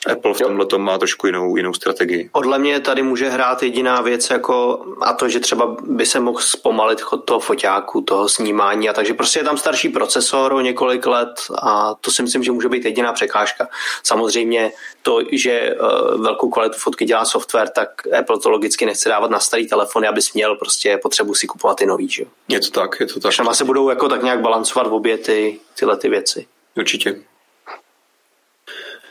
Apple 0.06 0.34
v 0.34 0.38
tomhle 0.38 0.66
tom 0.66 0.82
má 0.82 0.98
trošku 0.98 1.26
jinou, 1.26 1.56
jinou 1.56 1.74
strategii. 1.74 2.30
Podle 2.32 2.58
mě 2.58 2.80
tady 2.80 3.02
může 3.02 3.28
hrát 3.28 3.62
jediná 3.62 4.00
věc, 4.00 4.30
jako 4.30 4.84
a 5.00 5.12
to, 5.12 5.28
že 5.28 5.40
třeba 5.40 5.76
by 5.82 6.06
se 6.06 6.20
mohl 6.20 6.38
zpomalit 6.40 7.00
chod 7.00 7.24
toho 7.24 7.40
foťáku, 7.40 8.00
toho 8.00 8.28
snímání 8.28 8.88
a 8.88 8.92
takže 8.92 9.14
prostě 9.14 9.38
je 9.38 9.44
tam 9.44 9.56
starší 9.56 9.88
procesor 9.88 10.52
o 10.52 10.60
několik 10.60 11.06
let 11.06 11.40
a 11.62 11.94
to 12.00 12.10
si 12.10 12.22
myslím, 12.22 12.42
že 12.42 12.52
může 12.52 12.68
být 12.68 12.84
jediná 12.84 13.12
překážka. 13.12 13.68
Samozřejmě 14.02 14.72
to, 15.02 15.18
že 15.32 15.74
uh, 15.80 16.22
velkou 16.22 16.50
kvalitu 16.50 16.78
fotky 16.78 17.04
dělá 17.04 17.24
software, 17.24 17.68
tak 17.68 17.88
Apple 18.18 18.38
to 18.38 18.50
logicky 18.50 18.86
nechce 18.86 19.08
dávat 19.08 19.30
na 19.30 19.40
starý 19.40 19.68
telefony, 19.68 20.08
abys 20.08 20.32
měl 20.32 20.56
prostě 20.56 20.98
potřebu 21.02 21.34
si 21.34 21.46
kupovat 21.46 21.80
i 21.80 21.86
nový, 21.86 22.08
že? 22.08 22.24
Je 22.48 22.60
to 22.60 22.70
tak, 22.70 23.00
je 23.00 23.06
to 23.06 23.14
tak. 23.14 23.22
Takže 23.22 23.42
se 23.52 23.64
budou 23.64 23.88
jako 23.88 24.08
tak 24.08 24.22
nějak 24.22 24.40
balancovat 24.40 24.86
v 24.86 24.92
obě 24.92 25.18
ty, 25.18 25.60
tyhle 25.78 25.96
ty 25.96 26.08
věci. 26.08 26.46
Určitě. 26.76 27.16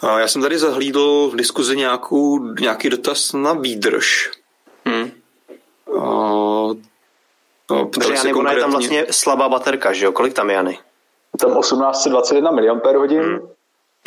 Já 0.03 0.27
jsem 0.27 0.41
tady 0.41 0.57
zahlídl 0.57 1.29
v 1.33 1.35
diskuzi 1.35 1.77
nějakou, 1.77 2.39
nějaký 2.53 2.89
dotaz 2.89 3.33
na 3.33 3.53
výdrž. 3.53 4.31
Hmm. 4.85 5.11
A, 5.99 6.05
no, 7.71 7.85
Protože 7.85 8.13
Jany, 8.13 8.31
konkrétně... 8.31 8.57
je 8.57 8.61
tam 8.61 8.71
vlastně 8.71 9.05
slabá 9.11 9.49
baterka, 9.49 9.93
že 9.93 10.05
jo? 10.05 10.11
Kolik 10.11 10.33
tam 10.33 10.49
je, 10.49 10.55
Jany? 10.55 10.79
Tam 11.39 11.59
1821 11.59 12.51
mAh, 12.51 12.63
hmm. 13.09 13.39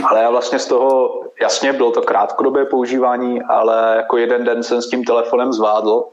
ale 0.04 0.22
já 0.22 0.30
vlastně 0.30 0.58
z 0.58 0.66
toho, 0.66 1.20
jasně 1.40 1.72
bylo 1.72 1.90
to 1.90 2.02
krátkodobé 2.02 2.64
používání, 2.64 3.42
ale 3.42 3.94
jako 3.96 4.16
jeden 4.16 4.44
den 4.44 4.62
jsem 4.62 4.82
s 4.82 4.88
tím 4.88 5.04
telefonem 5.04 5.52
zvládl. 5.52 6.04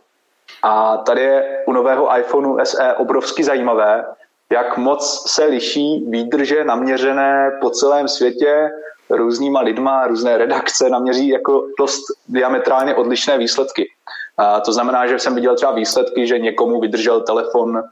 A 0.63 0.97
tady 0.97 1.21
je 1.21 1.63
u 1.67 1.71
nového 1.71 2.17
iPhoneu 2.19 2.57
SE 2.63 2.93
obrovsky 2.93 3.43
zajímavé, 3.43 4.05
jak 4.49 4.77
moc 4.77 5.31
se 5.31 5.45
liší 5.45 6.05
výdrže 6.09 6.63
naměřené 6.63 7.57
po 7.61 7.69
celém 7.69 8.07
světě 8.07 8.69
různýma 9.09 9.61
lidma, 9.61 10.07
různé 10.07 10.37
redakce 10.37 10.89
naměří 10.89 11.27
jako 11.27 11.67
dost 11.79 12.03
diametrálně 12.27 12.95
odlišné 12.95 13.37
výsledky. 13.37 13.89
A 14.37 14.59
to 14.59 14.73
znamená, 14.73 15.07
že 15.07 15.19
jsem 15.19 15.35
viděl 15.35 15.55
třeba 15.55 15.71
výsledky, 15.71 16.27
že 16.27 16.39
někomu 16.39 16.79
vydržel 16.79 17.21
telefon 17.21 17.83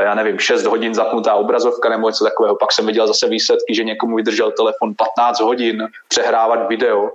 já 0.00 0.14
nevím, 0.14 0.38
6 0.38 0.64
hodin 0.64 0.94
zapnutá 0.94 1.34
obrazovka 1.34 1.88
nebo 1.88 2.08
něco 2.08 2.24
takového. 2.24 2.56
Pak 2.56 2.72
jsem 2.72 2.86
viděl 2.86 3.06
zase 3.06 3.28
výsledky, 3.28 3.74
že 3.74 3.84
někomu 3.84 4.16
vydržel 4.16 4.52
telefon 4.52 4.94
15 4.94 5.40
hodin 5.40 5.88
přehrávat 6.08 6.68
video, 6.68 7.10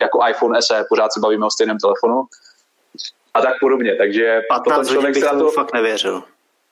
jako 0.00 0.20
iPhone 0.30 0.62
SE, 0.62 0.84
pořád 0.88 1.12
se 1.12 1.20
bavíme 1.20 1.46
o 1.46 1.50
stejném 1.50 1.78
telefonu. 1.78 2.24
A 3.34 3.40
tak 3.40 3.54
podobně, 3.60 3.94
takže 3.94 4.42
15 4.48 4.90
hodin 4.90 5.12
bych 5.12 5.24
to 5.24 5.50
fakt 5.50 5.74
nevěřil. 5.74 6.22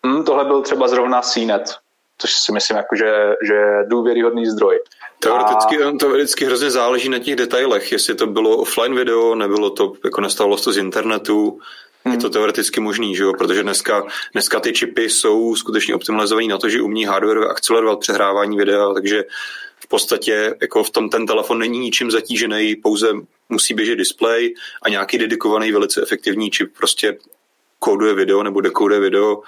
Hmm, 0.05 0.25
tohle 0.25 0.45
byl 0.45 0.63
třeba 0.63 0.89
zrovna 0.89 1.23
CNET, 1.23 1.77
což 2.19 2.33
si 2.33 2.53
myslím, 2.53 2.77
jako, 2.77 2.97
že, 2.97 3.35
že 3.47 3.55
je 3.55 3.85
důvěryhodný 3.87 4.47
zdroj. 4.47 4.81
Teoreticky, 5.25 5.83
a... 5.83 5.93
teoreticky 5.93 6.45
hrozně 6.45 6.71
záleží 6.71 7.09
na 7.09 7.19
těch 7.19 7.37
detailech, 7.37 7.93
jestli 7.93 8.15
to 8.15 8.27
bylo 8.27 8.57
offline 8.57 8.95
video, 8.95 9.35
nebylo 9.35 9.71
to, 9.71 9.93
jako 10.05 10.21
nastavilo 10.21 10.57
to 10.57 10.73
z 10.73 10.77
internetu, 10.77 11.61
Hmm. 12.05 12.15
Je 12.15 12.21
to 12.21 12.31
teoreticky 12.31 12.81
možný, 12.81 13.17
že 13.17 13.23
jo? 13.23 13.33
protože 13.39 13.63
dneska, 13.63 14.05
dneska 14.33 14.61
ty 14.61 14.73
čipy 14.73 15.11
jsou 15.11 15.57
skutečně 15.57 15.95
optimalizované 15.95 16.47
na 16.47 16.59
to, 16.59 16.69
že 16.69 16.83
umí 16.83 17.05
hardware 17.05 17.51
akcelerovat 17.51 17.99
přehrávání 17.99 18.57
videa, 18.57 18.93
takže 18.95 19.25
v 19.79 19.89
podstatě 19.89 20.55
jako 20.61 20.85
v 20.85 20.91
tom 20.91 21.09
ten 21.09 21.27
telefon 21.27 21.59
není 21.59 21.79
ničím 21.79 22.11
zatížený, 22.11 22.77
pouze 22.77 23.13
musí 23.49 23.75
běžet 23.75 23.97
display 23.97 24.55
a 24.83 24.89
nějaký 24.89 25.19
dedikovaný 25.19 25.73
velice 25.73 26.03
efektivní 26.03 26.51
čip 26.51 26.77
prostě 26.77 27.19
kóduje 27.79 28.15
video 28.15 28.43
nebo 28.43 28.61
dekoduje 28.61 29.01
video, 29.01 29.43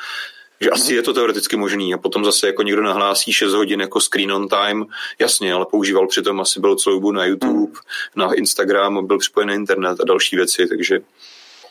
že 0.61 0.71
asi 0.71 0.95
je 0.95 1.03
to 1.03 1.13
teoreticky 1.13 1.57
možný 1.57 1.95
a 1.95 1.99
potom 1.99 2.25
zase 2.25 2.47
jako 2.47 2.63
někdo 2.63 2.83
nahlásí 2.83 3.33
6 3.33 3.53
hodin 3.53 3.81
jako 3.81 4.01
screen 4.01 4.33
on 4.33 4.49
time, 4.49 4.87
jasně, 5.19 5.55
ale 5.55 5.67
používal 5.71 6.07
přitom 6.07 6.41
asi 6.41 6.61
byl 6.61 6.77
celou 6.77 6.97
dobu 6.97 7.13
na 7.13 7.25
YouTube, 7.25 7.73
hmm. 7.73 7.73
na 8.17 8.35
Instagram, 8.35 9.07
byl 9.07 9.19
připojen 9.19 9.49
na 9.49 9.55
internet 9.55 10.01
a 10.01 10.05
další 10.05 10.37
věci, 10.37 10.67
takže 10.67 11.01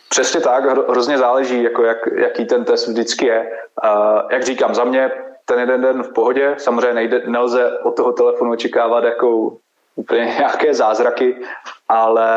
Přesně 0.09 0.41
tak, 0.41 0.89
hrozně 0.89 1.17
záleží, 1.17 1.63
jako 1.63 1.83
jak, 1.83 1.97
jaký 2.15 2.45
ten 2.45 2.65
test 2.65 2.87
vždycky 2.87 3.25
je. 3.25 3.51
Uh, 3.83 4.31
jak 4.31 4.43
říkám, 4.43 4.75
za 4.75 4.83
mě 4.83 5.11
ten 5.45 5.59
jeden 5.59 5.81
den 5.81 6.03
v 6.03 6.13
pohodě, 6.13 6.55
samozřejmě 6.57 6.93
nejde, 6.93 7.23
nelze 7.25 7.79
od 7.83 7.95
toho 7.95 8.11
telefonu 8.11 8.51
očekávat 8.51 9.03
jako 9.03 9.57
úplně 9.95 10.25
nějaké 10.39 10.73
zázraky, 10.73 11.35
ale 11.89 12.27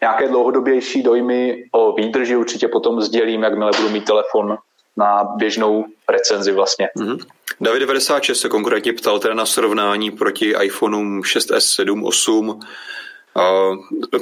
nějaké 0.00 0.28
dlouhodobější 0.28 1.02
dojmy 1.02 1.64
o 1.72 1.92
výdrži 1.92 2.36
určitě 2.36 2.68
potom 2.68 3.00
sdělím, 3.00 3.42
jakmile 3.42 3.70
budu 3.76 3.88
mít 3.88 4.04
telefon 4.04 4.58
na 4.96 5.24
běžnou 5.36 5.84
recenzi 6.08 6.52
vlastně. 6.52 6.88
Mm-hmm. 6.96 7.18
David 7.60 7.80
96 7.80 8.40
se 8.40 8.48
konkrétně 8.48 8.92
ptal 8.92 9.18
teda 9.18 9.34
na 9.34 9.46
srovnání 9.46 10.10
proti 10.10 10.54
iPhoneům 10.62 11.22
6s, 11.22 11.58
7, 11.58 12.04
8 12.04 12.60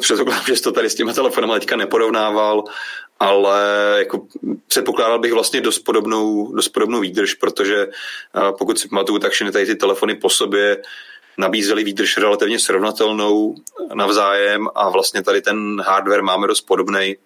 Předpokládám, 0.01 0.45
že 0.47 0.57
jsi 0.57 0.63
to 0.63 0.73
tady 0.73 0.91
s 0.91 0.95
těma 0.95 1.13
telefonama 1.13 1.55
teďka 1.55 1.77
neporovnával, 1.77 2.65
ale 3.21 3.95
jako 3.99 4.27
předpokládal 4.67 5.19
bych 5.19 5.33
vlastně 5.33 5.61
dost 5.61 5.79
podobnou, 5.79 6.53
dost 6.53 6.69
podobnou 6.69 7.01
výdrž, 7.01 7.35
protože 7.35 7.87
pokud 8.59 8.79
si 8.79 8.89
pamatuju, 8.89 9.19
tak 9.19 9.33
všechny 9.33 9.53
tady 9.53 9.67
ty 9.67 9.75
telefony 9.75 10.15
po 10.15 10.31
sobě 10.31 10.83
nabízely 11.39 11.85
výdrž 11.85 12.19
relativně 12.19 12.59
srovnatelnou 12.59 13.55
navzájem 13.95 14.69
a 14.75 14.89
vlastně 14.89 15.23
tady 15.23 15.43
ten 15.43 15.81
hardware 15.81 16.23
máme 16.23 16.47
dost 16.47 16.61
podobný. 16.61 17.17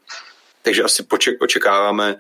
Takže 0.63 0.83
asi 0.83 1.07
očekáváme 1.41 2.17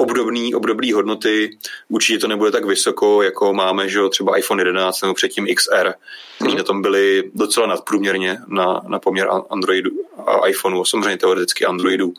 obdobný, 0.00 0.54
obdobný 0.54 0.92
hodnoty. 0.92 1.58
Určitě 1.88 2.18
to 2.18 2.28
nebude 2.28 2.50
tak 2.50 2.64
vysoko, 2.64 3.22
jako 3.22 3.52
máme 3.52 3.88
že 3.88 4.00
třeba 4.10 4.38
iPhone 4.38 4.60
11 4.60 5.02
nebo 5.02 5.14
předtím 5.14 5.46
XR, 5.54 5.94
kteří 6.36 6.52
mm. 6.52 6.58
na 6.58 6.64
tom 6.64 6.82
byli 6.82 7.30
docela 7.34 7.66
nadprůměrně 7.66 8.38
na, 8.48 8.80
na 8.88 8.98
poměr 8.98 9.28
Androidu 9.50 9.90
a 10.26 10.46
iPhoneu, 10.46 10.84
samozřejmě 10.84 11.16
teoreticky 11.16 11.64
Androidu. 11.64 12.12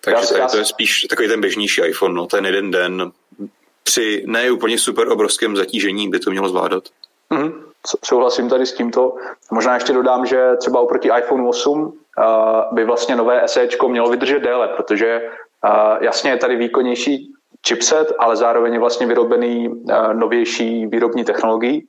Takže 0.00 0.26
tady 0.26 0.46
to 0.50 0.56
je 0.56 0.64
spíš 0.64 1.06
takový 1.10 1.28
ten 1.28 1.40
běžnější 1.40 1.80
iPhone, 1.80 2.14
no, 2.14 2.26
ten 2.26 2.46
jeden 2.46 2.70
den 2.70 3.12
při 3.82 4.24
ne 4.26 4.50
úplně 4.50 4.78
super 4.78 5.08
obrovském 5.08 5.56
zatížení 5.56 6.08
by 6.08 6.18
to 6.18 6.30
mělo 6.30 6.48
zvládat. 6.48 6.84
Mm, 7.30 7.52
souhlasím 8.04 8.48
tady 8.48 8.66
s 8.66 8.72
tímto. 8.72 9.14
Možná 9.50 9.74
ještě 9.74 9.92
dodám, 9.92 10.26
že 10.26 10.50
třeba 10.58 10.80
oproti 10.80 11.10
iPhone 11.18 11.48
8 11.48 11.80
uh, 11.82 11.92
by 12.72 12.84
vlastně 12.84 13.16
nové 13.16 13.48
SE 13.48 13.68
mělo 13.88 14.10
vydržet 14.10 14.38
déle, 14.38 14.68
protože 14.68 15.20
jasně 16.00 16.30
je 16.30 16.36
tady 16.36 16.56
výkonnější 16.56 17.32
chipset, 17.68 18.12
ale 18.18 18.36
zároveň 18.36 18.72
je 18.72 18.78
vlastně 18.78 19.06
vyrobený 19.06 19.68
uh, 19.68 20.14
novější 20.14 20.86
výrobní 20.86 21.24
technologií. 21.24 21.86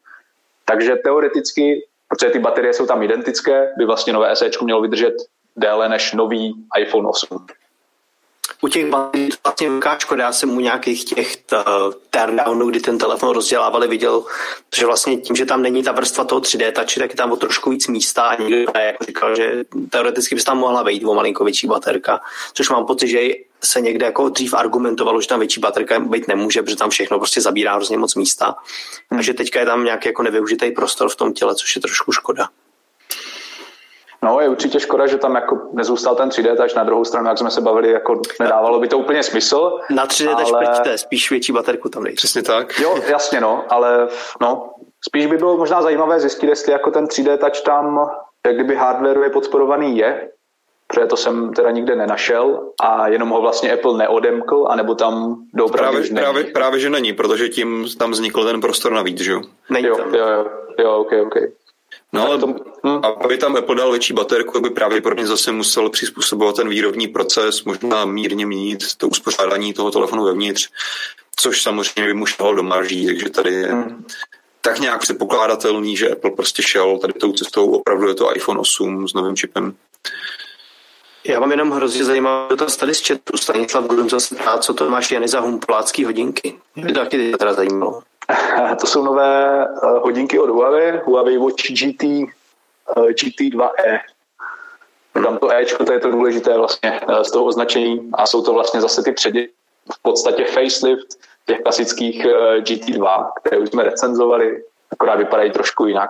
Takže 0.65 0.95
teoreticky, 0.95 1.87
protože 2.07 2.31
ty 2.31 2.39
baterie 2.39 2.73
jsou 2.73 2.85
tam 2.85 3.03
identické, 3.03 3.73
by 3.77 3.85
vlastně 3.85 4.13
nové 4.13 4.35
SE 4.35 4.49
mělo 4.63 4.81
vydržet 4.81 5.13
déle 5.55 5.89
než 5.89 6.13
nový 6.13 6.53
iPhone 6.79 7.07
8 7.07 7.27
u 8.61 8.67
těch 8.67 8.89
to 8.89 9.11
vlastně 9.43 9.69
velká 9.69 9.97
škoda. 9.99 10.23
Já 10.23 10.31
jsem 10.31 10.57
u 10.57 10.59
nějakých 10.59 11.05
těch 11.05 11.37
teardownů, 12.09 12.69
kdy 12.69 12.79
ten 12.79 12.97
telefon 12.97 13.29
rozdělávali, 13.29 13.87
viděl, 13.87 14.23
že 14.75 14.85
vlastně 14.85 15.17
tím, 15.17 15.35
že 15.35 15.45
tam 15.45 15.61
není 15.61 15.83
ta 15.83 15.91
vrstva 15.91 16.23
toho 16.23 16.41
3D 16.41 16.71
touchy, 16.71 16.99
tak 16.99 17.09
je 17.09 17.15
tam 17.15 17.31
o 17.31 17.35
trošku 17.35 17.69
víc 17.69 17.87
místa 17.87 18.23
a 18.23 18.41
někdo 18.41 18.57
jako 18.57 19.05
říkal, 19.05 19.35
že 19.35 19.63
teoreticky 19.89 20.35
by 20.35 20.41
tam 20.41 20.57
mohla 20.57 20.83
vejít 20.83 21.03
o 21.03 21.13
malinko 21.13 21.43
větší 21.43 21.67
baterka, 21.67 22.21
což 22.53 22.69
mám 22.69 22.85
pocit, 22.85 23.07
že 23.07 23.21
se 23.63 23.81
někde 23.81 24.05
jako 24.05 24.29
dřív 24.29 24.53
argumentovalo, 24.53 25.21
že 25.21 25.27
tam 25.27 25.39
větší 25.39 25.59
baterka 25.59 25.99
být 25.99 26.27
nemůže, 26.27 26.61
protože 26.61 26.75
tam 26.75 26.89
všechno 26.89 27.17
prostě 27.17 27.41
zabírá 27.41 27.75
hrozně 27.75 27.97
moc 27.97 28.15
místa. 28.15 28.55
Takže 29.09 29.33
teďka 29.33 29.59
je 29.59 29.65
tam 29.65 29.83
nějaký 29.83 30.09
jako 30.09 30.23
nevyužitý 30.23 30.71
prostor 30.71 31.09
v 31.09 31.15
tom 31.15 31.33
těle, 31.33 31.55
což 31.55 31.75
je 31.75 31.81
trošku 31.81 32.11
škoda. 32.11 32.49
No, 34.23 34.39
je 34.39 34.49
určitě 34.49 34.79
škoda, 34.79 35.07
že 35.07 35.17
tam 35.17 35.35
jako 35.35 35.59
nezůstal 35.73 36.15
ten 36.15 36.29
3D 36.29 36.57
touch 36.57 36.75
na 36.75 36.83
druhou 36.83 37.05
stranu, 37.05 37.27
jak 37.27 37.37
jsme 37.37 37.51
se 37.51 37.61
bavili, 37.61 37.91
jako 37.91 38.21
nedávalo 38.39 38.79
by 38.79 38.87
to 38.87 38.97
úplně 38.97 39.23
smysl. 39.23 39.79
Na 39.89 40.07
3D 40.07 40.35
touch 40.35 40.53
ale... 40.53 40.65
prčte, 40.65 40.97
spíš 40.97 41.31
větší 41.31 41.53
baterku 41.53 41.89
tam 41.89 42.03
dejte. 42.03 42.15
Přesně 42.15 42.43
tak. 42.43 42.79
Jo, 42.79 42.97
jasně, 43.07 43.41
no, 43.41 43.63
ale 43.69 44.07
no, 44.41 44.69
spíš 45.07 45.25
by 45.25 45.37
bylo 45.37 45.57
možná 45.57 45.81
zajímavé 45.81 46.19
zjistit, 46.19 46.47
jestli 46.47 46.71
jako 46.71 46.91
ten 46.91 47.05
3D 47.05 47.37
touch 47.37 47.61
tam, 47.61 48.09
jak 48.45 48.55
kdyby 48.55 48.75
hardware 48.75 49.23
je 49.23 49.29
podporovaný 49.29 49.97
je, 49.97 50.29
protože 50.87 51.05
to 51.05 51.17
jsem 51.17 51.53
teda 51.53 51.71
nikde 51.71 51.95
nenašel 51.95 52.59
a 52.81 53.07
jenom 53.07 53.29
ho 53.29 53.41
vlastně 53.41 53.73
Apple 53.73 53.97
neodemkl, 53.97 54.67
anebo 54.69 54.95
tam 54.95 55.35
doopravdy 55.53 55.91
právě, 55.91 56.13
není. 56.13 56.23
Právě, 56.23 56.43
právě, 56.43 56.79
že 56.79 56.89
není, 56.89 57.13
protože 57.13 57.49
tím 57.49 57.85
tam 57.97 58.11
vznikl 58.11 58.45
ten 58.45 58.61
prostor 58.61 58.91
navíc, 58.91 59.21
že 59.21 59.31
jo? 59.31 59.41
Není 59.69 59.87
jo, 59.87 59.97
jo, 60.13 60.27
jo, 60.27 60.45
jo, 60.79 60.97
ok, 60.97 61.11
ok. 61.25 61.35
No 62.13 62.27
ale 62.27 62.37
to, 62.37 62.47
hm. 62.47 63.01
aby 63.23 63.37
tam 63.37 63.55
Apple 63.55 63.75
dal 63.75 63.91
větší 63.91 64.13
baterku, 64.13 64.61
by 64.61 64.69
pravděpodobně 64.69 65.27
zase 65.27 65.51
musel 65.51 65.89
přizpůsobovat 65.89 66.55
ten 66.55 66.69
výrobní 66.69 67.07
proces, 67.07 67.63
možná 67.63 68.05
mírně 68.05 68.45
měnit 68.45 68.95
to 68.97 69.07
uspořádání 69.07 69.73
toho 69.73 69.91
telefonu 69.91 70.23
vevnitř, 70.23 70.69
což 71.35 71.61
samozřejmě 71.61 72.05
by 72.05 72.13
mu 72.13 72.25
šlo 72.25 72.55
do 72.55 72.63
marží, 72.63 73.05
takže 73.05 73.29
tady 73.29 73.53
je 73.53 73.67
hmm. 73.67 74.05
tak 74.61 74.79
nějak 74.79 74.99
předpokládatelný, 74.99 75.97
že 75.97 76.09
Apple 76.09 76.31
prostě 76.31 76.63
šel 76.63 76.97
tady 76.97 77.13
tou 77.13 77.33
cestou, 77.33 77.71
opravdu 77.71 78.07
je 78.07 78.15
to 78.15 78.35
iPhone 78.35 78.59
8 78.59 79.07
s 79.07 79.13
novým 79.13 79.35
čipem. 79.35 79.75
Já 81.23 81.39
mám 81.39 81.51
jenom 81.51 81.71
hrozně 81.71 82.05
zajímavý 82.05 82.49
dotaz 82.49 82.77
tady 82.77 82.93
z 82.93 83.07
chatu. 83.07 83.37
Stanislav 83.37 83.83
budu 83.83 84.09
zase 84.09 84.35
ptát, 84.35 84.63
co 84.63 84.73
to 84.73 84.89
máš 84.89 85.11
Jany 85.11 85.27
za 85.27 85.39
humpolácký 85.39 86.05
hodinky. 86.05 86.59
Mě 86.75 86.93
to 86.93 86.99
taky 86.99 87.31
teda 87.37 87.53
zajímalo. 87.53 88.03
To 88.79 88.87
jsou 88.87 89.03
nové 89.03 89.65
eh, 89.65 89.99
hodinky 89.99 90.39
od 90.39 90.49
Huawei, 90.49 91.01
Huawei 91.05 91.37
Watch 91.37 91.71
GT, 91.71 92.03
eh, 92.03 93.01
GT2e. 93.01 93.99
Tam 95.13 95.37
to 95.37 95.51
Ečko, 95.51 95.85
to 95.85 95.93
je 95.93 95.99
to 95.99 96.11
důležité 96.11 96.57
vlastně 96.57 97.01
eh, 97.07 97.23
z 97.23 97.31
toho 97.31 97.45
označení 97.45 98.09
a 98.13 98.25
jsou 98.25 98.43
to 98.43 98.53
vlastně 98.53 98.81
zase 98.81 99.03
ty 99.03 99.11
předě, 99.11 99.47
v 99.93 100.01
podstatě 100.01 100.45
facelift 100.45 101.07
těch 101.45 101.61
klasických 101.61 102.25
GT2, 102.59 103.31
které 103.41 103.57
už 103.57 103.69
jsme 103.69 103.83
recenzovali, 103.83 104.63
akorát 104.91 105.15
vypadají 105.15 105.51
trošku 105.51 105.85
jinak. 105.85 106.09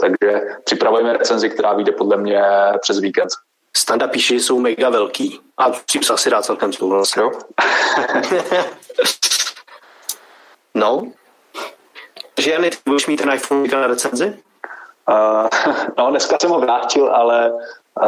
Takže 0.00 0.40
připravujeme 0.64 1.12
recenzi, 1.12 1.50
která 1.50 1.72
vyjde 1.72 1.92
podle 1.92 2.16
mě 2.16 2.42
přes 2.80 2.98
víkend. 2.98 3.28
Standa 3.76 4.08
píše, 4.08 4.34
že 4.34 4.40
jsou 4.40 4.60
mega 4.60 4.90
velký. 4.90 5.40
A 5.58 5.70
tím 5.86 6.02
se 6.02 6.12
asi 6.12 6.30
dá 6.30 6.42
celkem 6.42 6.72
souhlasit. 6.72 7.20
Jo? 7.20 7.30
no, 10.74 11.12
že 12.42 12.50
Jany, 12.50 12.70
ty 12.70 12.76
budeš 12.86 13.06
mít 13.06 13.16
ten 13.16 13.32
iPhone 13.32 13.68
na 13.72 13.86
recenzi? 13.86 14.36
Uh, 15.08 15.48
no, 15.98 16.10
dneska 16.10 16.36
jsem 16.40 16.50
ho 16.50 16.60
vrátil, 16.60 17.08
ale 17.08 17.52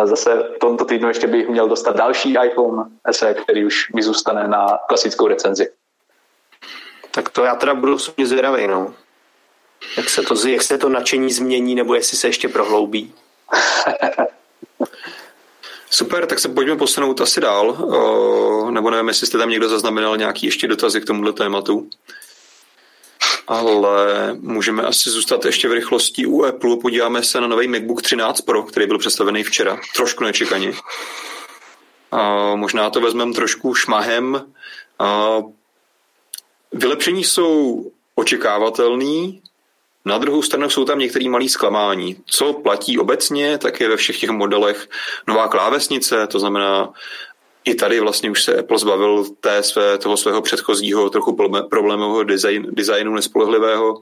zase 0.05 0.35
v 0.57 0.59
tomto 0.59 0.85
týdnu 0.85 1.09
ještě 1.09 1.27
bych 1.27 1.49
měl 1.49 1.69
dostat 1.69 1.97
další 1.97 2.37
iPhone 2.47 2.85
SE, 3.11 3.35
který 3.35 3.65
už 3.65 3.93
mi 3.93 4.03
zůstane 4.03 4.49
na 4.49 4.79
klasickou 4.89 5.29
recenzi. 5.29 5.69
Tak 7.11 7.29
to 7.29 7.45
já 7.45 7.55
teda 7.55 7.75
budu 7.75 7.95
osobně 7.95 8.27
zvědavý, 8.27 8.67
no. 8.67 8.95
Jak 9.97 10.11
se, 10.11 10.23
to, 10.23 10.49
jak 10.49 10.63
se 10.63 10.79
to 10.79 10.89
nadšení 10.89 11.33
změní, 11.33 11.75
nebo 11.75 11.95
jestli 11.95 12.17
se 12.17 12.27
ještě 12.27 12.49
prohloubí. 12.49 13.15
Super, 15.91 16.27
tak 16.27 16.39
se 16.39 16.49
pojďme 16.49 16.77
posunout 16.77 17.21
asi 17.21 17.41
dál, 17.41 17.71
o, 17.71 18.71
nebo 18.71 18.91
nevím, 18.91 19.09
jestli 19.09 19.27
jste 19.27 19.39
tam 19.39 19.51
někdo 19.51 19.69
zaznamenal 19.69 20.17
nějaký 20.17 20.47
ještě 20.47 20.69
dotazy 20.69 21.01
k 21.01 21.05
tomuhle 21.05 21.33
tématu 21.33 21.89
ale 23.49 24.35
můžeme 24.41 24.83
asi 24.83 25.11
zůstat 25.11 25.45
ještě 25.45 25.69
v 25.69 25.73
rychlosti 25.73 26.27
u 26.27 26.45
Apple. 26.45 26.77
Podíváme 26.77 27.23
se 27.23 27.41
na 27.41 27.47
nový 27.47 27.69
MacBook 27.69 28.03
13 28.03 28.41
Pro, 28.41 28.63
který 28.63 28.87
byl 28.87 28.99
představený 28.99 29.43
včera, 29.43 29.81
trošku 29.97 30.25
nečekaně. 30.25 30.73
A 32.13 32.55
možná 32.55 32.91
to 32.91 33.01
vezmeme 33.01 33.33
trošku 33.33 33.75
šmahem. 33.75 34.53
A 34.99 35.39
vylepšení 36.73 37.25
jsou 37.25 37.85
očekávatelný, 38.15 39.43
na 40.05 40.19
druhou 40.19 40.43
stranu 40.43 40.71
jsou 40.71 40.85
tam 40.85 40.99
některé 40.99 41.29
malé 41.29 41.49
zklamání. 41.49 42.17
Co 42.27 42.53
platí 42.53 42.99
obecně, 42.99 43.59
tak 43.59 43.81
je 43.81 43.89
ve 43.89 43.97
všech 43.97 44.21
těch 44.21 44.31
modelech 44.31 44.89
nová 45.29 45.49
klávesnice, 45.49 46.27
to 46.27 46.39
znamená 46.39 46.93
i 47.65 47.75
tady 47.75 48.01
vlastně 48.01 48.31
už 48.31 48.43
se 48.43 48.57
Apple 48.57 48.79
zbavil 48.79 49.25
té 49.41 49.63
své, 49.63 49.99
toho 49.99 50.17
svého 50.17 50.43
předchozího 50.43 51.11
trochu 51.11 51.37
problémového 51.71 52.23
design, 52.23 52.67
designu 52.71 53.15
nespolehlivého. 53.15 54.01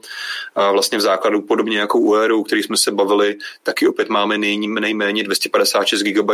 A 0.55 0.71
vlastně 0.71 0.97
v 0.97 1.01
základu 1.01 1.41
podobně 1.41 1.79
jako 1.79 1.99
u 1.99 2.15
Airu, 2.15 2.43
který 2.43 2.63
jsme 2.63 2.77
se 2.77 2.91
bavili, 2.91 3.37
taky 3.63 3.87
opět 3.87 4.09
máme 4.09 4.37
nej, 4.37 4.67
nejméně 4.67 5.23
256 5.23 6.01
GB 6.01 6.31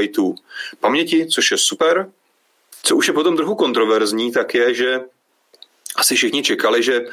paměti, 0.80 1.28
což 1.28 1.52
je 1.52 1.58
super. 1.58 2.12
Co 2.84 2.96
už 2.96 3.08
je 3.08 3.14
potom 3.14 3.36
trochu 3.36 3.56
kontroverzní, 3.56 4.32
tak 4.32 4.54
je, 4.54 4.74
že 4.74 5.00
asi 5.96 6.16
všichni 6.16 6.44
čekali, 6.44 6.84
že 6.84 7.06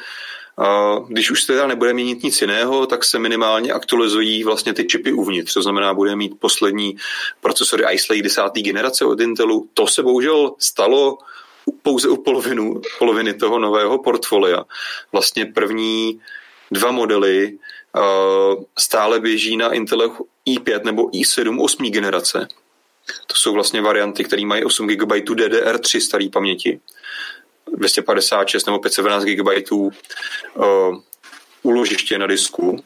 když 1.07 1.31
už 1.31 1.43
teda 1.43 1.67
nebude 1.67 1.93
měnit 1.93 2.23
nic 2.23 2.41
jiného, 2.41 2.85
tak 2.85 3.05
se 3.05 3.19
minimálně 3.19 3.71
aktualizují 3.71 4.43
vlastně 4.43 4.73
ty 4.73 4.85
čipy 4.85 5.11
uvnitř. 5.11 5.53
To 5.53 5.61
znamená, 5.61 5.93
bude 5.93 6.15
mít 6.15 6.39
poslední 6.39 6.97
procesory 7.41 7.83
Ice 7.91 8.13
Lake 8.13 8.23
10. 8.23 8.41
generace 8.53 9.05
od 9.05 9.19
Intelu. 9.19 9.69
To 9.73 9.87
se 9.87 10.03
bohužel 10.03 10.53
stalo 10.59 11.17
pouze 11.81 12.09
u 12.09 12.17
polovinu, 12.17 12.81
poloviny 12.99 13.33
toho 13.33 13.59
nového 13.59 13.97
portfolia. 13.99 14.63
Vlastně 15.11 15.45
první 15.45 16.21
dva 16.71 16.91
modely 16.91 17.57
uh, 17.95 18.63
stále 18.77 19.19
běží 19.19 19.57
na 19.57 19.73
Intel 19.73 20.11
i5 20.47 20.83
nebo 20.85 21.07
i7 21.07 21.63
8. 21.63 21.85
generace. 21.85 22.47
To 23.27 23.35
jsou 23.35 23.53
vlastně 23.53 23.81
varianty, 23.81 24.23
které 24.23 24.45
mají 24.45 24.63
8 24.63 24.87
GB 24.87 25.11
DDR3 25.11 25.99
staré 25.99 26.29
paměti. 26.33 26.79
256 27.77 28.65
nebo 28.65 28.79
512 28.79 29.23
GB 29.23 29.71
uh, 29.71 29.91
uložiště 31.63 32.17
na 32.17 32.27
disku. 32.27 32.83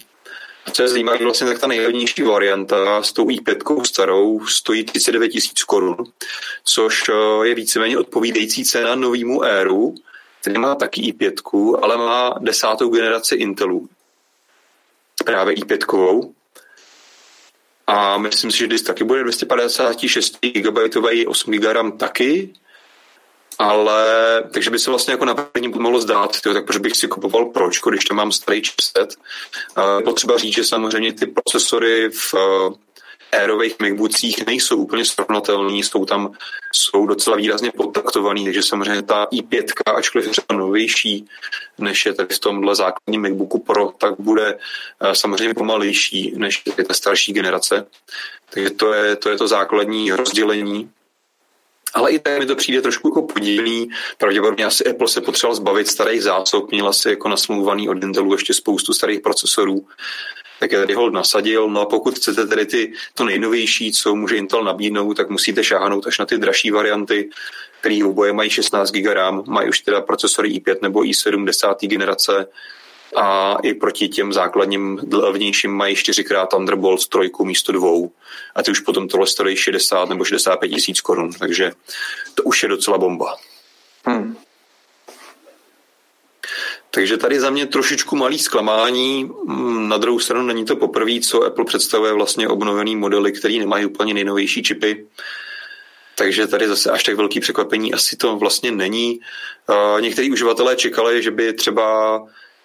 A 0.66 0.72
co 0.72 0.82
je 0.82 0.88
zajímavé, 0.88 1.18
vlastně 1.24 1.48
tak 1.48 1.60
ta 1.60 1.68
nejlevnější 1.68 2.24
varianta 2.24 3.04
s 3.04 3.14
tou 3.14 3.26
i5 3.26 3.84
starou 3.84 4.46
stojí 4.46 4.84
39 4.84 5.30
tisíc 5.30 5.64
korun, 5.64 5.96
což 6.64 7.10
uh, 7.10 7.46
je 7.46 7.56
víceméně 7.56 7.98
odpovídající 7.98 8.66
cena 8.66 8.96
novýmu 8.96 9.44
Airu, 9.44 9.96
který 10.42 10.60
má 10.60 10.76
taky 10.76 11.02
i5, 11.02 11.80
ale 11.82 11.98
má 11.98 12.36
desátou 12.40 12.90
generaci 12.90 13.36
Intelu. 13.36 13.90
Právě 15.26 15.56
i5. 15.56 16.32
A 17.88 18.18
myslím 18.18 18.52
si, 18.52 18.58
že 18.58 18.68
disk 18.68 18.88
taky 18.88 19.04
bude 19.04 19.24
256 19.24 20.38
GB 20.42 20.78
8 21.28 21.52
GB 21.52 21.64
RAM 21.64 21.92
taky, 21.98 22.54
ale 23.62 24.44
takže 24.52 24.70
by 24.70 24.80
se 24.80 24.90
vlastně 24.90 25.12
jako 25.12 25.26
na 25.26 25.34
první 25.36 25.68
mohlo 25.68 26.02
zdát, 26.02 26.42
tyjo, 26.42 26.54
tak 26.54 26.66
proč 26.66 26.78
bych 26.78 26.96
si 26.96 27.08
kupoval 27.08 27.46
proč, 27.46 27.80
když 27.90 28.06
tam 28.06 28.18
mám 28.18 28.32
starý 28.32 28.62
chipset. 28.62 29.16
Uh, 29.78 30.04
potřeba 30.04 30.38
říct, 30.38 30.56
že 30.56 30.64
samozřejmě 30.64 31.14
ty 31.14 31.26
procesory 31.26 32.10
v 32.10 32.34
uh, 32.34 32.74
Airových 33.32 33.76
MacBookích 33.80 34.46
nejsou 34.46 34.78
úplně 34.78 35.06
srovnatelný, 35.06 35.84
jsou 35.84 36.06
tam 36.06 36.32
jsou 36.74 37.06
docela 37.06 37.38
výrazně 37.38 37.72
podtaktovaný, 37.72 38.46
takže 38.46 38.64
samozřejmě 38.64 39.02
ta 39.02 39.26
i5, 39.26 39.66
ačkoliv 39.96 40.28
je 40.28 40.32
třeba 40.32 40.60
novější, 40.60 41.28
než 41.78 42.06
je 42.06 42.14
tady 42.14 42.36
v 42.36 42.40
tomhle 42.40 42.76
základním 42.76 43.22
MacBooku 43.22 43.60
Pro, 43.60 43.92
tak 43.98 44.14
bude 44.20 44.54
uh, 44.54 45.12
samozřejmě 45.12 45.54
pomalejší, 45.54 46.34
než 46.36 46.64
je 46.78 46.84
ta 46.84 46.94
starší 46.94 47.34
generace. 47.34 47.88
Takže 48.50 48.70
to 48.70 48.94
je 48.94 49.16
to, 49.16 49.30
je 49.30 49.38
to 49.38 49.48
základní 49.48 50.12
rozdělení. 50.12 50.90
Ale 51.94 52.12
i 52.12 52.20
tak 52.20 52.40
mi 52.40 52.46
to 52.46 52.56
přijde 52.56 52.82
trošku 52.82 53.08
jako 53.08 53.22
podivný. 53.22 53.90
Pravděpodobně 54.18 54.66
asi 54.66 54.86
Apple 54.86 55.08
se 55.08 55.22
potřeboval 55.22 55.56
zbavit 55.56 55.88
starých 55.88 56.24
zásob, 56.24 56.72
měl 56.72 56.88
asi 56.88 57.10
jako 57.10 57.30
nasmluvaný 57.30 57.90
od 57.90 58.04
Intelu 58.04 58.34
ještě 58.34 58.54
spoustu 58.54 58.94
starých 58.94 59.20
procesorů, 59.20 59.88
tak 60.60 60.72
je 60.72 60.80
tady 60.80 60.94
hold 60.94 61.14
nasadil. 61.14 61.70
No 61.70 61.82
a 61.82 61.86
pokud 61.86 62.16
chcete 62.16 62.48
tedy 62.48 62.66
ty, 62.66 62.94
to 63.14 63.26
nejnovější, 63.26 63.92
co 63.92 64.16
může 64.16 64.38
Intel 64.38 64.64
nabídnout, 64.64 65.14
tak 65.14 65.30
musíte 65.30 65.64
šáhnout 65.64 66.08
až 66.08 66.20
na 66.20 66.26
ty 66.26 66.38
dražší 66.38 66.72
varianty, 66.72 67.30
které 67.80 68.06
oboje 68.06 68.34
mají 68.34 68.50
16 68.50 68.92
GB 68.92 69.14
RAM, 69.14 69.44
mají 69.48 69.70
už 69.70 69.80
teda 69.80 70.02
procesory 70.02 70.50
i5 70.50 70.76
nebo 70.82 71.00
i7 71.00 71.46
10. 71.46 71.68
generace, 71.82 72.48
a 73.16 73.58
i 73.64 73.74
proti 73.74 74.10
těm 74.10 74.34
základním 74.34 75.00
levnějším 75.14 75.72
mají 75.72 75.96
čtyřikrát 75.96 76.46
Thunderbolt 76.46 77.08
trojku 77.08 77.46
místo 77.46 77.72
dvou 77.72 78.12
a 78.56 78.64
ty 78.64 78.72
už 78.72 78.80
potom 78.80 79.08
tohle 79.08 79.28
stojí 79.28 79.56
60 79.56 80.10
nebo 80.10 80.26
65 80.26 80.70
tisíc 80.70 81.02
korun, 81.02 81.34
takže 81.40 81.72
to 82.36 82.44
už 82.44 82.64
je 82.64 82.70
docela 82.70 82.98
bomba. 82.98 83.38
Hmm. 84.06 84.38
Takže 86.92 87.18
tady 87.18 87.40
za 87.40 87.50
mě 87.50 87.66
trošičku 87.66 88.16
malý 88.16 88.40
zklamání. 88.40 89.32
Hmm, 89.48 89.90
na 89.90 89.98
druhou 89.98 90.20
stranu 90.20 90.46
není 90.46 90.66
to 90.66 90.76
poprvé, 90.76 91.20
co 91.20 91.44
Apple 91.44 91.66
představuje 91.66 92.14
vlastně 92.14 92.48
obnovený 92.48 92.96
modely, 92.96 93.32
který 93.32 93.60
nemají 93.60 93.86
úplně 93.86 94.14
nejnovější 94.14 94.64
čipy. 94.64 95.08
Takže 96.16 96.48
tady 96.48 96.68
zase 96.68 96.92
až 96.92 97.04
tak 97.04 97.16
velký 97.16 97.40
překvapení 97.40 97.94
asi 97.94 98.18
to 98.18 98.36
vlastně 98.36 98.72
není. 98.72 99.20
Někteří 100.00 100.32
uživatelé 100.32 100.76
čekali, 100.76 101.24
že 101.24 101.32
by 101.32 101.54
třeba 101.54 102.20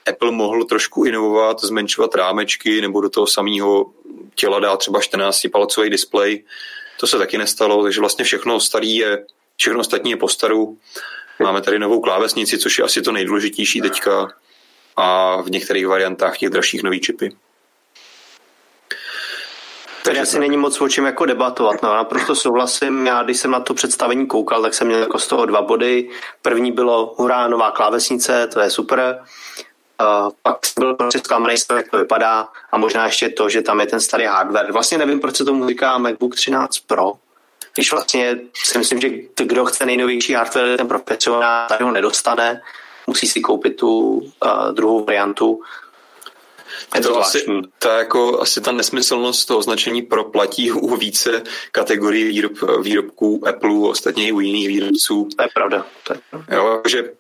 Apple 0.09 0.31
mohl 0.31 0.65
trošku 0.65 1.05
inovovat, 1.05 1.61
zmenšovat 1.61 2.15
rámečky 2.15 2.81
nebo 2.81 3.01
do 3.01 3.11
toho 3.11 3.27
samého 3.27 3.87
těla 4.35 4.61
dát 4.61 4.77
třeba 4.77 5.01
14-palcový 5.01 5.91
displej. 5.91 6.45
To 7.01 7.07
se 7.07 7.19
taky 7.19 7.39
nestalo, 7.39 7.83
takže 7.83 8.01
vlastně 8.01 8.25
všechno 8.25 8.61
starý 8.61 8.97
je, 8.97 9.27
všechno 9.57 9.81
ostatní 9.81 10.11
je 10.11 10.17
po 10.17 10.29
staru. 10.29 10.79
Máme 11.43 11.61
tady 11.61 11.79
novou 11.79 12.01
klávesnici, 12.01 12.59
což 12.59 12.79
je 12.79 12.85
asi 12.85 13.03
to 13.03 13.13
nejdůležitější 13.13 13.81
teďka 13.81 14.29
a 14.97 15.37
v 15.43 15.51
některých 15.51 15.87
variantách 15.87 16.39
těch 16.39 16.51
dražších 16.51 16.83
nový 16.83 17.01
čipy. 17.01 17.37
Takže 20.05 20.21
asi 20.21 20.39
není 20.39 20.57
moc 20.57 20.81
o 20.81 20.89
čem 20.89 21.05
jako 21.05 21.27
debatovat. 21.27 21.83
No, 21.83 21.95
naprosto 21.95 22.35
souhlasím. 22.35 23.07
Já, 23.07 23.23
když 23.23 23.37
jsem 23.37 23.51
na 23.51 23.61
to 23.61 23.75
představení 23.75 24.27
koukal, 24.27 24.63
tak 24.63 24.75
jsem 24.75 24.87
měl 24.87 25.01
jako 25.01 25.19
z 25.19 25.27
toho 25.27 25.47
dva 25.47 25.63
body. 25.63 26.09
První 26.43 26.73
bylo 26.73 27.15
hurá, 27.17 27.49
nová 27.49 27.71
klávesnice, 27.71 28.47
to 28.47 28.61
je 28.61 28.71
super. 28.71 29.25
Uh, 30.01 30.33
pak 30.43 30.59
byl 30.79 30.95
prostě 30.95 31.19
zklamaný 31.19 31.59
z 31.59 31.67
toho, 31.67 31.79
jak 31.79 31.91
to 31.91 31.99
vypadá 31.99 32.49
a 32.73 32.79
možná 32.79 33.05
ještě 33.05 33.29
to, 33.29 33.49
že 33.49 33.63
tam 33.63 33.81
je 33.81 33.87
ten 33.87 34.01
starý 34.01 34.25
hardware. 34.25 34.73
Vlastně 34.73 34.99
nevím, 34.99 35.21
proč 35.21 35.37
se 35.37 35.45
tomu 35.45 35.69
říká 35.69 35.99
MacBook 35.99 36.35
13 36.35 36.79
Pro, 36.79 37.13
když 37.75 37.93
vlastně 37.93 38.39
si 38.55 38.79
myslím, 38.79 39.01
že 39.01 39.11
kdo 39.37 39.65
chce 39.65 39.87
nejnovější 39.87 40.33
hardware, 40.33 40.77
ten 40.77 40.89
profesionál, 40.89 41.69
tady 41.69 41.85
ho 41.85 41.91
nedostane, 41.91 42.63
musí 43.07 43.27
si 43.27 43.41
koupit 43.41 43.77
tu 43.77 43.91
uh, 44.09 44.73
druhou 44.73 45.05
variantu. 45.05 45.63
Je 46.95 47.01
to, 47.01 47.19
asi, 47.19 47.47
ta, 47.79 47.99
jako, 47.99 48.41
asi 48.41 48.61
ta 48.61 48.73
nesmyslnost 48.73 49.49
toho 49.49 49.59
označení 49.59 50.03
proplatí 50.03 50.73
u 50.73 50.97
více 50.97 51.43
kategorií 51.73 52.25
výrob, 52.25 52.53
výrobků 52.83 53.49
Apple, 53.49 53.89
ostatně 53.89 54.29
i 54.29 54.33
u 54.33 54.41
jiných 54.41 54.69
výrobců. 54.69 55.29
To 55.37 55.43
je 55.43 55.49
pravda. 55.55 55.87
To 56.05 56.13
je 56.13 56.21
pravda. 56.31 56.57
Jo, 56.57 56.83
že 56.89 57.11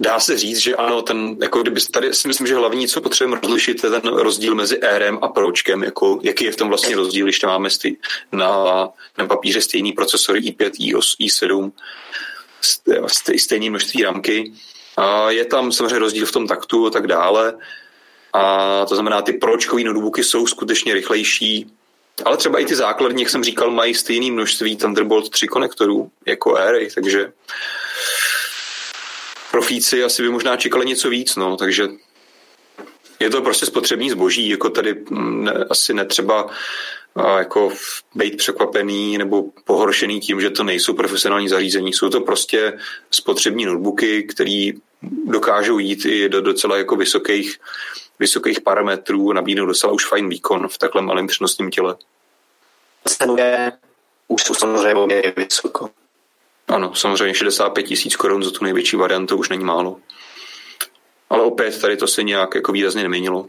Dá 0.00 0.20
se 0.20 0.38
říct, 0.38 0.58
že 0.58 0.76
ano, 0.76 1.02
ten, 1.02 1.36
jako 1.42 1.62
kdyby 1.62 1.80
tady 1.80 2.14
si 2.14 2.28
myslím, 2.28 2.46
že 2.46 2.54
hlavní, 2.54 2.88
co 2.88 3.00
potřebujeme 3.00 3.40
rozlišit, 3.42 3.84
je 3.84 3.90
ten 3.90 4.14
rozdíl 4.14 4.54
mezi 4.54 4.80
RM 4.98 5.18
a 5.22 5.28
Pročkem, 5.28 5.82
jako, 5.82 6.20
jaký 6.22 6.44
je 6.44 6.52
v 6.52 6.56
tom 6.56 6.68
vlastně 6.68 6.96
rozdíl, 6.96 7.26
když 7.26 7.38
tam 7.38 7.50
máme 7.50 7.70
stý, 7.70 7.96
na, 8.32 8.48
na 9.18 9.26
papíře 9.26 9.60
stejný 9.60 9.92
procesor 9.92 10.36
i5, 10.36 10.70
i8, 10.70 11.16
i7, 11.20 11.72
stejné 13.36 13.70
množství 13.70 14.02
ramky. 14.02 14.52
A 14.96 15.30
je 15.30 15.44
tam 15.44 15.72
samozřejmě 15.72 15.98
rozdíl 15.98 16.26
v 16.26 16.32
tom 16.32 16.46
taktu 16.46 16.86
a 16.86 16.90
tak 16.90 17.06
dále. 17.06 17.54
A 18.32 18.84
to 18.86 18.94
znamená, 18.94 19.22
ty 19.22 19.32
pročkové 19.32 19.84
notebooky 19.84 20.24
jsou 20.24 20.46
skutečně 20.46 20.94
rychlejší, 20.94 21.72
ale 22.24 22.36
třeba 22.36 22.58
i 22.58 22.64
ty 22.64 22.74
základní, 22.74 23.22
jak 23.22 23.30
jsem 23.30 23.44
říkal, 23.44 23.70
mají 23.70 23.94
stejné 23.94 24.30
množství 24.30 24.76
Thunderbolt 24.76 25.30
3 25.30 25.48
konektorů 25.48 26.10
jako 26.26 26.56
Airy, 26.56 26.88
takže 26.94 27.32
profíci 29.56 30.04
asi 30.04 30.22
by 30.22 30.28
možná 30.28 30.56
čekali 30.56 30.86
něco 30.86 31.08
víc, 31.08 31.36
no, 31.36 31.56
takže 31.56 31.88
je 33.20 33.30
to 33.30 33.42
prostě 33.42 33.66
spotřební 33.66 34.10
zboží, 34.10 34.48
jako 34.48 34.70
tady 34.70 34.94
mm, 35.10 35.44
ne, 35.44 35.52
asi 35.70 35.94
netřeba 35.94 36.46
a 37.14 37.38
jako 37.38 37.72
být 38.14 38.36
překvapený 38.36 39.18
nebo 39.18 39.44
pohoršený 39.64 40.20
tím, 40.20 40.40
že 40.40 40.50
to 40.50 40.64
nejsou 40.64 40.92
profesionální 40.92 41.48
zařízení. 41.48 41.92
Jsou 41.92 42.08
to 42.08 42.20
prostě 42.20 42.78
spotřební 43.10 43.64
notebooky, 43.64 44.22
které 44.22 44.70
dokážou 45.24 45.78
jít 45.78 46.04
i 46.04 46.28
do 46.28 46.40
docela 46.40 46.76
jako 46.76 46.96
vysokých, 46.96 47.56
vysokých 48.18 48.60
parametrů, 48.60 49.32
nabídnou 49.32 49.66
docela 49.66 49.92
už 49.92 50.06
fajn 50.06 50.28
výkon 50.28 50.68
v 50.68 50.78
takhle 50.78 51.02
malém 51.02 51.26
přenosném 51.26 51.70
těle. 51.70 51.96
Cenuje 53.04 53.72
už 54.28 54.42
jsou 54.42 54.54
samozřejmě 54.54 55.32
vysoko. 55.36 55.90
Ano, 56.68 56.94
samozřejmě 56.94 57.34
65 57.34 57.82
tisíc 57.82 58.16
korun 58.16 58.42
za 58.42 58.50
tu 58.50 58.64
největší 58.64 58.96
variantu 58.96 59.36
už 59.36 59.48
není 59.48 59.64
málo. 59.64 59.96
Ale 61.30 61.42
opět 61.42 61.80
tady 61.80 61.96
to 61.96 62.06
se 62.06 62.22
nějak 62.22 62.54
jako 62.54 62.72
výrazně 62.72 63.02
neměnilo. 63.02 63.46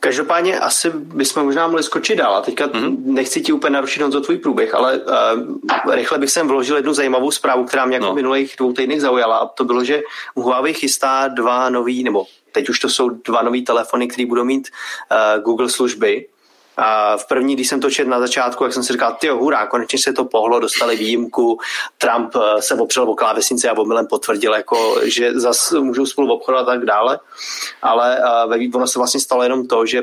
Každopádně 0.00 0.60
asi 0.60 0.90
bychom 0.90 1.44
možná 1.44 1.66
mohli 1.66 1.82
skočit 1.82 2.18
dál. 2.18 2.34
A 2.34 2.40
teďka 2.40 2.66
mm-hmm. 2.66 2.96
nechci 3.04 3.40
ti 3.40 3.52
úplně 3.52 3.72
narušit 3.72 4.12
za 4.12 4.20
tvůj 4.20 4.38
průběh, 4.38 4.74
ale 4.74 4.98
uh, 4.98 5.94
rychle 5.94 6.18
bych 6.18 6.30
sem 6.30 6.48
vložil 6.48 6.76
jednu 6.76 6.92
zajímavou 6.92 7.30
zprávu, 7.30 7.64
která 7.64 7.84
mě 7.84 7.96
jako 7.96 8.06
no. 8.06 8.14
minulých 8.14 8.54
dvou 8.58 8.72
týdnech 8.72 9.00
zaujala. 9.00 9.36
A 9.36 9.46
to 9.46 9.64
bylo, 9.64 9.84
že 9.84 10.02
Huawei 10.36 10.74
chystá 10.74 11.28
dva 11.28 11.70
nový, 11.70 12.04
nebo 12.04 12.26
teď 12.52 12.68
už 12.68 12.78
to 12.78 12.88
jsou 12.88 13.08
dva 13.08 13.42
nový 13.42 13.64
telefony, 13.64 14.08
které 14.08 14.26
budou 14.26 14.44
mít 14.44 14.68
uh, 15.10 15.42
Google 15.42 15.68
služby. 15.68 16.26
V 17.16 17.28
první, 17.28 17.54
když 17.54 17.68
jsem 17.68 17.80
to 17.80 17.90
četl 17.90 18.10
na 18.10 18.20
začátku, 18.20 18.64
jak 18.64 18.72
jsem 18.72 18.82
si 18.82 18.92
říkal, 18.92 19.16
ty 19.20 19.28
hurá, 19.28 19.66
konečně 19.66 19.98
se 19.98 20.12
to 20.12 20.24
pohlo, 20.24 20.60
dostali 20.60 20.96
výjimku, 20.96 21.58
Trump 21.98 22.36
eh, 22.36 22.62
se 22.62 22.74
opřel 22.74 23.10
o 23.10 23.14
klávesnici 23.14 23.68
a 23.68 23.78
omylem 23.78 24.06
potvrdil, 24.06 24.54
jako, 24.54 25.00
že 25.04 25.32
zase 25.40 25.80
můžou 25.80 26.06
spolu 26.06 26.32
obchodovat 26.32 26.68
a 26.68 26.72
tak 26.72 26.84
dále. 26.84 27.20
Ale 27.82 28.18
uh, 28.46 28.76
ono 28.76 28.86
se 28.86 28.98
vlastně 28.98 29.20
stalo 29.20 29.42
jenom 29.42 29.66
to, 29.66 29.86
že 29.86 30.02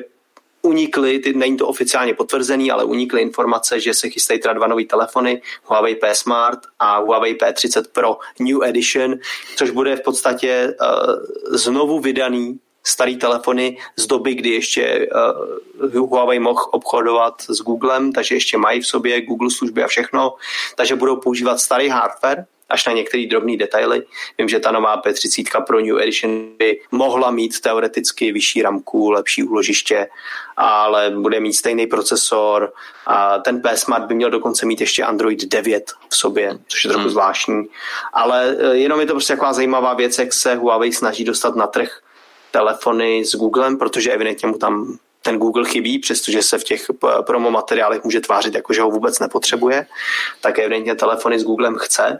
unikly, 0.61 1.19
ty, 1.19 1.33
není 1.33 1.57
to 1.57 1.67
oficiálně 1.67 2.13
potvrzený, 2.13 2.71
ale 2.71 2.83
unikly 2.83 3.21
informace, 3.21 3.79
že 3.79 3.93
se 3.93 4.09
chystají 4.09 4.39
teda 4.39 4.53
dva 4.53 4.67
nové 4.67 4.85
telefony, 4.85 5.41
Huawei 5.63 5.95
P 5.95 6.15
Smart 6.15 6.59
a 6.79 6.99
Huawei 6.99 7.33
P30 7.33 7.83
Pro 7.91 8.17
New 8.39 8.63
Edition, 8.63 9.15
což 9.55 9.69
bude 9.69 9.95
v 9.95 10.01
podstatě 10.01 10.73
uh, 10.81 11.15
znovu 11.57 11.99
vydaný 11.99 12.59
starý 12.87 13.17
telefony 13.17 13.77
z 13.95 14.07
doby, 14.07 14.33
kdy 14.33 14.49
ještě 14.49 15.09
uh, 15.83 16.09
Huawei 16.09 16.39
mohl 16.39 16.61
obchodovat 16.71 17.41
s 17.41 17.61
Googlem, 17.61 18.11
takže 18.11 18.35
ještě 18.35 18.57
mají 18.57 18.81
v 18.81 18.87
sobě 18.87 19.21
Google 19.21 19.51
služby 19.51 19.83
a 19.83 19.87
všechno, 19.87 20.33
takže 20.75 20.95
budou 20.95 21.15
používat 21.15 21.59
starý 21.59 21.89
hardware, 21.89 22.45
až 22.69 22.85
na 22.85 22.93
některé 22.93 23.25
drobné 23.25 23.57
detaily. 23.57 24.03
Vím, 24.37 24.49
že 24.49 24.59
ta 24.59 24.71
nová 24.71 25.01
P30 25.01 25.63
Pro 25.63 25.79
New 25.79 25.99
Edition 25.99 26.49
by 26.57 26.79
mohla 26.91 27.31
mít 27.31 27.59
teoreticky 27.61 28.31
vyšší 28.31 28.61
ramku, 28.61 29.09
lepší 29.09 29.43
úložiště, 29.43 30.07
ale 30.57 31.09
bude 31.09 31.39
mít 31.39 31.53
stejný 31.53 31.87
procesor 31.87 32.73
a 33.05 33.39
ten 33.39 33.61
P 33.61 33.77
Smart 33.77 34.05
by 34.05 34.15
měl 34.15 34.29
dokonce 34.29 34.65
mít 34.65 34.81
ještě 34.81 35.03
Android 35.03 35.45
9 35.45 35.91
v 36.09 36.15
sobě, 36.15 36.59
což 36.67 36.83
je 36.83 36.89
trochu 36.89 37.03
hmm. 37.03 37.11
zvláštní. 37.11 37.63
Ale 38.13 38.55
eh, 38.59 38.75
jenom 38.77 38.99
je 38.99 39.05
to 39.05 39.13
prostě 39.13 39.33
taková 39.33 39.53
zajímavá 39.53 39.93
věc, 39.93 40.19
jak 40.19 40.33
se 40.33 40.55
Huawei 40.55 40.93
snaží 40.93 41.23
dostat 41.23 41.55
na 41.55 41.67
trh 41.67 41.99
telefony 42.51 43.25
s 43.25 43.35
Googlem, 43.35 43.77
protože 43.77 44.11
evidentně 44.11 44.47
mu 44.47 44.57
tam 44.57 44.97
ten 45.21 45.37
Google 45.37 45.65
chybí, 45.65 45.99
přestože 45.99 46.43
se 46.43 46.57
v 46.57 46.63
těch 46.63 46.85
promo 47.25 47.51
materiálech 47.51 48.03
může 48.03 48.21
tvářit 48.21 48.55
jako, 48.55 48.73
že 48.73 48.81
ho 48.81 48.89
vůbec 48.89 49.19
nepotřebuje, 49.19 49.85
tak 50.41 50.59
evidentně 50.59 50.95
telefony 50.95 51.39
s 51.39 51.43
Googlem 51.43 51.75
chce. 51.75 52.19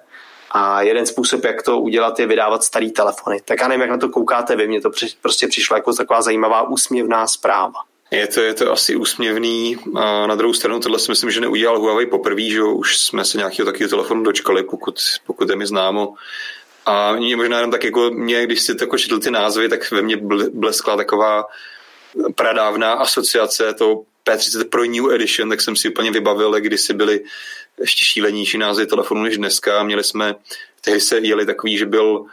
A 0.51 0.82
jeden 0.82 1.05
způsob, 1.05 1.43
jak 1.43 1.63
to 1.63 1.80
udělat, 1.80 2.19
je 2.19 2.28
vydávat 2.28 2.63
starý 2.63 2.91
telefony. 2.91 3.41
Tak 3.45 3.61
já 3.61 3.67
nevím, 3.67 3.82
jak 3.82 3.89
na 3.89 3.97
to 3.97 4.09
koukáte 4.09 4.55
vy, 4.55 4.67
mně 4.67 4.82
to 4.82 4.91
prostě 5.21 5.47
přišlo 5.47 5.75
jako 5.75 5.93
taková 5.93 6.21
zajímavá 6.21 6.69
úsměvná 6.69 7.28
zpráva. 7.28 7.80
Je 8.11 8.28
to, 8.28 8.41
je 8.41 8.53
to 8.53 8.71
asi 8.71 8.95
úsměvný. 8.95 9.78
A 9.95 10.28
na 10.28 10.36
druhou 10.36 10.53
stranu 10.53 10.80
tohle 10.80 10.99
si 10.99 11.11
myslím, 11.11 11.32
že 11.32 11.41
neudělal 11.41 11.80
Huawei 11.80 12.05
poprvé, 12.05 12.41
že 12.41 12.63
už 12.63 12.97
jsme 12.97 13.25
se 13.25 13.38
nějakého 13.38 13.65
takového 13.65 13.89
telefonu 13.89 14.23
dočkali, 14.23 14.63
pokud, 14.63 14.95
pokud 15.25 15.49
je 15.49 15.55
mi 15.55 15.65
známo. 15.65 16.13
A 16.88 17.12
mě 17.16 17.36
možná 17.36 17.58
jenom 17.58 17.72
tak 17.72 17.84
jako 17.84 18.12
mě, 18.12 18.46
když 18.46 18.62
si 18.62 18.76
tako 18.76 18.98
četl 18.98 19.20
ty 19.20 19.32
názvy, 19.32 19.70
tak 19.70 19.92
ve 19.92 20.02
mně 20.02 20.18
bleskla 20.54 20.98
taková 20.98 21.46
pradávná 22.36 22.94
asociace 22.94 23.74
to 23.74 24.04
P30 24.26 24.70
Pro 24.70 24.86
New 24.86 25.12
Edition, 25.12 25.50
tak 25.50 25.62
jsem 25.62 25.76
si 25.76 25.90
úplně 25.90 26.12
vybavil, 26.12 26.52
když 26.52 26.82
si 26.82 26.94
byli 26.94 27.24
ještě 27.80 28.06
šílenější 28.06 28.58
názvy 28.58 28.86
telefonů 28.86 29.24
než 29.24 29.38
dneska. 29.38 29.84
Měli 29.84 30.04
jsme, 30.04 30.36
tehdy 30.82 31.02
se 31.02 31.20
jeli 31.20 31.46
takový, 31.46 31.78
že 31.78 31.86
byl 31.86 32.26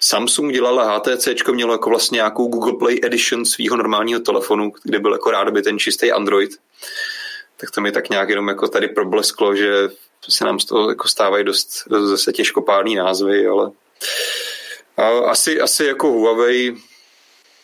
Samsung 0.00 0.52
dělal 0.52 1.00
HTC 1.00 1.28
mělo 1.52 1.74
jako 1.74 1.90
vlastně 1.90 2.16
nějakou 2.16 2.48
Google 2.48 2.78
Play 2.78 3.00
Edition 3.02 3.44
svého 3.44 3.76
normálního 3.76 4.20
telefonu, 4.20 4.72
kde 4.82 4.98
byl 4.98 5.12
jako 5.12 5.30
rád 5.30 5.50
by 5.50 5.62
ten 5.62 5.78
čistý 5.78 6.12
Android. 6.12 6.50
Tak 7.56 7.70
to 7.70 7.80
mi 7.80 7.92
tak 7.92 8.10
nějak 8.10 8.28
jenom 8.28 8.48
jako 8.48 8.68
tady 8.68 8.88
problesklo, 8.88 9.56
že 9.56 9.88
se 10.28 10.44
nám 10.44 10.60
z 10.60 10.64
toho 10.64 10.88
jako 10.88 11.08
stávají 11.08 11.44
dost, 11.44 11.82
dost 11.86 12.08
zase 12.08 12.32
těžkopádný 12.32 12.94
názvy, 12.94 13.46
ale 13.46 13.70
a 14.96 15.30
asi, 15.30 15.60
asi 15.60 15.84
jako 15.84 16.08
Huawei 16.08 16.76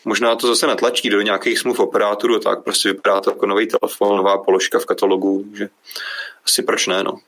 možná 0.04 0.36
to 0.36 0.46
zase 0.46 0.66
natlačí 0.66 1.10
do 1.10 1.20
nějakých 1.20 1.58
smluv 1.58 1.80
operátorů, 1.80 2.40
tak 2.40 2.62
prostě 2.62 2.88
vypadá 2.88 3.20
to 3.20 3.30
jako 3.30 3.46
nový 3.46 3.68
telefon, 3.68 4.16
nová 4.16 4.38
položka 4.38 4.78
v 4.78 4.86
katalogu, 4.86 5.44
že 5.54 5.68
asi 6.44 6.62
proč 6.62 6.86
ne, 6.86 7.02
no. 7.02 7.18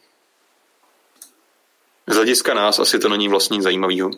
Z 2.06 2.14
hlediska 2.14 2.54
nás 2.54 2.78
asi 2.78 2.98
to 2.98 3.09
není 3.09 3.28
vlastně 3.28 3.62
zajímavého. 3.62 4.11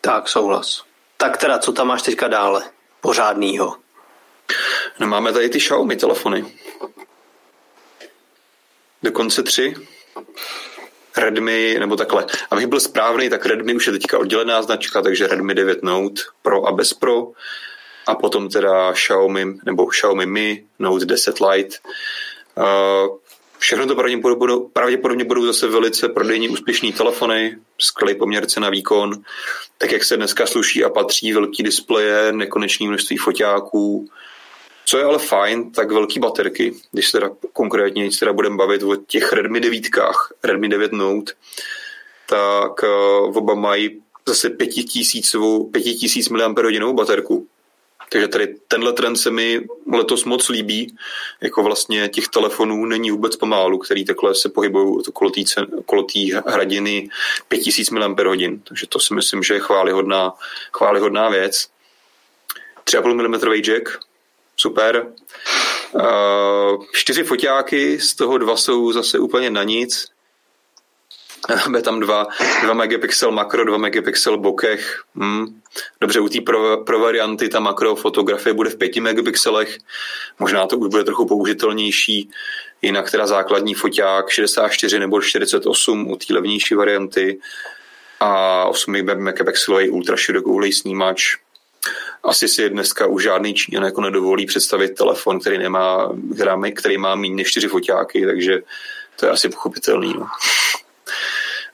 Tak, 0.00 0.28
souhlas. 0.28 0.84
Tak 1.16 1.36
teda, 1.36 1.58
co 1.58 1.72
tam 1.72 1.86
máš 1.86 2.02
teďka 2.02 2.28
dále? 2.28 2.70
Pořádnýho. 3.00 3.76
No 4.98 5.06
máme 5.06 5.32
tady 5.32 5.48
ty 5.48 5.58
Xiaomi 5.58 5.96
telefony. 5.96 6.58
Dokonce 9.02 9.42
tři. 9.42 9.74
Redmi, 11.18 11.76
nebo 11.78 11.96
takhle. 11.96 12.26
Abych 12.50 12.66
byl 12.66 12.80
správný, 12.80 13.30
tak 13.30 13.46
Redmi 13.46 13.74
už 13.74 13.86
je 13.86 13.92
teďka 13.92 14.18
oddělená 14.18 14.62
značka, 14.62 15.02
takže 15.02 15.26
Redmi 15.26 15.54
9 15.54 15.82
Note 15.82 16.22
Pro 16.42 16.66
a 16.66 16.72
bez 16.72 16.94
Pro. 16.94 17.26
A 18.06 18.14
potom 18.14 18.48
teda 18.48 18.92
Xiaomi, 18.92 19.46
nebo 19.66 19.86
Xiaomi 19.86 20.26
Mi 20.26 20.64
Note 20.78 21.04
10 21.04 21.40
Lite. 21.40 21.76
Uh, 22.56 23.16
všechno 23.58 23.86
to 23.86 23.94
pravděpodobně, 24.72 25.24
budou 25.24 25.46
zase 25.46 25.66
velice 25.66 26.08
prodejní 26.08 26.48
úspěšný 26.48 26.92
telefony, 26.92 27.56
skvělý 27.78 28.14
poměr 28.14 28.46
cena 28.46 28.70
výkon, 28.70 29.22
tak 29.78 29.92
jak 29.92 30.04
se 30.04 30.16
dneska 30.16 30.46
sluší 30.46 30.84
a 30.84 30.90
patří, 30.90 31.32
velký 31.32 31.62
displeje, 31.62 32.32
nekonečné 32.32 32.86
množství 32.86 33.16
foťáků, 33.16 34.08
co 34.88 34.98
je 34.98 35.04
ale 35.04 35.18
fajn, 35.18 35.72
tak 35.72 35.92
velký 35.92 36.20
baterky, 36.20 36.74
když 36.92 37.06
se 37.06 37.12
teda 37.12 37.30
konkrétně 37.52 38.10
teda 38.18 38.32
budeme 38.32 38.56
bavit 38.56 38.82
o 38.82 38.96
těch 38.96 39.32
Redmi 39.32 39.60
9, 39.60 39.82
Redmi 40.44 40.68
9 40.68 40.92
Note, 40.92 41.32
tak 42.26 42.82
uh, 42.82 43.36
oba 43.36 43.54
mají 43.54 44.02
zase 44.26 44.50
5000, 44.50 45.36
5000 45.72 46.28
mAh 46.28 46.92
baterku. 46.92 47.46
Takže 48.10 48.28
tady 48.28 48.54
tenhle 48.68 48.92
trend 48.92 49.16
se 49.16 49.30
mi 49.30 49.60
letos 49.92 50.24
moc 50.24 50.48
líbí, 50.48 50.96
jako 51.40 51.62
vlastně 51.62 52.08
těch 52.08 52.28
telefonů 52.28 52.84
není 52.86 53.10
vůbec 53.10 53.36
pomálu, 53.36 53.78
který 53.78 54.04
takhle 54.04 54.34
se 54.34 54.48
pohybují 54.48 55.02
okolo 55.78 56.04
té 56.04 56.20
hradiny 56.46 57.08
5000 57.48 57.90
mAh. 57.90 58.16
Takže 58.68 58.86
to 58.88 59.00
si 59.00 59.14
myslím, 59.14 59.42
že 59.42 59.54
je 59.54 59.60
chválihodná, 59.60 60.32
chválihodná 60.72 61.28
věc. 61.28 61.68
3,5 62.84 63.28
mm 63.28 63.62
jack, 63.62 64.07
super. 64.60 65.06
Čtyři 66.92 67.24
foťáky, 67.24 68.00
z 68.00 68.14
toho 68.14 68.38
dva 68.38 68.56
jsou 68.56 68.92
zase 68.92 69.18
úplně 69.18 69.50
na 69.50 69.62
nic. 69.62 70.06
Máme 71.66 71.82
tam 71.82 72.00
dva, 72.00 72.26
dva 72.62 72.74
megapixel 72.74 73.30
makro, 73.30 73.64
dva 73.64 73.78
megapixel 73.78 74.38
bokeh. 74.38 75.04
Hmm. 75.14 75.60
Dobře, 76.00 76.20
u 76.20 76.28
té 76.28 76.40
pro, 76.40 76.84
pro 76.84 76.98
varianty 76.98 77.48
ta 77.48 77.60
makrofotografie 77.60 78.54
bude 78.54 78.70
v 78.70 78.76
5 78.76 78.96
megapixelech. 78.96 79.78
Možná 80.38 80.66
to 80.66 80.78
už 80.78 80.88
bude 80.88 81.04
trochu 81.04 81.26
použitelnější. 81.26 82.30
Jinak 82.82 83.10
teda 83.10 83.26
základní 83.26 83.74
foťák 83.74 84.30
64 84.30 84.98
nebo 84.98 85.20
48 85.20 86.10
u 86.10 86.16
té 86.16 86.34
levnější 86.34 86.74
varianty 86.74 87.40
a 88.20 88.64
8 88.64 88.92
megapixelový 89.02 89.90
ultraširokouhlej 89.90 90.72
snímač 90.72 91.36
asi 92.24 92.48
si 92.48 92.70
dneska 92.70 93.06
už 93.06 93.22
žádný 93.22 93.54
Číňan 93.54 93.84
jako 93.84 94.00
nedovolí 94.00 94.46
představit 94.46 94.88
telefon, 94.88 95.40
který, 95.40 95.58
nemá, 95.58 96.12
který 96.74 96.98
má 96.98 97.14
méně 97.14 97.34
než 97.34 97.50
čtyři 97.50 97.68
foťáky, 97.68 98.26
takže 98.26 98.58
to 99.16 99.26
je 99.26 99.32
asi 99.32 99.48
pochopitelný. 99.48 100.14
No. 100.14 100.26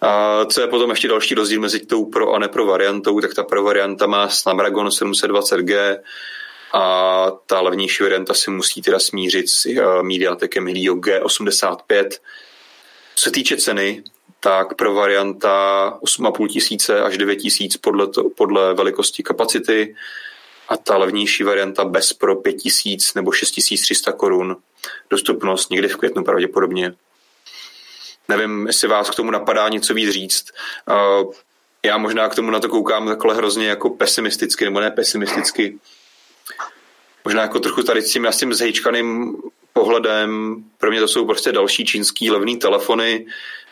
A 0.00 0.44
co 0.44 0.61
je 0.61 0.66
potom 0.66 0.90
ještě 0.90 1.09
další 1.09 1.34
rozdíl 1.34 1.61
mezi 1.61 1.86
tou 1.86 2.05
pro 2.05 2.32
a 2.32 2.38
nepro 2.38 2.66
variantou, 2.66 3.20
tak 3.20 3.34
ta 3.34 3.42
pro 3.42 3.62
varianta 3.62 4.07
má 4.07 4.28
Snapdragon 4.28 4.88
720G 4.88 5.98
a 6.72 7.30
ta 7.46 7.61
levnější 7.61 8.02
varianta 8.02 8.34
si 8.34 8.50
musí 8.50 8.82
teda 8.82 8.98
smířit 8.98 9.50
s 9.50 9.66
uh, 9.66 10.02
Mediatekem 10.02 10.66
Helio 10.66 10.94
G85. 10.94 12.09
Co 13.14 13.24
se 13.24 13.30
týče 13.30 13.57
ceny, 13.57 14.02
tak 14.45 14.74
pro 14.74 14.95
varianta 14.95 15.99
8,5 16.03 16.49
tisíce 16.49 17.01
až 17.03 17.18
9 17.18 17.36
tisíc 17.36 17.76
podle, 17.76 18.07
podle 18.36 18.74
velikosti 18.74 19.22
kapacity 19.22 19.97
a 20.68 20.76
ta 20.76 20.97
levnější 20.97 21.42
varianta 21.42 21.84
bez 21.84 22.12
pro 22.12 22.36
5 22.36 22.53
tisíc 22.53 23.14
nebo 23.14 23.32
6300 23.32 24.12
korun. 24.12 24.57
Dostupnost 25.11 25.70
někdy 25.70 25.88
v 25.88 25.97
květnu 25.97 26.24
pravděpodobně. 26.24 26.95
Nevím, 28.28 28.66
jestli 28.66 28.88
vás 28.88 29.11
k 29.11 29.14
tomu 29.14 29.30
napadá 29.30 29.68
něco 29.68 29.95
víc 29.95 30.11
říct. 30.11 30.47
Já 31.82 31.99
možná 31.99 32.28
k 32.28 32.34
tomu 32.34 32.51
na 32.51 32.61
to 32.61 32.68
koukám 32.68 33.09
takhle 33.09 33.34
hrozně 33.34 33.66
jako 33.66 33.90
pesimisticky, 33.90 34.64
nebo 34.64 34.80
ne 34.80 34.90
pesimisticky. 34.90 35.78
Možná 37.24 37.42
jako 37.42 37.61
trochu 37.61 37.82
tady 37.82 38.03
s 38.03 38.12
tím, 38.12 38.26
s 38.26 38.36
tím 38.36 38.55
zhejčkaným 38.55 39.36
pohledem. 39.75 40.57
Pro 40.79 40.91
mě 40.91 41.01
to 41.01 41.09
jsou 41.09 41.27
prostě 41.27 41.53
další 41.53 41.85
čínský 41.85 42.31
levný 42.31 42.57
telefony, 42.57 43.27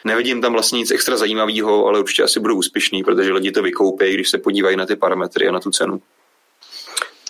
Nevidím 0.05 0.43
tam 0.43 0.53
vlastně 0.53 0.79
nic 0.79 0.91
extra 0.91 1.17
zajímavého, 1.17 1.87
ale 1.87 2.01
určitě 2.01 2.23
asi 2.23 2.41
budou 2.41 2.57
úspěšný, 2.57 3.03
protože 3.03 3.33
lidi 3.33 3.53
to 3.53 3.63
vykoupí, 3.63 4.15
když 4.15 4.31
se 4.31 4.39
podívají 4.39 4.77
na 4.77 4.87
ty 4.87 4.97
parametry 4.97 5.49
a 5.49 5.53
na 5.53 5.61
tu 5.61 5.71
cenu. 5.71 6.01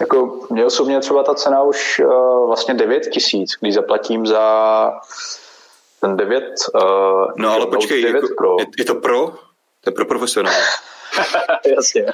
Jako 0.00 0.46
mě 0.50 0.64
osobně 0.64 1.00
třeba 1.00 1.22
ta 1.22 1.34
cena 1.34 1.62
už 1.62 2.00
uh, 2.04 2.46
vlastně 2.46 2.74
9 2.74 3.00
tisíc, 3.00 3.50
když 3.60 3.74
zaplatím 3.74 4.26
za 4.26 4.92
ten 6.00 6.16
9. 6.16 6.44
Uh, 6.74 6.82
no 7.36 7.52
ale 7.52 7.66
počkej, 7.66 8.02
9 8.02 8.22
jako, 8.22 8.34
Pro. 8.34 8.56
Je, 8.58 8.66
je 8.78 8.84
to 8.84 8.94
pro? 8.94 9.28
To 9.80 9.90
je 9.90 9.92
pro 9.92 10.04
profesionál. 10.04 10.54
Jasně. 11.76 12.06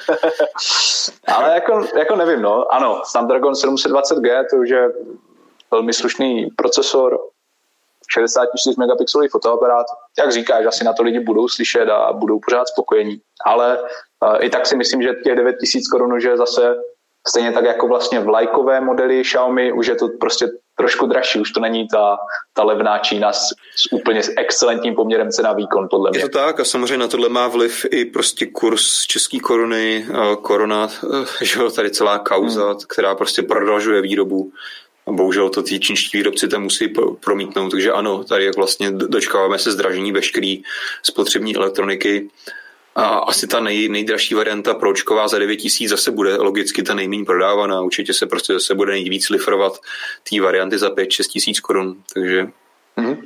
ale 1.36 1.54
jako, 1.54 1.86
jako 1.98 2.16
nevím, 2.16 2.42
no. 2.42 2.74
Ano, 2.74 3.02
Snapdragon 3.04 3.52
720G, 3.52 4.44
to 4.50 4.56
už 4.56 4.70
je 4.70 4.88
velmi 5.70 5.92
slušný 5.92 6.48
procesor, 6.56 7.18
64 8.14 8.76
megapixelový 8.78 9.28
fotoaparát. 9.28 9.86
Jak 10.18 10.32
říkáš, 10.32 10.66
asi 10.66 10.84
na 10.84 10.92
to 10.92 11.02
lidi 11.02 11.20
budou 11.20 11.48
slyšet 11.48 11.88
a 11.88 12.12
budou 12.12 12.40
pořád 12.44 12.68
spokojení. 12.68 13.20
Ale 13.44 13.78
uh, 13.82 14.36
i 14.40 14.50
tak 14.50 14.66
si 14.66 14.76
myslím, 14.76 15.02
že 15.02 15.14
těch 15.24 15.36
9000 15.36 15.88
korun 15.88 16.20
je 16.20 16.36
zase 16.36 16.76
Stejně 17.28 17.52
tak 17.52 17.64
jako 17.64 17.88
vlastně 17.88 18.20
vlajkové 18.20 18.80
modely 18.80 19.22
Xiaomi, 19.22 19.72
už 19.72 19.86
je 19.86 19.94
to 19.94 20.08
prostě 20.20 20.46
trošku 20.78 21.06
dražší, 21.06 21.40
už 21.40 21.50
to 21.50 21.60
není 21.60 21.88
ta, 21.88 22.16
ta 22.54 22.62
levná 22.64 22.98
Čína 22.98 23.32
s, 23.32 23.48
s 23.76 23.92
úplně 23.92 24.22
s 24.22 24.32
excelentním 24.36 24.94
poměrem 24.94 25.30
cena 25.30 25.52
výkon, 25.52 25.86
podle 25.90 26.10
mě. 26.10 26.20
Je 26.20 26.28
to 26.28 26.38
tak 26.38 26.60
a 26.60 26.64
samozřejmě 26.64 26.96
na 26.96 27.08
tohle 27.08 27.28
má 27.28 27.48
vliv 27.48 27.86
i 27.90 28.04
prostě 28.04 28.46
kurz 28.46 29.06
české 29.06 29.38
koruny, 29.40 30.06
korona, 30.42 30.88
eh, 31.04 31.44
že 31.44 31.60
jo, 31.60 31.70
tady 31.70 31.90
celá 31.90 32.18
kauza, 32.18 32.66
hmm. 32.66 32.78
která 32.88 33.14
prostě 33.14 33.42
prodražuje 33.42 34.00
výrobu. 34.00 34.52
A 35.08 35.12
bohužel 35.12 35.48
to 35.48 35.62
ty 35.62 35.80
čínští 35.80 36.18
výrobci 36.18 36.48
tam 36.48 36.62
musí 36.62 36.92
promítnout, 37.24 37.70
takže 37.70 37.92
ano, 37.92 38.24
tady 38.24 38.44
jak 38.44 38.56
vlastně 38.56 38.90
dočkáváme 38.90 39.58
se 39.58 39.72
zdražení 39.72 40.12
veškeré 40.12 40.56
spotřební 41.02 41.56
elektroniky. 41.56 42.30
A 42.94 43.04
asi 43.04 43.46
ta 43.46 43.60
nej, 43.60 43.88
nejdražší 43.88 44.34
varianta 44.34 44.74
pročková 44.74 45.28
za 45.28 45.38
9000 45.38 45.88
zase 45.88 46.10
bude 46.10 46.36
logicky 46.36 46.82
ta 46.82 46.94
nejméně 46.94 47.24
prodávaná. 47.24 47.80
Určitě 47.80 48.14
se 48.14 48.26
prostě 48.26 48.52
zase 48.52 48.74
bude 48.74 48.92
nejvíc 48.92 49.30
lifrovat 49.30 49.78
té 50.30 50.40
varianty 50.40 50.78
za 50.78 50.88
5-6 50.88 51.28
tisíc 51.28 51.60
korun. 51.60 52.02
Takže 52.14 52.48
mm-hmm. 52.96 53.16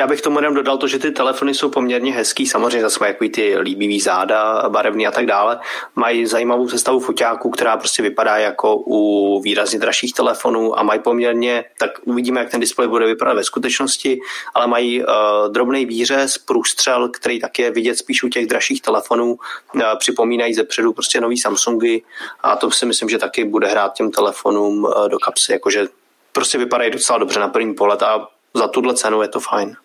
Já 0.00 0.06
bych 0.06 0.20
tomu 0.20 0.38
jenom 0.38 0.54
dodal 0.54 0.78
to, 0.78 0.88
že 0.88 0.98
ty 0.98 1.10
telefony 1.10 1.54
jsou 1.54 1.70
poměrně 1.70 2.12
hezký, 2.12 2.46
samozřejmě 2.46 2.80
zase 2.80 2.98
mají 3.00 3.30
ty 3.30 3.58
líbivý 3.58 4.00
záda, 4.00 4.68
barevný 4.68 5.06
a 5.06 5.10
tak 5.10 5.26
dále. 5.26 5.60
Mají 5.94 6.26
zajímavou 6.26 6.68
sestavu 6.68 7.00
foťáků, 7.00 7.50
která 7.50 7.76
prostě 7.76 8.02
vypadá 8.02 8.36
jako 8.36 8.76
u 8.76 9.40
výrazně 9.40 9.78
dražších 9.78 10.14
telefonů 10.14 10.78
a 10.78 10.82
mají 10.82 11.00
poměrně, 11.00 11.64
tak 11.78 11.90
uvidíme, 12.04 12.40
jak 12.40 12.50
ten 12.50 12.60
displej 12.60 12.88
bude 12.88 13.06
vypadat 13.06 13.34
ve 13.34 13.44
skutečnosti, 13.44 14.20
ale 14.54 14.66
mají 14.66 15.04
uh, 15.04 15.08
drobný 15.52 15.86
výřez, 15.86 16.38
průstřel, 16.38 17.08
který 17.08 17.40
tak 17.40 17.58
je 17.58 17.70
vidět 17.70 17.96
spíš 17.96 18.22
u 18.22 18.28
těch 18.28 18.46
dražších 18.46 18.82
telefonů, 18.82 19.38
uh, 19.74 19.82
připomínají 19.98 20.54
ze 20.54 20.64
předu 20.64 20.92
prostě 20.92 21.20
nový 21.20 21.38
Samsungy 21.38 22.02
a 22.40 22.56
to 22.56 22.70
si 22.70 22.86
myslím, 22.86 23.08
že 23.08 23.18
taky 23.18 23.44
bude 23.44 23.68
hrát 23.68 23.94
těm 23.94 24.10
telefonům 24.10 24.84
uh, 24.84 25.08
do 25.08 25.18
kapsy, 25.18 25.52
jakože 25.52 25.86
prostě 26.32 26.58
vypadají 26.58 26.90
docela 26.90 27.18
dobře 27.18 27.40
na 27.40 27.48
první 27.48 27.74
pohled 27.74 28.02
a 28.02 28.28
za 28.54 28.68
tuhle 28.68 28.94
cenu 28.94 29.22
je 29.22 29.28
to 29.28 29.40
fajn. 29.40 29.76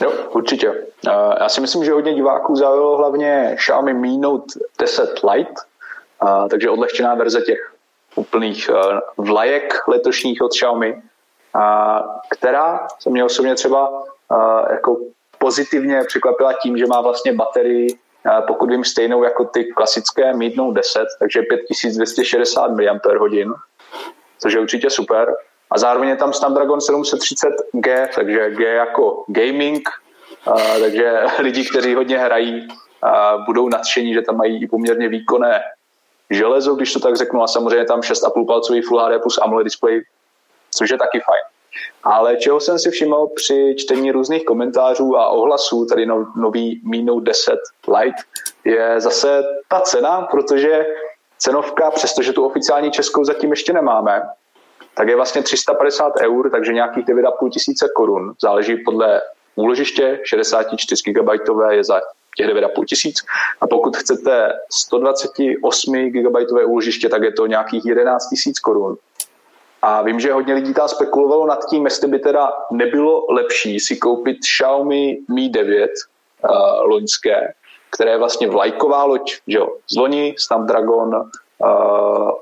Jo, 0.00 0.12
určitě. 0.30 0.86
Já 1.40 1.48
si 1.48 1.60
myslím, 1.60 1.84
že 1.84 1.92
hodně 1.92 2.14
diváků 2.14 2.56
zaujalo 2.56 2.96
hlavně 2.96 3.54
Xiaomi 3.56 3.94
Mi 3.94 4.16
Note 4.16 4.60
10 4.78 5.20
Lite, 5.32 5.52
takže 6.50 6.70
odlehčená 6.70 7.14
verze 7.14 7.40
těch 7.40 7.72
úplných 8.14 8.70
vlajek 9.16 9.88
letošních 9.88 10.42
od 10.42 10.52
Xiaomi, 10.52 11.02
která 12.30 12.86
se 13.00 13.10
mě 13.10 13.24
osobně 13.24 13.54
třeba 13.54 14.04
jako 14.70 14.96
pozitivně 15.38 16.02
překvapila 16.06 16.52
tím, 16.52 16.78
že 16.78 16.86
má 16.86 17.00
vlastně 17.00 17.32
baterii, 17.32 17.98
pokud 18.46 18.70
vím, 18.70 18.84
stejnou 18.84 19.24
jako 19.24 19.44
ty 19.44 19.64
klasické 19.64 20.34
Mi 20.34 20.52
Note 20.56 20.74
10, 20.74 21.06
takže 21.18 21.42
5260 21.42 22.70
mAh, 22.70 23.64
což 24.38 24.52
je 24.52 24.60
určitě 24.60 24.90
super. 24.90 25.34
A 25.70 25.78
zároveň 25.78 26.08
je 26.08 26.16
tam 26.16 26.32
Snapdragon 26.32 26.78
730G, 26.78 28.08
takže 28.14 28.50
G 28.50 28.74
jako 28.74 29.24
gaming, 29.28 29.88
takže 30.80 31.20
lidi, 31.38 31.64
kteří 31.64 31.94
hodně 31.94 32.18
hrají, 32.18 32.68
budou 33.46 33.68
nadšení, 33.68 34.14
že 34.14 34.22
tam 34.22 34.36
mají 34.36 34.62
i 34.62 34.66
poměrně 34.66 35.08
výkonné 35.08 35.62
železo, 36.30 36.74
když 36.74 36.92
to 36.92 37.00
tak 37.00 37.16
řeknu, 37.16 37.42
a 37.42 37.46
samozřejmě 37.46 37.84
tam 37.84 38.00
6,5 38.00 38.46
palcový 38.46 38.82
Full 38.82 39.00
HD 39.00 39.22
plus 39.22 39.38
AMOLED 39.38 39.64
display, 39.64 40.00
což 40.70 40.90
je 40.90 40.98
taky 40.98 41.20
fajn. 41.20 41.42
Ale 42.04 42.36
čeho 42.36 42.60
jsem 42.60 42.78
si 42.78 42.90
všiml 42.90 43.28
při 43.34 43.74
čtení 43.78 44.12
různých 44.12 44.44
komentářů 44.44 45.16
a 45.16 45.28
ohlasů, 45.28 45.86
tady 45.86 46.06
no, 46.06 46.32
nový 46.36 46.80
Mi 46.84 47.02
Note 47.02 47.24
10 47.24 47.52
Lite, 47.88 48.22
je 48.64 49.00
zase 49.00 49.42
ta 49.68 49.80
cena, 49.80 50.28
protože 50.30 50.86
cenovka, 51.38 51.90
přestože 51.90 52.32
tu 52.32 52.44
oficiální 52.44 52.90
českou 52.90 53.24
zatím 53.24 53.50
ještě 53.50 53.72
nemáme, 53.72 54.22
tak 55.00 55.08
je 55.08 55.16
vlastně 55.16 55.42
350 55.42 56.12
eur, 56.20 56.50
takže 56.50 56.72
nějakých 56.72 57.06
9,5 57.06 57.50
tisíce 57.50 57.88
korun. 57.94 58.32
Záleží 58.42 58.76
podle 58.76 59.22
úložiště, 59.54 60.20
64 60.24 61.12
GB 61.12 61.28
je 61.70 61.84
za 61.84 62.00
těch 62.36 62.46
9,5 62.46 62.84
tisíc. 62.84 63.16
A 63.60 63.66
pokud 63.66 63.96
chcete 63.96 64.52
128 64.72 66.10
GB 66.10 66.36
úložiště, 66.66 67.08
tak 67.08 67.22
je 67.22 67.32
to 67.32 67.46
nějakých 67.46 67.86
11 67.86 68.28
tisíc 68.28 68.60
korun. 68.60 68.96
A 69.82 70.02
vím, 70.02 70.20
že 70.20 70.32
hodně 70.32 70.54
lidí 70.54 70.74
tam 70.74 70.88
spekulovalo 70.88 71.46
nad 71.46 71.66
tím, 71.70 71.84
jestli 71.84 72.08
by 72.08 72.18
teda 72.18 72.52
nebylo 72.70 73.26
lepší 73.30 73.80
si 73.80 73.96
koupit 73.96 74.38
Xiaomi 74.38 75.18
Mi 75.34 75.48
9 75.48 75.90
uh, 75.90 76.50
loňské, 76.80 77.54
které 77.90 78.10
je 78.10 78.18
vlastně 78.18 78.48
vlajková 78.48 79.04
loď, 79.04 79.32
že 79.46 79.58
jo, 79.58 79.68
z 79.90 79.96
loni, 79.96 80.34
Snapdragon, 80.38 81.30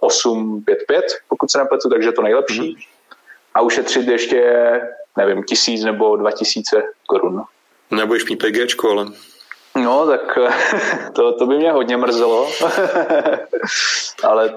855, 0.00 1.04
pokud 1.28 1.50
se 1.50 1.58
nepletu, 1.58 1.88
takže 1.88 2.12
to 2.12 2.22
nejlepší. 2.22 2.60
Mm. 2.60 2.76
A 3.54 3.60
ušetřit 3.60 4.08
ještě, 4.08 4.42
nevím, 5.16 5.42
tisíc 5.42 5.84
nebo 5.84 6.16
dva 6.16 6.30
tisíce 6.30 6.82
korun. 7.06 7.42
Nebudeš 7.90 8.24
mít 8.24 8.36
PGčko, 8.36 8.90
ale... 8.90 9.06
No, 9.76 10.06
tak 10.06 10.38
to, 11.12 11.32
to 11.32 11.46
by 11.46 11.56
mě 11.56 11.72
hodně 11.72 11.96
mrzelo, 11.96 12.50
ale 14.22 14.48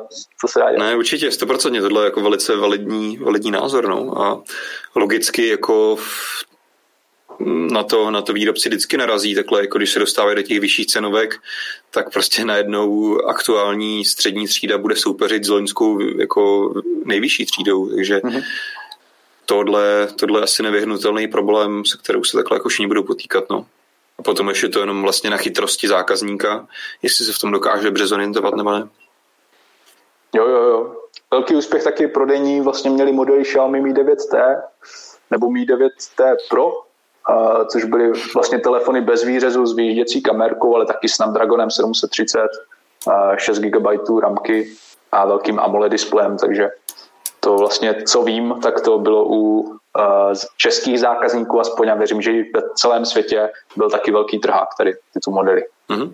to 0.42 0.48
se 0.48 0.60
dá 0.60 0.72
dělat. 0.72 0.86
Ne, 0.86 0.96
určitě, 0.96 1.30
100% 1.30 1.82
tohle 1.82 2.02
je 2.02 2.06
jako 2.06 2.22
velice 2.22 2.56
validní, 2.56 3.18
validní 3.18 3.52
názor, 3.52 3.88
no. 3.88 4.22
A 4.22 4.42
logicky 4.96 5.48
jako 5.48 5.98
na 7.72 7.84
to, 7.84 8.12
na 8.12 8.22
to 8.22 8.34
výrobci 8.34 8.70
vždycky 8.70 8.98
narazí, 8.98 9.36
takhle 9.36 9.62
jako 9.62 9.78
když 9.78 9.92
se 9.92 10.00
dostávají 10.00 10.36
do 10.36 10.42
těch 10.42 10.60
vyšších 10.60 10.88
cenovek, 10.88 11.36
tak 11.92 12.14
prostě 12.14 12.46
najednou 12.46 13.22
aktuální 13.26 14.06
střední 14.06 14.48
třída 14.48 14.78
bude 14.78 14.96
soupeřit 14.96 15.44
s 15.44 15.50
loňskou 15.50 16.00
jako 16.00 16.74
nejvyšší 17.06 17.46
třídou, 17.46 17.90
takže 17.96 18.18
mm-hmm. 18.18 18.44
tohle, 19.46 20.08
tohle 20.20 20.40
je 20.40 20.44
asi 20.44 20.64
nevyhnutelný 20.64 21.28
problém, 21.28 21.86
se 21.86 21.98
kterou 21.98 22.24
se 22.24 22.38
takhle 22.38 22.56
jako 22.56 22.70
všichni 22.70 22.88
budou 22.88 23.04
potýkat, 23.04 23.44
no. 23.50 23.66
A 24.20 24.24
potom 24.24 24.50
ještě 24.50 24.70
to 24.70 24.80
jenom 24.80 25.02
vlastně 25.02 25.30
na 25.30 25.38
chytrosti 25.38 25.88
zákazníka, 25.88 26.68
jestli 27.02 27.26
se 27.26 27.34
v 27.34 27.40
tom 27.40 27.52
dokáže 27.52 27.84
dobře 27.84 28.08
zorientovat 28.08 28.56
nebo 28.56 28.72
ne. 28.72 28.90
Jo, 30.36 30.48
jo, 30.48 30.64
jo. 30.64 30.96
Velký 31.32 31.56
úspěch 31.56 31.84
taky 31.84 32.08
prodejní 32.08 32.62
vlastně 32.62 32.90
měli 32.90 33.12
modely 33.12 33.44
Xiaomi 33.44 33.82
Mi 33.82 33.94
9T 33.94 34.62
nebo 35.32 35.52
Mi 35.52 35.66
9T 35.66 36.36
Pro, 36.50 36.72
což 37.72 37.84
byly 37.84 38.12
vlastně 38.34 38.60
telefony 38.60 39.02
bez 39.02 39.24
výřezu 39.24 39.66
s 39.66 39.76
výjížděcí 39.76 40.22
kamerkou, 40.22 40.76
ale 40.76 40.86
taky 40.86 41.10
Snapdragonem 41.10 41.72
730, 41.72 42.40
6 43.38 43.60
GB 43.60 43.88
ramky 44.22 44.70
a 45.12 45.26
velkým 45.26 45.60
AMOLED 45.60 45.92
displejem, 45.92 46.38
takže 46.38 46.70
to 47.40 47.56
vlastně, 47.56 48.04
co 48.04 48.24
vím, 48.24 48.56
tak 48.64 48.82
to 48.82 48.98
bylo 48.98 49.26
u 49.30 49.72
českých 50.58 51.00
zákazníků, 51.00 51.60
aspoň 51.60 51.88
já 51.88 51.96
věřím, 51.96 52.22
že 52.22 52.32
i 52.32 52.44
v 52.44 52.74
celém 52.76 53.06
světě 53.06 53.50
byl 53.76 53.90
taky 53.90 54.12
velký 54.12 54.40
trhák 54.40 54.68
tady 54.78 54.94
tyto 55.14 55.32
modely. 55.32 55.64
Mm-hmm. 55.90 56.14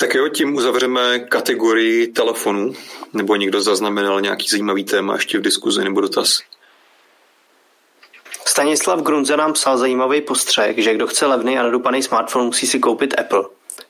Tak 0.00 0.14
jo, 0.14 0.28
tím 0.28 0.54
uzavřeme 0.54 1.18
kategorii 1.18 2.06
telefonů, 2.06 2.72
nebo 3.12 3.36
někdo 3.36 3.60
zaznamenal 3.60 4.20
nějaký 4.20 4.48
zajímavý 4.48 4.84
téma 4.84 5.14
ještě 5.14 5.38
v 5.38 5.42
diskuzi 5.42 5.84
nebo 5.84 6.00
dotaz? 6.00 6.38
Stanislav 8.58 9.02
Grunze 9.02 9.36
nám 9.36 9.52
psal 9.52 9.78
zajímavý 9.78 10.20
postřeh, 10.20 10.78
že 10.78 10.94
kdo 10.94 11.06
chce 11.06 11.26
levný 11.26 11.58
a 11.58 11.62
nadupaný 11.62 12.02
smartphone, 12.02 12.44
musí 12.44 12.66
si 12.66 12.78
koupit 12.78 13.20
Apple. 13.20 13.44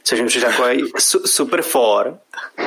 Což 0.04 0.20
mi 0.20 0.26
přišlo 0.26 0.48
jako 0.48 0.64
su- 0.98 1.26
super 1.26 1.62
for. 1.62 2.18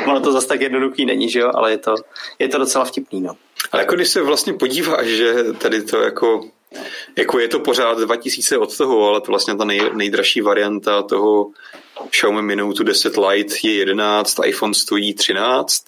Ono 0.08 0.20
to 0.20 0.32
zase 0.32 0.48
tak 0.48 0.62
jednoduchý 0.62 1.06
není, 1.06 1.30
že 1.30 1.40
jo? 1.40 1.52
Ale 1.56 1.72
je 1.72 1.78
to, 1.78 1.96
je 2.40 2.48
to 2.48 2.58
docela 2.58 2.86
vtipný, 2.86 3.22
no. 3.22 3.36
Ale 3.72 3.82
jako 3.82 3.96
když 3.96 4.08
se 4.08 4.22
vlastně 4.22 4.54
podíváš, 4.54 5.08
že 5.08 5.34
tady 5.58 5.82
to 5.82 6.02
jako 6.02 6.44
jako 7.18 7.40
je 7.40 7.48
to 7.48 7.60
pořád 7.60 8.00
2000 8.00 8.58
od 8.58 8.78
toho, 8.78 9.08
ale 9.08 9.22
to 9.22 9.28
vlastně 9.28 9.56
ta 9.56 9.66
nej, 9.66 9.82
nejdražší 9.94 10.42
varianta 10.42 11.02
toho 11.02 11.48
Xiaomi 12.10 12.42
Mi 12.42 12.56
Note 12.56 12.84
10 12.84 13.18
Lite 13.18 13.56
je 13.64 13.74
11, 13.74 14.36
iPhone 14.46 14.74
stojí 14.74 15.14
13, 15.14 15.84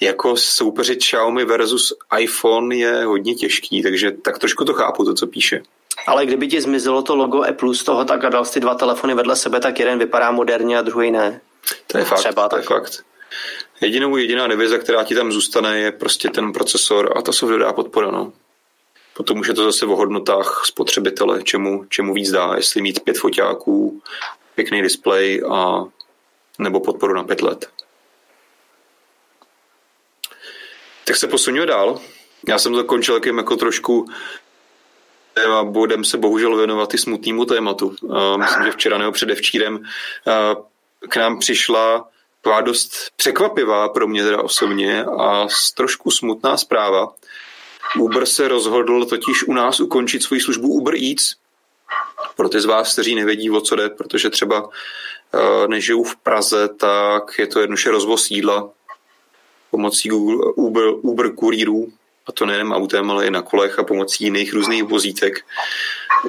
jako 0.00 0.36
soupeřit 0.36 0.98
Xiaomi 0.98 1.44
versus 1.44 1.92
iPhone 2.18 2.76
je 2.76 3.04
hodně 3.04 3.34
těžký, 3.34 3.82
takže 3.82 4.10
tak 4.10 4.38
trošku 4.38 4.64
to 4.64 4.72
chápu, 4.72 5.04
to, 5.04 5.14
co 5.14 5.26
píše. 5.26 5.62
Ale 6.06 6.26
kdyby 6.26 6.48
ti 6.48 6.60
zmizelo 6.60 7.02
to 7.02 7.16
logo 7.16 7.42
Apple 7.42 7.74
z 7.74 7.82
toho 7.82 8.04
tak 8.04 8.24
a 8.24 8.28
dal 8.28 8.44
ty 8.44 8.60
dva 8.60 8.74
telefony 8.74 9.14
vedle 9.14 9.36
sebe, 9.36 9.60
tak 9.60 9.78
jeden 9.78 9.98
vypadá 9.98 10.30
moderně 10.30 10.78
a 10.78 10.82
druhý 10.82 11.10
ne. 11.10 11.40
To 11.86 11.98
je 11.98 12.04
fakt, 12.04 12.18
Třeba 12.18 12.48
to 12.48 12.56
je 12.56 12.62
fakt. 12.62 13.04
Jedinou 13.80 14.16
jediná 14.16 14.46
devize, 14.46 14.78
která 14.78 15.04
ti 15.04 15.14
tam 15.14 15.32
zůstane, 15.32 15.78
je 15.78 15.92
prostě 15.92 16.28
ten 16.28 16.52
procesor 16.52 17.12
a 17.16 17.22
ta 17.22 17.32
softwarová 17.32 17.72
podpora. 17.72 18.10
No. 18.10 18.32
Potom 19.16 19.38
už 19.38 19.48
je 19.48 19.54
to 19.54 19.64
zase 19.64 19.86
o 19.86 19.96
hodnotách 19.96 20.62
spotřebitele, 20.64 21.42
čemu, 21.42 21.84
čemu 21.88 22.14
víc 22.14 22.30
dá, 22.30 22.52
jestli 22.56 22.82
mít 22.82 23.00
pět 23.00 23.18
foťáků, 23.18 24.02
pěkný 24.54 24.82
displej 24.82 25.42
a 25.50 25.84
nebo 26.58 26.80
podporu 26.80 27.14
na 27.14 27.24
pět 27.24 27.42
let. 27.42 27.68
Tak 31.10 31.16
se 31.16 31.28
posuníme 31.28 31.66
dál. 31.66 32.00
Já 32.48 32.58
jsem 32.58 32.74
zakončil 32.74 33.14
jakým 33.14 33.38
jako 33.38 33.56
trošku 33.56 34.06
a 35.58 35.64
budem 35.64 36.04
se 36.04 36.18
bohužel 36.18 36.56
věnovat 36.56 36.94
i 36.94 36.98
smutnému 36.98 37.44
tématu. 37.44 37.94
Myslím, 38.36 38.64
že 38.64 38.70
včera 38.70 38.98
nebo 38.98 39.12
předevčírem 39.12 39.84
k 41.08 41.16
nám 41.16 41.38
přišla 41.38 42.08
taková 42.40 42.60
dost 42.60 42.92
překvapivá 43.16 43.88
pro 43.88 44.06
mě 44.06 44.24
teda 44.24 44.42
osobně 44.42 45.04
a 45.04 45.46
trošku 45.74 46.10
smutná 46.10 46.56
zpráva. 46.56 47.12
Uber 47.98 48.26
se 48.26 48.48
rozhodl 48.48 49.04
totiž 49.04 49.42
u 49.42 49.52
nás 49.52 49.80
ukončit 49.80 50.22
svoji 50.22 50.40
službu 50.40 50.68
Uber 50.68 50.94
Eats. 50.94 51.34
Pro 52.36 52.48
ty 52.48 52.60
z 52.60 52.64
vás, 52.64 52.92
kteří 52.92 53.14
nevědí, 53.14 53.50
o 53.50 53.60
co 53.60 53.76
jde, 53.76 53.88
protože 53.88 54.30
třeba 54.30 54.68
nežijou 55.66 56.04
v 56.04 56.16
Praze, 56.16 56.68
tak 56.68 57.38
je 57.38 57.46
to 57.46 57.60
jednoduše 57.60 57.90
rozvoz 57.90 58.30
jídla 58.30 58.70
pomocí 59.70 60.08
Google, 60.08 60.52
Uber, 60.56 60.84
Uber 61.02 61.34
kurýrů, 61.34 61.92
a 62.26 62.32
to 62.32 62.46
nejen 62.46 62.72
autem, 62.72 63.10
ale 63.10 63.26
i 63.26 63.30
na 63.30 63.42
kolech 63.42 63.78
a 63.78 63.84
pomocí 63.84 64.24
jiných 64.24 64.52
různých 64.52 64.82
vozítek. 64.82 65.44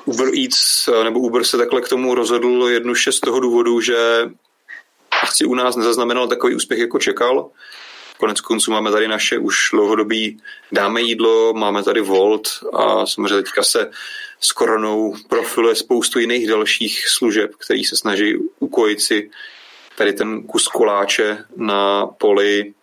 Uber 0.05 0.27
Eats 0.27 0.89
nebo 1.03 1.19
Uber 1.19 1.43
se 1.43 1.57
takhle 1.57 1.81
k 1.81 1.89
tomu 1.89 2.15
rozhodl 2.15 2.67
jednoduše 2.69 3.11
z 3.11 3.19
toho 3.19 3.39
důvodu, 3.39 3.81
že 3.81 4.29
asi 5.23 5.45
u 5.45 5.53
nás 5.55 5.75
nezaznamenal 5.75 6.27
takový 6.27 6.55
úspěch, 6.55 6.79
jako 6.79 6.99
čekal. 6.99 7.49
Konec 8.17 8.41
konců 8.41 8.71
máme 8.71 8.91
tady 8.91 9.07
naše 9.07 9.37
už 9.37 9.69
dlouhodobí 9.73 10.41
dáme 10.71 11.01
jídlo, 11.01 11.53
máme 11.53 11.83
tady 11.83 12.01
Volt 12.01 12.47
a 12.73 13.05
samozřejmě 13.05 13.43
teďka 13.43 13.63
se 13.63 13.91
s 14.39 14.51
koronou 14.51 15.15
profiluje 15.29 15.75
spoustu 15.75 16.19
jiných 16.19 16.47
dalších 16.47 17.07
služeb, 17.07 17.51
který 17.57 17.83
se 17.83 17.97
snaží 17.97 18.35
ukojit 18.59 19.01
si 19.01 19.31
tady 19.97 20.13
ten 20.13 20.43
kus 20.43 20.67
koláče 20.67 21.37
na 21.55 22.07
poli 22.07 22.73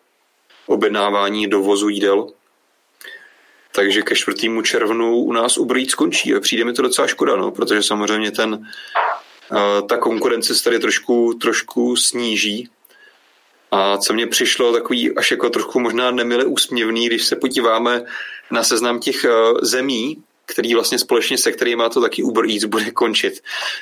objednávání 0.68 1.46
dovozu 1.46 1.88
jídel. 1.88 2.28
Takže 3.72 4.02
ke 4.02 4.16
4. 4.16 4.48
červnu 4.62 5.16
u 5.16 5.32
nás 5.32 5.58
Uber 5.58 5.76
Eats 5.76 5.90
skončí 5.90 6.34
a 6.34 6.40
přijde 6.40 6.64
mi 6.64 6.72
to 6.72 6.82
docela 6.82 7.08
škoda, 7.08 7.36
no, 7.36 7.50
protože 7.50 7.82
samozřejmě 7.82 8.30
ten, 8.30 8.66
eh, 9.52 9.82
ta 9.82 9.96
konkurence 9.96 10.54
se 10.54 10.64
tady 10.64 10.78
trošku, 10.78 11.34
trošku 11.34 11.96
sníží. 11.96 12.68
A 13.70 13.98
co 13.98 14.12
mě 14.12 14.26
přišlo 14.26 14.72
takový 14.72 15.16
až 15.16 15.30
jako 15.30 15.50
trošku 15.50 15.80
možná 15.80 16.10
nemile 16.10 16.44
úsměvný, 16.44 17.06
když 17.06 17.24
se 17.24 17.36
podíváme 17.36 18.04
na 18.50 18.62
seznam 18.62 19.00
těch 19.00 19.24
eh, 19.24 19.30
zemí, 19.62 20.22
který 20.46 20.74
vlastně 20.74 20.98
společně 20.98 21.38
se 21.38 21.52
kterými 21.52 21.82
to 21.92 22.00
taky 22.00 22.22
Uber 22.22 22.44
Eats 22.44 22.64
bude 22.64 22.90
končit. 22.90 23.40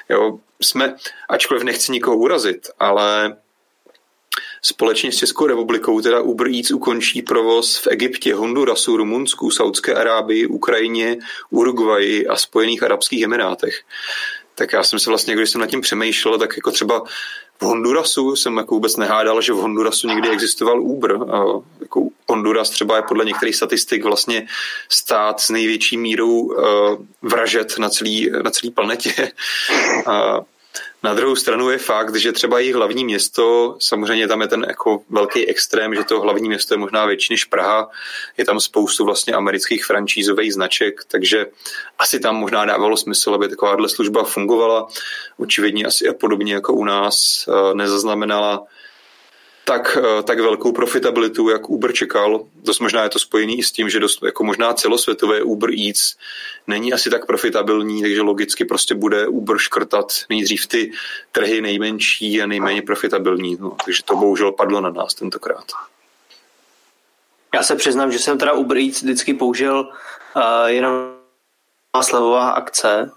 Jo, 0.08 0.38
jsme, 0.60 0.96
ačkoliv 1.28 1.62
nechci 1.62 1.92
nikoho 1.92 2.16
urazit, 2.16 2.70
ale 2.78 3.36
Společně 4.68 5.12
s 5.12 5.16
Českou 5.16 5.46
republikou 5.46 6.00
teda 6.00 6.20
Uber 6.20 6.46
Eats 6.46 6.70
ukončí 6.70 7.22
provoz 7.22 7.76
v 7.76 7.86
Egyptě, 7.90 8.34
Hondurasu, 8.34 8.96
Rumunsku, 8.96 9.50
Saudské 9.50 9.94
Arábii, 9.94 10.46
Ukrajině, 10.46 11.16
Uruguayi 11.50 12.26
a 12.26 12.36
Spojených 12.36 12.82
Arabských 12.82 13.22
Emirátech. 13.22 13.82
Tak 14.54 14.72
já 14.72 14.82
jsem 14.82 14.98
se 14.98 15.10
vlastně, 15.10 15.34
když 15.34 15.50
jsem 15.50 15.60
nad 15.60 15.66
tím 15.66 15.80
přemýšlel, 15.80 16.38
tak 16.38 16.56
jako 16.56 16.70
třeba 16.70 17.02
v 17.60 17.62
Hondurasu 17.62 18.36
jsem 18.36 18.56
jako 18.56 18.74
vůbec 18.74 18.96
nehádal, 18.96 19.42
že 19.42 19.52
v 19.52 19.56
Hondurasu 19.56 20.08
někdy 20.08 20.28
existoval 20.28 20.82
Uber. 20.82 21.12
A 21.30 21.44
jako 21.80 22.08
Honduras 22.28 22.70
třeba 22.70 22.96
je 22.96 23.02
podle 23.02 23.24
některých 23.24 23.56
statistik 23.56 24.04
vlastně 24.04 24.46
stát 24.88 25.40
s 25.40 25.50
největší 25.50 25.96
mírou 25.96 26.40
uh, 26.40 26.56
vražet 27.22 27.78
na 27.78 27.88
celý, 27.88 28.30
na 28.42 28.50
celý 28.50 28.70
planetě. 28.70 29.32
A 30.06 30.40
na 31.06 31.14
druhou 31.14 31.36
stranu 31.36 31.70
je 31.70 31.78
fakt, 31.78 32.16
že 32.16 32.32
třeba 32.32 32.58
jejich 32.58 32.74
hlavní 32.74 33.04
město, 33.04 33.76
samozřejmě 33.80 34.28
tam 34.28 34.40
je 34.40 34.48
ten 34.48 34.66
jako 34.68 35.02
velký 35.10 35.48
extrém, 35.48 35.94
že 35.94 36.04
to 36.04 36.20
hlavní 36.20 36.48
město 36.48 36.74
je 36.74 36.78
možná 36.78 37.06
větší 37.06 37.32
než 37.32 37.44
Praha, 37.44 37.90
je 38.36 38.44
tam 38.44 38.60
spoustu 38.60 39.04
vlastně 39.04 39.34
amerických 39.34 39.84
franšízových 39.84 40.54
značek, 40.54 41.04
takže 41.08 41.46
asi 41.98 42.20
tam 42.20 42.36
možná 42.36 42.64
dávalo 42.64 42.96
smysl, 42.96 43.34
aby 43.34 43.48
takováhle 43.48 43.88
služba 43.88 44.24
fungovala. 44.24 44.88
Očividně 45.38 45.84
asi 45.84 46.08
a 46.08 46.12
podobně 46.12 46.54
jako 46.54 46.72
u 46.72 46.84
nás 46.84 47.16
eh, 47.48 47.74
nezaznamenala 47.74 48.66
tak, 49.66 49.98
eh, 50.00 50.22
tak 50.22 50.40
velkou 50.40 50.72
profitabilitu, 50.72 51.48
jak 51.48 51.70
Uber 51.70 51.92
čekal. 51.92 52.46
Dost 52.62 52.78
možná 52.78 53.02
je 53.02 53.08
to 53.08 53.18
spojený 53.18 53.58
i 53.58 53.62
s 53.62 53.72
tím, 53.72 53.90
že 53.90 54.00
dost, 54.00 54.22
jako 54.22 54.44
možná 54.44 54.72
celosvětové 54.72 55.42
Uber 55.42 55.70
Eats 55.70 56.16
není 56.66 56.92
asi 56.92 57.10
tak 57.10 57.26
profitabilní, 57.26 58.02
takže 58.02 58.22
logicky 58.22 58.64
prostě 58.64 58.94
bude 58.94 59.26
Uber 59.26 59.58
škrtat 59.58 60.12
nejdřív 60.30 60.66
ty 60.66 60.92
trhy 61.32 61.60
nejmenší 61.60 62.42
a 62.42 62.46
nejméně 62.46 62.82
profitabilní. 62.82 63.56
No, 63.60 63.76
takže 63.84 64.02
to 64.02 64.16
bohužel 64.16 64.52
padlo 64.52 64.80
na 64.80 64.90
nás 64.90 65.14
tentokrát. 65.14 65.64
Já 67.54 67.62
se 67.62 67.76
přiznám, 67.76 68.12
že 68.12 68.18
jsem 68.18 68.38
teda 68.38 68.52
Uber 68.52 68.78
Eats 68.78 69.02
vždycky 69.02 69.34
použil 69.34 69.80
uh, 69.80 70.42
jenom 70.66 71.12
slevová 72.02 72.50
akce 72.50 73.10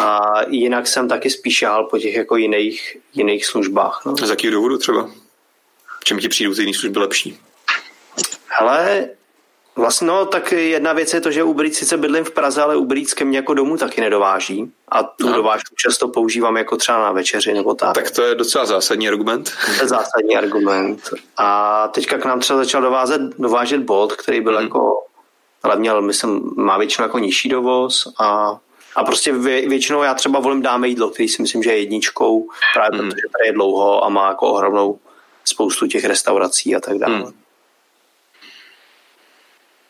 a 0.00 0.20
jinak 0.48 0.86
jsem 0.86 1.08
taky 1.08 1.30
spíš 1.30 1.62
jál 1.62 1.84
po 1.84 1.98
těch 1.98 2.14
jako 2.14 2.36
jiných, 2.36 2.96
jiných 3.14 3.46
službách. 3.46 4.02
No. 4.06 4.16
Z 4.16 4.30
jakých 4.30 4.50
důvodů 4.50 4.78
třeba? 4.78 5.10
Čem 6.06 6.18
ti 6.18 6.28
přijdou 6.28 6.54
ty 6.54 6.62
jiné 6.62 6.74
služby 6.74 6.98
lepší? 6.98 7.38
Ale 8.60 9.08
Vlastně, 9.78 10.06
no, 10.06 10.26
tak 10.26 10.52
jedna 10.52 10.92
věc 10.92 11.14
je 11.14 11.20
to, 11.20 11.30
že 11.30 11.42
Uber 11.42 11.66
Eats 11.66 11.78
sice 11.78 11.96
bydlím 11.96 12.24
v 12.24 12.30
Praze, 12.30 12.62
ale 12.62 12.76
Uber 12.76 12.98
Eats 12.98 13.14
ke 13.14 13.24
mně 13.24 13.38
jako 13.38 13.54
domů 13.54 13.76
taky 13.76 14.00
nedováží. 14.00 14.72
A 14.88 15.02
tu 15.02 15.28
no. 15.28 15.32
dovážku 15.32 15.74
často 15.74 16.08
používám 16.08 16.56
jako 16.56 16.76
třeba 16.76 16.98
na 16.98 17.12
večeři 17.12 17.54
nebo 17.54 17.74
tak. 17.74 17.94
Tak 17.94 18.10
to 18.10 18.22
je 18.22 18.34
docela 18.34 18.66
zásadní 18.66 19.08
argument. 19.08 19.52
To 19.66 19.82
je 19.82 19.88
zásadní 19.88 20.36
argument. 20.36 21.00
A 21.36 21.88
teďka 21.88 22.18
k 22.18 22.24
nám 22.24 22.40
třeba 22.40 22.56
začal 22.56 22.82
dovázet, 22.82 23.20
dovážet 23.38 23.80
Bolt, 23.80 24.12
který 24.12 24.40
byl 24.40 24.58
mm. 24.58 24.62
jako, 24.62 25.04
ale 25.62 25.76
měl, 25.76 26.02
myslím, 26.02 26.52
má 26.56 26.78
většinou 26.78 27.04
jako 27.04 27.18
nižší 27.18 27.48
dovoz 27.48 28.12
a 28.18 28.58
a 28.96 29.04
prostě 29.04 29.32
vě, 29.32 29.68
většinou 29.68 30.02
já 30.02 30.14
třeba 30.14 30.40
volím 30.40 30.62
dáme 30.62 30.88
jídlo, 30.88 31.10
který 31.10 31.28
si 31.28 31.42
myslím, 31.42 31.62
že 31.62 31.70
je 31.70 31.78
jedničkou, 31.78 32.48
právě 32.74 33.02
mm. 33.02 33.08
protože 33.08 33.22
tady 33.38 33.48
je 33.48 33.52
dlouho 33.52 34.04
a 34.04 34.08
má 34.08 34.28
jako 34.28 34.46
ohromnou 34.46 34.98
spoustu 35.56 35.86
těch 35.86 36.04
restaurací 36.04 36.76
a 36.76 36.80
tak 36.80 36.98
dále. 36.98 37.16
Hmm. 37.16 37.32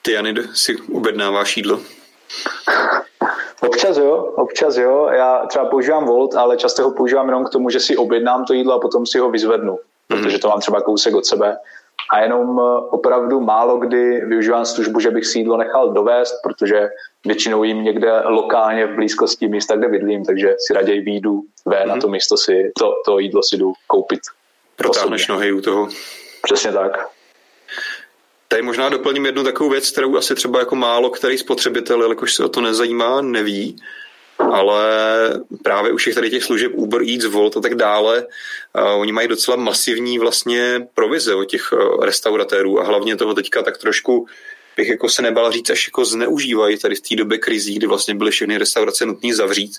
Ty, 0.03 0.13
Jany, 0.13 0.35
si 0.55 0.77
objednáváš 0.93 1.57
jídlo? 1.57 1.81
Občas 3.61 3.97
jo, 3.97 4.15
občas 4.37 4.77
jo. 4.77 5.09
Já 5.13 5.47
třeba 5.47 5.65
používám 5.65 6.05
Volt, 6.05 6.35
ale 6.35 6.57
často 6.57 6.83
ho 6.83 6.91
používám 6.91 7.27
jenom 7.27 7.45
k 7.45 7.51
tomu, 7.51 7.71
že 7.71 7.81
si 7.81 7.97
objednám 7.97 8.45
to 8.45 8.55
jídlo 8.55 8.75
a 8.75 8.81
potom 8.81 9.07
si 9.07 9.19
ho 9.19 9.31
vyzvednu, 9.31 9.75
mm-hmm. 9.75 10.23
protože 10.23 10.39
to 10.39 10.49
mám 10.49 10.61
třeba 10.61 10.81
kousek 10.81 11.15
od 11.15 11.27
sebe. 11.27 11.59
A 12.13 12.21
jenom 12.21 12.61
eh, 12.61 12.63
opravdu 12.91 13.41
málo 13.41 13.79
kdy 13.79 14.21
využívám 14.21 14.65
službu, 14.65 15.01
že 15.01 15.11
bych 15.11 15.27
si 15.27 15.39
jídlo 15.39 15.57
nechal 15.57 15.93
dovést, 15.93 16.35
protože 16.43 16.89
většinou 17.25 17.65
jim 17.65 17.83
někde 17.83 18.23
lokálně 18.25 18.87
v 18.87 18.95
blízkosti 18.95 19.49
místa, 19.49 19.77
kde 19.77 19.89
bydlím, 19.89 20.25
takže 20.25 20.55
si 20.59 20.75
raději 20.75 21.01
výjdu 21.01 21.43
ven 21.67 21.79
mm-hmm. 21.79 21.89
na 21.89 21.97
to 21.97 22.09
místo 22.09 22.37
si, 22.37 22.73
to, 22.79 22.95
to 23.07 23.19
jídlo 23.19 23.43
si 23.43 23.57
jdu 23.57 23.73
koupit. 23.87 24.21
Protáhneš 24.77 25.29
nohy 25.29 25.53
u 25.53 25.61
toho. 25.61 25.89
Přesně 26.43 26.73
tak. 26.73 27.09
Tady 28.49 28.63
možná 28.63 28.89
doplním 28.89 29.27
jednu 29.27 29.45
takovou 29.45 29.71
věc, 29.71 29.91
kterou 29.91 30.17
asi 30.17 30.35
třeba 30.35 30.59
jako 30.59 30.77
málo 30.77 31.11
který 31.11 31.39
spotřebitel, 31.39 32.03
jelikož 32.03 32.35
se 32.35 32.45
o 32.45 32.49
to 32.49 32.61
nezajímá, 32.61 33.21
neví, 33.21 33.77
ale 34.39 34.85
právě 35.63 35.93
u 35.93 35.97
všech 35.97 36.15
tady 36.15 36.31
těch 36.31 36.45
služeb 36.45 36.73
Uber 36.75 37.03
Eats, 37.03 37.25
Volt 37.25 37.57
a 37.57 37.61
tak 37.61 37.75
dále, 37.75 38.27
uh, 38.27 39.01
oni 39.01 39.13
mají 39.13 39.29
docela 39.29 39.57
masivní 39.57 40.19
vlastně 40.19 40.89
provize 40.95 41.35
od 41.35 41.45
těch 41.45 41.73
uh, 41.73 42.05
restauratérů 42.05 42.81
a 42.81 42.85
hlavně 42.85 43.17
toho 43.17 43.35
teďka 43.35 43.63
tak 43.63 43.79
trošku 43.79 44.27
bych 44.77 44.89
jako 44.89 45.09
se 45.09 45.23
nebal 45.23 45.53
říct, 45.53 45.71
až 45.71 45.89
jako 45.89 46.05
zneužívají 46.05 46.79
tady 46.79 46.95
v 46.95 47.01
té 47.01 47.17
době 47.17 47.39
krizí, 47.39 47.75
kdy 47.75 47.87
vlastně 47.87 48.15
byly 48.15 48.31
všechny 48.31 48.59
restaurace 48.59 49.07
nutné 49.07 49.35
zavřít. 49.35 49.73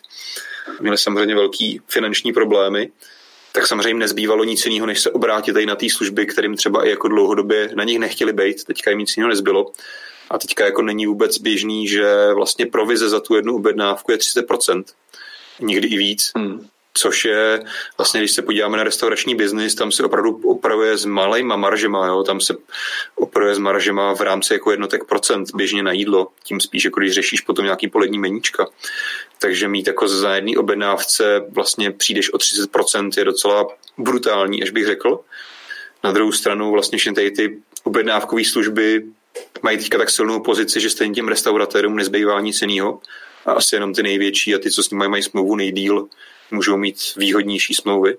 Měly 0.79 0.97
samozřejmě 0.97 1.35
velký 1.35 1.81
finanční 1.87 2.33
problémy 2.33 2.91
tak 3.57 3.67
samozřejmě 3.67 3.99
nezbývalo 3.99 4.43
nic 4.43 4.65
jiného, 4.65 4.85
než 4.85 4.99
se 4.99 5.11
obrátit 5.11 5.53
tady 5.53 5.65
na 5.65 5.75
té 5.75 5.89
služby, 5.89 6.25
kterým 6.25 6.55
třeba 6.55 6.85
i 6.85 6.89
jako 6.89 7.07
dlouhodobě 7.07 7.69
na 7.75 7.83
nich 7.83 7.99
nechtěli 7.99 8.33
být, 8.33 8.63
teďka 8.63 8.89
jim 8.89 8.99
nic 8.99 9.17
jiného 9.17 9.29
nezbylo. 9.29 9.71
A 10.29 10.37
teďka 10.37 10.65
jako 10.65 10.81
není 10.81 11.05
vůbec 11.05 11.37
běžný, 11.37 11.87
že 11.87 12.33
vlastně 12.33 12.65
provize 12.65 13.09
za 13.09 13.19
tu 13.19 13.35
jednu 13.35 13.55
objednávku 13.55 14.11
je 14.11 14.17
30%, 14.17 14.83
někdy 15.59 15.87
i 15.87 15.97
víc. 15.97 16.31
Hmm 16.35 16.67
což 16.97 17.25
je 17.25 17.63
vlastně, 17.97 18.19
když 18.19 18.31
se 18.31 18.41
podíváme 18.41 18.77
na 18.77 18.83
restaurační 18.83 19.35
biznis, 19.35 19.75
tam 19.75 19.91
se 19.91 20.03
opravdu 20.03 20.41
opravuje 20.43 20.97
s 20.97 21.05
malejma 21.05 21.55
maržema, 21.55 22.07
jo? 22.07 22.23
tam 22.23 22.41
se 22.41 22.55
opravuje 23.15 23.55
s 23.55 23.59
maržema 23.59 24.15
v 24.15 24.21
rámci 24.21 24.53
jako 24.53 24.71
jednotek 24.71 25.03
procent 25.03 25.55
běžně 25.55 25.83
na 25.83 25.91
jídlo, 25.91 26.27
tím 26.43 26.59
spíš, 26.59 26.85
jako 26.85 26.99
když 26.99 27.13
řešíš 27.13 27.41
potom 27.41 27.65
nějaký 27.65 27.87
polední 27.87 28.19
meníčka. 28.19 28.67
Takže 29.39 29.67
mít 29.67 29.87
jako 29.87 30.07
za 30.07 30.35
jedný 30.35 30.57
objednávce 30.57 31.45
vlastně 31.49 31.91
přijdeš 31.91 32.33
o 32.33 32.37
30% 32.37 33.09
je 33.17 33.25
docela 33.25 33.67
brutální, 33.97 34.63
až 34.63 34.69
bych 34.69 34.85
řekl. 34.85 35.19
Na 36.03 36.11
druhou 36.11 36.31
stranu 36.31 36.71
vlastně 36.71 36.97
všechny 36.97 37.31
ty 37.31 37.57
objednávkové 37.83 38.45
služby 38.45 39.03
mají 39.61 39.77
teďka 39.77 39.97
tak 39.97 40.09
silnou 40.09 40.39
pozici, 40.39 40.81
že 40.81 40.89
stejně 40.89 41.15
těm 41.15 41.27
restauratérům 41.27 41.95
nezbývá 41.95 42.41
nic 42.41 42.61
jiného. 42.61 42.99
A 43.45 43.51
asi 43.51 43.75
jenom 43.75 43.93
ty 43.93 44.03
největší 44.03 44.55
a 44.55 44.59
ty, 44.59 44.71
co 44.71 44.83
s 44.83 44.89
nimi 44.89 45.07
mají 45.07 45.23
smlouvu 45.23 45.55
nejdíl, 45.55 46.07
můžou 46.51 46.77
mít 46.77 46.97
výhodnější 47.15 47.73
smlouvy. 47.73 48.17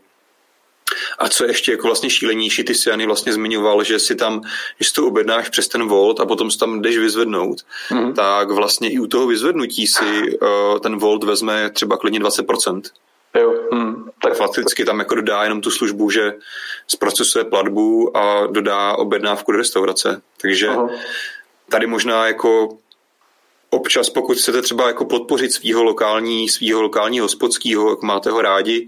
A 1.19 1.29
co 1.29 1.45
je 1.45 1.51
ještě 1.51 1.73
jako 1.73 1.87
vlastně 1.87 2.11
šílenější, 2.11 2.65
ty 2.65 2.75
si 2.75 2.89
Jany 2.89 3.07
vlastně 3.07 3.33
zmiňoval, 3.33 3.85
že 3.85 3.99
si 3.99 4.15
tam, 4.15 4.43
když 4.77 4.93
to 4.93 5.07
objednáš 5.07 5.49
přes 5.49 5.69
ten 5.69 5.89
volt 5.89 6.21
a 6.21 6.27
potom 6.27 6.51
si 6.51 6.59
tam 6.59 6.83
jdeš 6.83 6.99
vyzvednout, 6.99 7.59
mm-hmm. 7.91 8.15
tak 8.15 8.51
vlastně 8.51 8.91
i 8.91 8.99
u 8.99 9.07
toho 9.07 9.27
vyzvednutí 9.27 9.87
si 9.87 10.39
uh, 10.39 10.79
ten 10.79 10.97
volt 10.97 11.25
vezme 11.25 11.71
třeba 11.71 11.97
klidně 11.97 12.21
20%. 12.21 12.83
Jo. 13.35 13.55
Hmm. 13.73 14.11
Tak 14.23 14.37
fakticky 14.37 14.85
tam 14.85 14.99
jako 14.99 15.15
dodá 15.15 15.43
jenom 15.43 15.61
tu 15.61 15.71
službu, 15.71 16.11
že 16.11 16.35
zprocesuje 16.89 17.45
platbu 17.45 18.17
a 18.17 18.47
dodá 18.47 18.97
objednávku 18.97 19.53
do 19.53 19.59
restaurace. 19.59 20.23
Takže 20.41 20.69
Aha. 20.69 20.89
tady 21.69 21.87
možná 21.87 22.27
jako 22.27 22.79
občas, 23.71 24.11
pokud 24.11 24.39
chcete 24.39 24.63
třeba 24.63 24.87
jako 24.87 25.05
podpořit 25.05 25.53
svého 25.53 25.83
lokální, 25.83 26.49
svýho 26.49 26.83
lokálního 26.83 27.25
hospodského, 27.25 27.91
jak 27.91 28.03
máte 28.03 28.31
ho 28.31 28.43
rádi, 28.43 28.87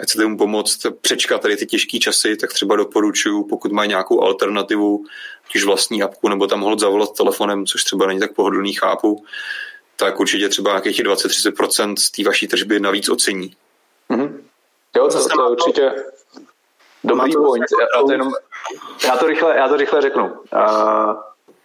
a 0.00 0.02
chcete 0.02 0.26
mu 0.26 0.38
pomoct 0.38 0.86
přečkat 1.00 1.42
tady 1.42 1.56
ty 1.56 1.66
těžké 1.66 1.98
časy, 1.98 2.36
tak 2.36 2.52
třeba 2.52 2.76
doporučuju, 2.76 3.44
pokud 3.44 3.72
má 3.72 3.84
nějakou 3.84 4.22
alternativu, 4.22 5.04
ať 5.46 5.64
vlastní 5.64 6.02
apku, 6.02 6.28
nebo 6.28 6.46
tam 6.46 6.60
hold 6.60 6.78
zavolat 6.78 7.16
telefonem, 7.16 7.66
což 7.66 7.84
třeba 7.84 8.06
není 8.06 8.20
tak 8.20 8.34
pohodlný, 8.34 8.72
chápu, 8.72 9.24
tak 9.96 10.20
určitě 10.20 10.48
třeba 10.48 10.70
nějakých 10.70 11.04
20-30% 11.04 11.94
z 11.98 12.10
té 12.10 12.24
vaší 12.24 12.48
tržby 12.48 12.80
navíc 12.80 13.08
ocení. 13.08 13.56
Mm-hmm. 14.10 14.40
Jo, 14.96 15.08
to, 15.08 15.28
to 15.28 15.42
je 15.42 15.48
určitě 15.48 15.94
dobrý 17.04 17.32
point. 17.32 17.64
Já 17.94 18.02
to, 18.02 18.12
jenom, 18.12 18.32
já, 19.04 19.16
to 19.16 19.26
rychle, 19.26 19.56
já 19.56 19.68
to 19.68 19.76
rychle 19.76 20.02
řeknu. 20.02 20.24
Uh, 20.24 21.14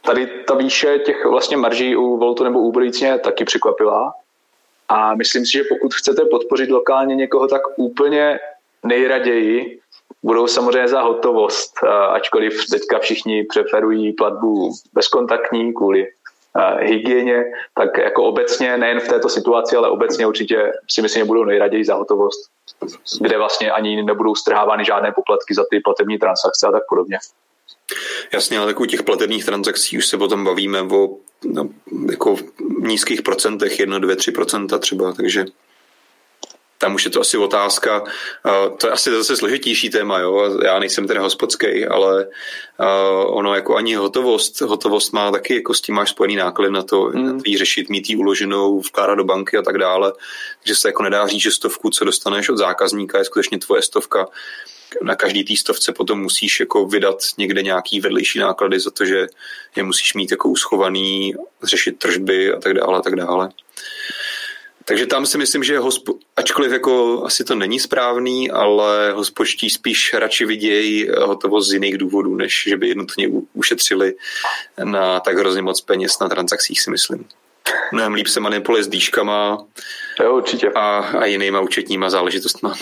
tady 0.05 0.27
ta 0.27 0.55
výše 0.55 0.99
těch 0.99 1.25
vlastně 1.25 1.57
marží 1.57 1.95
u 1.95 2.17
Voltu 2.17 2.43
nebo 2.43 2.59
Uber 2.59 2.83
mě 2.83 3.19
taky 3.19 3.45
překvapila. 3.45 4.13
A 4.89 5.15
myslím 5.15 5.45
si, 5.45 5.51
že 5.51 5.63
pokud 5.69 5.93
chcete 5.93 6.25
podpořit 6.25 6.69
lokálně 6.69 7.15
někoho, 7.15 7.47
tak 7.47 7.61
úplně 7.75 8.39
nejraději 8.83 9.79
budou 10.23 10.47
samozřejmě 10.47 10.87
za 10.87 11.01
hotovost, 11.01 11.83
ačkoliv 12.09 12.65
teďka 12.71 12.99
všichni 12.99 13.43
preferují 13.53 14.13
platbu 14.13 14.71
bezkontaktní 14.93 15.73
kvůli 15.73 16.07
hygieně, 16.79 17.45
tak 17.75 17.97
jako 17.97 18.23
obecně, 18.23 18.77
nejen 18.77 18.99
v 18.99 19.07
této 19.07 19.29
situaci, 19.29 19.75
ale 19.75 19.89
obecně 19.89 20.27
určitě 20.27 20.71
si 20.89 21.01
myslím, 21.01 21.21
že 21.21 21.25
budou 21.25 21.43
nejraději 21.43 21.85
za 21.85 21.95
hotovost, 21.95 22.49
kde 23.21 23.37
vlastně 23.37 23.71
ani 23.71 24.03
nebudou 24.03 24.35
strhávány 24.35 24.85
žádné 24.85 25.11
poplatky 25.11 25.53
za 25.53 25.63
ty 25.69 25.79
platební 25.79 26.17
transakce 26.17 26.67
a 26.67 26.71
tak 26.71 26.83
podobně. 26.89 27.17
Jasně, 28.33 28.57
ale 28.57 28.67
tak 28.67 28.79
u 28.79 28.85
těch 28.85 29.03
platebních 29.03 29.45
transakcí 29.45 29.97
už 29.97 30.07
se 30.07 30.17
potom 30.17 30.43
bavíme 30.43 30.81
o 30.81 31.09
no, 31.45 31.69
jako 32.11 32.37
nízkých 32.79 33.21
procentech, 33.21 33.79
1, 33.79 33.99
2, 33.99 34.15
3 34.15 34.31
procenta 34.31 34.79
třeba, 34.79 35.13
takže 35.13 35.45
tam 36.83 36.95
už 36.95 37.05
je 37.05 37.11
to 37.11 37.21
asi 37.21 37.37
otázka, 37.37 38.03
to 38.77 38.87
je 38.87 38.91
asi 38.91 39.11
zase 39.11 39.37
složitější 39.37 39.89
téma, 39.89 40.19
jo? 40.19 40.59
já 40.63 40.79
nejsem 40.79 41.07
ten 41.07 41.19
hospodský, 41.19 41.85
ale 41.85 42.27
ono 43.25 43.55
jako 43.55 43.75
ani 43.75 43.95
hotovost, 43.95 44.61
hotovost 44.61 45.13
má 45.13 45.31
taky, 45.31 45.55
jako 45.55 45.73
s 45.73 45.81
tím 45.81 45.95
máš 45.95 46.09
spojený 46.09 46.35
náklad 46.35 46.69
na 46.69 46.83
to, 46.83 47.11
mm. 47.13 47.25
na 47.25 47.39
tvý 47.39 47.57
řešit, 47.57 47.89
mít 47.89 48.09
ji 48.09 48.15
uloženou, 48.15 48.79
vkládat 48.79 49.15
do 49.15 49.23
banky 49.23 49.57
a 49.57 49.61
tak 49.61 49.77
dále, 49.77 50.13
takže 50.59 50.75
se 50.75 50.87
jako 50.87 51.03
nedá 51.03 51.27
říct, 51.27 51.41
že 51.41 51.51
stovku, 51.51 51.89
co 51.89 52.05
dostaneš 52.05 52.49
od 52.49 52.57
zákazníka, 52.57 53.17
je 53.17 53.25
skutečně 53.25 53.59
tvoje 53.59 53.81
stovka, 53.81 54.27
na 55.01 55.15
každý 55.15 55.43
té 55.43 55.55
stovce 55.55 55.91
potom 55.91 56.21
musíš 56.21 56.59
jako 56.59 56.85
vydat 56.85 57.17
někde 57.37 57.61
nějaký 57.61 57.99
vedlejší 57.99 58.39
náklady 58.39 58.79
za 58.79 58.91
to, 58.91 59.05
že 59.05 59.27
je 59.75 59.83
musíš 59.83 60.13
mít 60.13 60.31
jako 60.31 60.49
uschovaný, 60.49 61.33
řešit 61.63 61.99
tržby 61.99 62.53
a 62.53 62.59
tak 62.59 62.73
dále 62.73 62.97
a 62.97 63.01
tak 63.01 63.15
dále. 63.15 63.49
Takže 64.85 65.05
tam 65.05 65.25
si 65.25 65.37
myslím, 65.37 65.63
že 65.63 65.79
hospo, 65.79 66.13
ačkoliv 66.35 66.71
jako 66.71 67.23
asi 67.25 67.43
to 67.43 67.55
není 67.55 67.79
správný, 67.79 68.51
ale 68.51 69.11
hospočtí 69.11 69.69
spíš 69.69 70.13
radši 70.13 70.45
vidějí 70.45 71.07
hotovost 71.21 71.69
z 71.69 71.73
jiných 71.73 71.97
důvodů, 71.97 72.35
než 72.35 72.63
že 72.67 72.77
by 72.77 72.87
jednotně 72.87 73.27
ušetřili 73.53 74.15
na 74.83 75.19
tak 75.19 75.37
hrozně 75.37 75.61
moc 75.61 75.81
peněz 75.81 76.19
na 76.19 76.29
transakcích, 76.29 76.81
si 76.81 76.91
myslím. 76.91 77.25
Mnohem 77.91 78.13
líp 78.13 78.27
se 78.27 78.39
manipuluje 78.39 78.83
s 78.83 78.87
dýškama 78.87 79.65
jo, 80.23 80.37
určitě. 80.37 80.69
A, 80.69 80.97
a 80.97 81.25
jinýma 81.25 81.61
účetníma 81.61 82.09
záležitostma. 82.09 82.73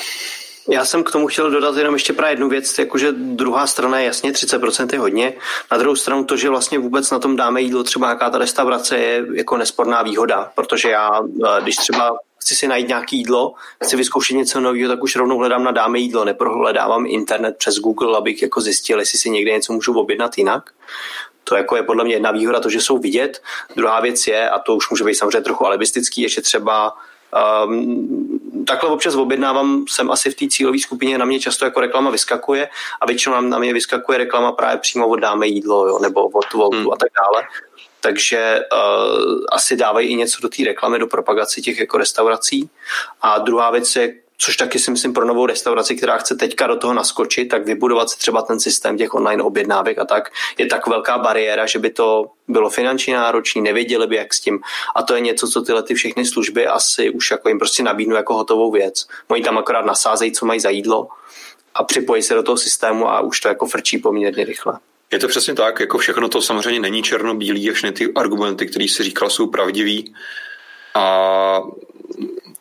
Já 0.69 0.85
jsem 0.85 1.03
k 1.03 1.11
tomu 1.11 1.27
chtěl 1.27 1.51
dodat 1.51 1.77
jenom 1.77 1.93
ještě 1.93 2.13
právě 2.13 2.31
jednu 2.31 2.49
věc, 2.49 2.79
jakože 2.79 3.11
druhá 3.11 3.67
strana 3.67 3.99
je 3.99 4.05
jasně 4.05 4.31
30% 4.31 4.93
je 4.93 4.99
hodně, 4.99 5.33
na 5.71 5.77
druhou 5.77 5.95
stranu 5.95 6.23
to, 6.23 6.37
že 6.37 6.49
vlastně 6.49 6.79
vůbec 6.79 7.11
na 7.11 7.19
tom 7.19 7.35
dáme 7.35 7.61
jídlo, 7.61 7.83
třeba 7.83 8.09
jaká 8.09 8.29
ta 8.29 8.37
restaurace 8.37 8.97
je 8.97 9.25
jako 9.33 9.57
nesporná 9.57 10.01
výhoda, 10.01 10.51
protože 10.55 10.89
já, 10.89 11.21
eh, 11.45 11.61
když 11.61 11.75
třeba 11.75 12.17
chci 12.37 12.55
si 12.55 12.67
najít 12.67 12.87
nějaký 12.87 13.17
jídlo, 13.17 13.53
chci 13.83 13.95
vyzkoušet 13.95 14.33
něco 14.33 14.59
nového, 14.59 14.89
tak 14.89 15.03
už 15.03 15.15
rovnou 15.15 15.37
hledám 15.37 15.63
na 15.63 15.71
dáme 15.71 15.99
jídlo, 15.99 16.25
neprohledávám 16.25 17.05
internet 17.05 17.55
přes 17.57 17.75
Google, 17.79 18.17
abych 18.17 18.41
jako 18.41 18.61
zjistil, 18.61 18.99
jestli 18.99 19.19
si 19.19 19.29
někde 19.29 19.51
něco 19.51 19.73
můžu 19.73 19.99
objednat 19.99 20.37
jinak. 20.37 20.69
To 21.43 21.55
jako 21.55 21.75
je 21.75 21.83
podle 21.83 22.03
mě 22.03 22.15
jedna 22.15 22.31
výhoda, 22.31 22.59
to, 22.59 22.69
že 22.69 22.81
jsou 22.81 22.97
vidět. 22.97 23.41
Druhá 23.75 23.99
věc 23.99 24.27
je, 24.27 24.49
a 24.49 24.59
to 24.59 24.75
už 24.75 24.89
může 24.89 25.03
být 25.03 25.15
samozřejmě 25.15 25.41
trochu 25.41 25.65
alibistický, 25.65 26.21
ještě 26.21 26.41
třeba 26.41 26.93
Um, 27.65 28.65
takhle 28.67 28.89
občas 28.89 29.15
objednávám, 29.15 29.85
jsem 29.89 30.11
asi 30.11 30.31
v 30.31 30.35
té 30.35 30.47
cílové 30.47 30.79
skupině, 30.79 31.17
na 31.17 31.25
mě 31.25 31.39
často 31.39 31.65
jako 31.65 31.79
reklama 31.79 32.09
vyskakuje 32.09 32.69
a 33.01 33.05
většinou 33.05 33.41
na 33.41 33.59
mě 33.59 33.73
vyskakuje 33.73 34.17
reklama 34.17 34.51
právě 34.51 34.77
přímo 34.77 35.07
od 35.07 35.19
dáme 35.19 35.47
jídlo, 35.47 35.87
jo, 35.87 35.99
nebo 35.99 36.27
od 36.27 36.53
Voltu 36.53 36.77
hmm. 36.77 36.93
a 36.93 36.95
tak 36.95 37.09
dále. 37.15 37.47
Takže 38.01 38.59
uh, 38.73 39.45
asi 39.51 39.75
dávají 39.75 40.09
i 40.09 40.15
něco 40.15 40.41
do 40.41 40.49
té 40.49 40.63
reklamy, 40.63 40.99
do 40.99 41.07
propagace 41.07 41.61
těch 41.61 41.79
jako 41.79 41.97
restaurací. 41.97 42.69
A 43.21 43.37
druhá 43.37 43.71
věc 43.71 43.95
je 43.95 44.15
což 44.43 44.57
taky 44.57 44.79
si 44.79 44.91
myslím 44.91 45.13
pro 45.13 45.25
novou 45.25 45.45
restauraci, 45.45 45.95
která 45.95 46.17
chce 46.17 46.35
teďka 46.35 46.67
do 46.67 46.75
toho 46.75 46.93
naskočit, 46.93 47.49
tak 47.49 47.65
vybudovat 47.65 48.09
si 48.09 48.17
třeba 48.17 48.41
ten 48.41 48.59
systém 48.59 48.97
těch 48.97 49.13
online 49.13 49.43
objednávek 49.43 49.99
a 49.99 50.05
tak 50.05 50.31
je 50.57 50.65
tak 50.65 50.87
velká 50.87 51.17
bariéra, 51.17 51.65
že 51.65 51.79
by 51.79 51.89
to 51.89 52.25
bylo 52.47 52.69
finančně 52.69 53.15
náročné, 53.15 53.61
nevěděli 53.61 54.07
by 54.07 54.15
jak 54.15 54.33
s 54.33 54.39
tím. 54.39 54.59
A 54.95 55.03
to 55.03 55.15
je 55.15 55.21
něco, 55.21 55.47
co 55.47 55.61
tyhle 55.61 55.83
ty 55.83 55.93
všechny 55.93 56.25
služby 56.25 56.67
asi 56.67 57.09
už 57.09 57.31
jako 57.31 57.49
jim 57.49 57.59
prostě 57.59 57.83
nabídnou 57.83 58.15
jako 58.15 58.33
hotovou 58.33 58.71
věc. 58.71 59.07
Oni 59.27 59.43
tam 59.43 59.57
akorát 59.57 59.85
nasázejí, 59.85 60.31
co 60.31 60.45
mají 60.45 60.59
za 60.59 60.69
jídlo 60.69 61.07
a 61.75 61.83
připojí 61.83 62.21
se 62.21 62.33
do 62.33 62.43
toho 62.43 62.57
systému 62.57 63.09
a 63.09 63.19
už 63.19 63.39
to 63.39 63.47
jako 63.47 63.65
frčí 63.65 63.97
poměrně 63.97 64.45
rychle. 64.45 64.79
Je 65.11 65.19
to 65.19 65.27
přesně 65.27 65.53
tak, 65.53 65.79
jako 65.79 65.97
všechno 65.97 66.29
to 66.29 66.41
samozřejmě 66.41 66.79
není 66.79 67.03
černobílý, 67.03 67.71
až 67.71 67.85
ty 67.93 68.13
argumenty, 68.13 68.67
které 68.67 68.87
si 68.87 69.03
říkal, 69.03 69.29
jsou 69.29 69.47
pravdivý. 69.47 70.13
A 70.95 71.61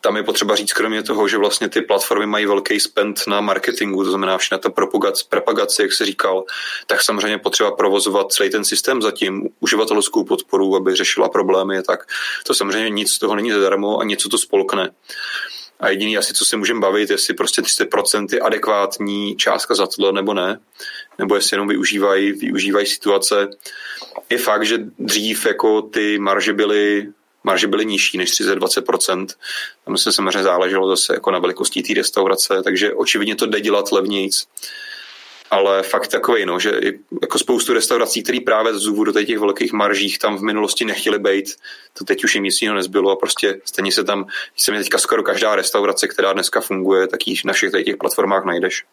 tam 0.01 0.17
je 0.17 0.23
potřeba 0.23 0.55
říct, 0.55 0.73
kromě 0.73 1.03
toho, 1.03 1.27
že 1.27 1.37
vlastně 1.37 1.69
ty 1.69 1.81
platformy 1.81 2.25
mají 2.25 2.45
velký 2.45 2.79
spend 2.79 3.21
na 3.27 3.41
marketingu, 3.41 4.03
to 4.03 4.09
znamená 4.09 4.37
na 4.51 4.57
to 4.57 4.69
propagaci, 4.69 5.25
propagaci, 5.29 5.81
jak 5.81 5.93
se 5.93 6.05
říkal, 6.05 6.43
tak 6.87 7.01
samozřejmě 7.01 7.37
potřeba 7.37 7.71
provozovat 7.71 8.31
celý 8.31 8.49
ten 8.49 8.65
systém 8.65 9.01
zatím, 9.01 9.49
uživatelskou 9.59 10.23
podporu, 10.23 10.75
aby 10.75 10.95
řešila 10.95 11.29
problémy, 11.29 11.83
tak 11.83 12.05
to 12.47 12.53
samozřejmě 12.53 12.89
nic 12.89 13.11
z 13.11 13.19
toho 13.19 13.35
není 13.35 13.51
zadarmo 13.51 13.99
a 13.99 14.03
něco 14.03 14.29
to 14.29 14.37
spolkne. 14.37 14.91
A 15.79 15.89
jediný 15.89 16.17
asi, 16.17 16.33
co 16.33 16.45
se 16.45 16.57
můžeme 16.57 16.79
bavit, 16.79 17.09
jestli 17.09 17.33
prostě 17.33 17.61
30% 17.61 18.27
je 18.33 18.39
adekvátní 18.39 19.35
částka 19.35 19.75
za 19.75 19.87
tohle 19.87 20.13
nebo 20.13 20.33
ne, 20.33 20.59
nebo 21.19 21.35
jestli 21.35 21.55
jenom 21.55 21.67
využívají, 21.67 22.31
využívají 22.31 22.85
situace. 22.85 23.49
Je 24.29 24.37
fakt, 24.37 24.65
že 24.65 24.77
dřív 24.99 25.45
jako 25.45 25.81
ty 25.81 26.19
marže 26.19 26.53
byly 26.53 27.07
marže 27.43 27.67
byly 27.67 27.85
nižší 27.85 28.17
než 28.17 28.41
30-20%. 28.41 29.27
Tam 29.85 29.97
se 29.97 30.11
samozřejmě 30.11 30.43
záleželo 30.43 30.89
zase 30.89 31.13
jako 31.13 31.31
na 31.31 31.39
velikosti 31.39 31.83
té 31.83 31.93
restaurace, 31.93 32.61
takže 32.63 32.93
očividně 32.93 33.35
to 33.35 33.45
jde 33.45 33.61
dělat 33.61 33.91
levnějc. 33.91 34.47
Ale 35.51 35.83
fakt 35.83 36.07
takový, 36.07 36.45
no, 36.45 36.59
že 36.59 36.81
jako 37.21 37.39
spoustu 37.39 37.73
restaurací, 37.73 38.23
které 38.23 38.39
právě 38.45 38.73
z 38.73 38.83
důvodu 38.83 39.11
těch 39.11 39.39
velkých 39.39 39.73
maržích 39.73 40.19
tam 40.19 40.37
v 40.37 40.41
minulosti 40.41 40.85
nechtěli 40.85 41.19
být, 41.19 41.45
to 41.97 42.05
teď 42.05 42.23
už 42.23 42.35
jim 42.35 42.43
nic 42.43 42.61
jiného 42.61 42.75
nezbylo 42.75 43.11
a 43.11 43.15
prostě 43.15 43.61
stejně 43.65 43.91
se 43.91 44.03
tam, 44.03 44.25
se 44.57 44.71
mi 44.71 44.77
teďka 44.77 44.97
skoro 44.97 45.23
každá 45.23 45.55
restaurace, 45.55 46.07
která 46.07 46.33
dneska 46.33 46.61
funguje, 46.61 47.07
tak 47.07 47.27
ji 47.27 47.35
na 47.45 47.53
všech 47.53 47.71
těch 47.85 47.97
platformách 47.97 48.45
najdeš. 48.45 48.83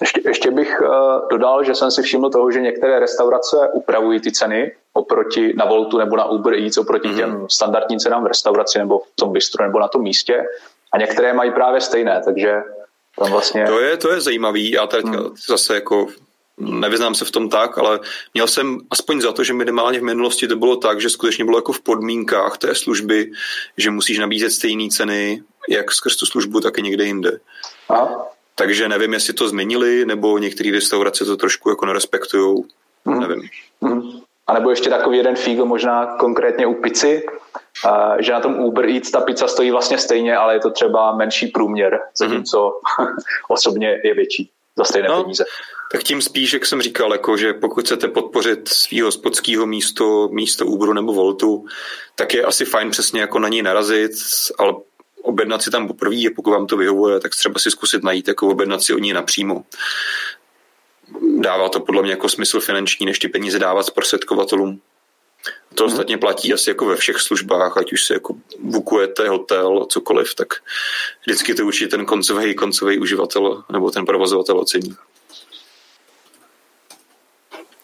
Ještě, 0.00 0.20
ještě 0.24 0.50
bych 0.50 0.80
uh, 0.80 0.88
dodal, 1.30 1.64
že 1.64 1.74
jsem 1.74 1.90
si 1.90 2.02
všiml 2.02 2.30
toho, 2.30 2.50
že 2.50 2.60
některé 2.60 3.00
restaurace 3.00 3.56
upravují 3.72 4.20
ty 4.20 4.32
ceny 4.32 4.72
oproti 4.92 5.52
na 5.56 5.64
Voltu 5.64 5.98
nebo 5.98 6.16
na 6.16 6.24
Uber 6.24 6.54
Eats 6.54 6.78
oproti 6.78 7.08
mm-hmm. 7.08 7.16
těm 7.16 7.46
standardním 7.50 7.98
cenám 7.98 8.24
v 8.24 8.26
restauraci 8.26 8.78
nebo 8.78 8.98
v 8.98 9.16
tom 9.16 9.32
bistru 9.32 9.64
nebo 9.64 9.78
na 9.78 9.88
tom 9.88 10.02
místě 10.02 10.44
a 10.92 10.98
některé 10.98 11.32
mají 11.32 11.50
právě 11.50 11.80
stejné, 11.80 12.22
takže 12.24 12.52
tam 13.18 13.30
vlastně... 13.30 13.64
To 13.66 13.80
je, 13.80 13.96
to 13.96 14.12
je 14.12 14.20
zajímavý, 14.20 14.70
já 14.70 14.86
teď 14.86 15.04
mm. 15.04 15.16
zase 15.48 15.74
jako 15.74 16.06
nevyznám 16.58 17.14
se 17.14 17.24
v 17.24 17.30
tom 17.30 17.48
tak, 17.48 17.78
ale 17.78 18.00
měl 18.34 18.46
jsem 18.46 18.78
aspoň 18.90 19.20
za 19.20 19.32
to, 19.32 19.44
že 19.44 19.52
minimálně 19.52 20.00
v 20.00 20.02
minulosti 20.02 20.48
to 20.48 20.56
bylo 20.56 20.76
tak, 20.76 21.00
že 21.00 21.10
skutečně 21.10 21.44
bylo 21.44 21.58
jako 21.58 21.72
v 21.72 21.80
podmínkách 21.80 22.58
té 22.58 22.74
služby, 22.74 23.32
že 23.76 23.90
musíš 23.90 24.18
nabízet 24.18 24.50
stejné 24.50 24.88
ceny, 24.88 25.42
jak 25.68 25.92
skrz 25.92 26.16
tu 26.16 26.26
službu, 26.26 26.60
tak 26.60 26.78
i 26.78 26.82
někde 26.82 27.04
jinde. 27.04 27.40
Aha. 27.88 28.26
takže 28.54 28.88
nevím, 28.88 29.12
jestli 29.12 29.32
to 29.32 29.48
změnili, 29.48 30.04
nebo 30.04 30.38
některé 30.38 30.70
restaurace 30.70 31.24
to 31.24 31.36
trošku 31.36 31.70
jako 31.70 31.86
nerespektují. 31.86 32.64
Mm. 33.04 33.20
Nevím. 33.20 33.42
Mm. 33.80 34.02
A 34.46 34.52
nebo 34.54 34.70
ještě 34.70 34.90
takový 34.90 35.16
jeden 35.16 35.36
fígl, 35.36 35.64
možná 35.64 36.16
konkrétně 36.16 36.66
u 36.66 36.74
pici, 36.74 37.26
že 38.18 38.32
na 38.32 38.40
tom 38.40 38.58
Uber 38.58 38.86
Eats 38.88 39.10
ta 39.10 39.20
pizza 39.20 39.48
stojí 39.48 39.70
vlastně 39.70 39.98
stejně, 39.98 40.36
ale 40.36 40.54
je 40.54 40.60
to 40.60 40.70
třeba 40.70 41.16
menší 41.16 41.46
průměr, 41.46 42.00
zatímco 42.16 42.80
mm. 43.00 43.06
osobně 43.48 44.00
je 44.04 44.14
větší 44.14 44.50
za 44.76 44.84
stejné 44.84 45.08
no, 45.08 45.22
peníze. 45.22 45.44
Tak 45.92 46.02
tím 46.02 46.22
spíš, 46.22 46.52
jak 46.52 46.66
jsem 46.66 46.82
říkal, 46.82 47.12
jako, 47.12 47.36
že 47.36 47.52
pokud 47.52 47.84
chcete 47.84 48.08
podpořit 48.08 48.68
svého 48.68 49.06
hospodského 49.06 49.66
místo, 49.66 50.28
místo 50.28 50.66
Uberu 50.66 50.92
nebo 50.92 51.12
Voltu, 51.12 51.64
tak 52.14 52.34
je 52.34 52.44
asi 52.44 52.64
fajn 52.64 52.90
přesně 52.90 53.20
jako 53.20 53.38
na 53.38 53.48
něj 53.48 53.62
narazit, 53.62 54.12
ale 54.58 54.74
objednat 55.22 55.62
si 55.62 55.70
tam 55.70 55.88
poprvé 55.88 56.16
pokud 56.36 56.50
vám 56.50 56.66
to 56.66 56.76
vyhovuje, 56.76 57.20
tak 57.20 57.34
třeba 57.34 57.58
si 57.58 57.70
zkusit 57.70 58.02
najít 58.02 58.28
jako 58.28 58.48
objednat 58.48 58.82
si 58.82 58.94
o 58.94 58.98
ní 58.98 59.12
napřímo. 59.12 59.64
Dává 61.20 61.68
to 61.68 61.80
podle 61.80 62.02
mě 62.02 62.10
jako 62.10 62.28
smysl 62.28 62.60
finanční, 62.60 63.06
než 63.06 63.18
ty 63.18 63.28
peníze 63.28 63.58
dávat 63.58 63.82
zprostředkovatelům. 63.82 64.80
To 65.74 65.84
hmm. 65.84 65.92
ostatně 65.92 66.18
platí 66.18 66.52
asi 66.52 66.70
jako 66.70 66.86
ve 66.86 66.96
všech 66.96 67.16
službách, 67.16 67.76
ať 67.76 67.92
už 67.92 68.04
si 68.04 68.12
jako 68.12 68.34
bukujete 68.58 69.28
hotel, 69.28 69.86
cokoliv, 69.88 70.34
tak 70.34 70.48
vždycky 71.26 71.54
to 71.54 71.66
určitě 71.66 71.88
ten 71.88 72.06
koncový, 72.06 72.54
koncový 72.54 72.98
uživatel 72.98 73.64
nebo 73.72 73.90
ten 73.90 74.06
provozovatel 74.06 74.58
ocení. 74.58 74.96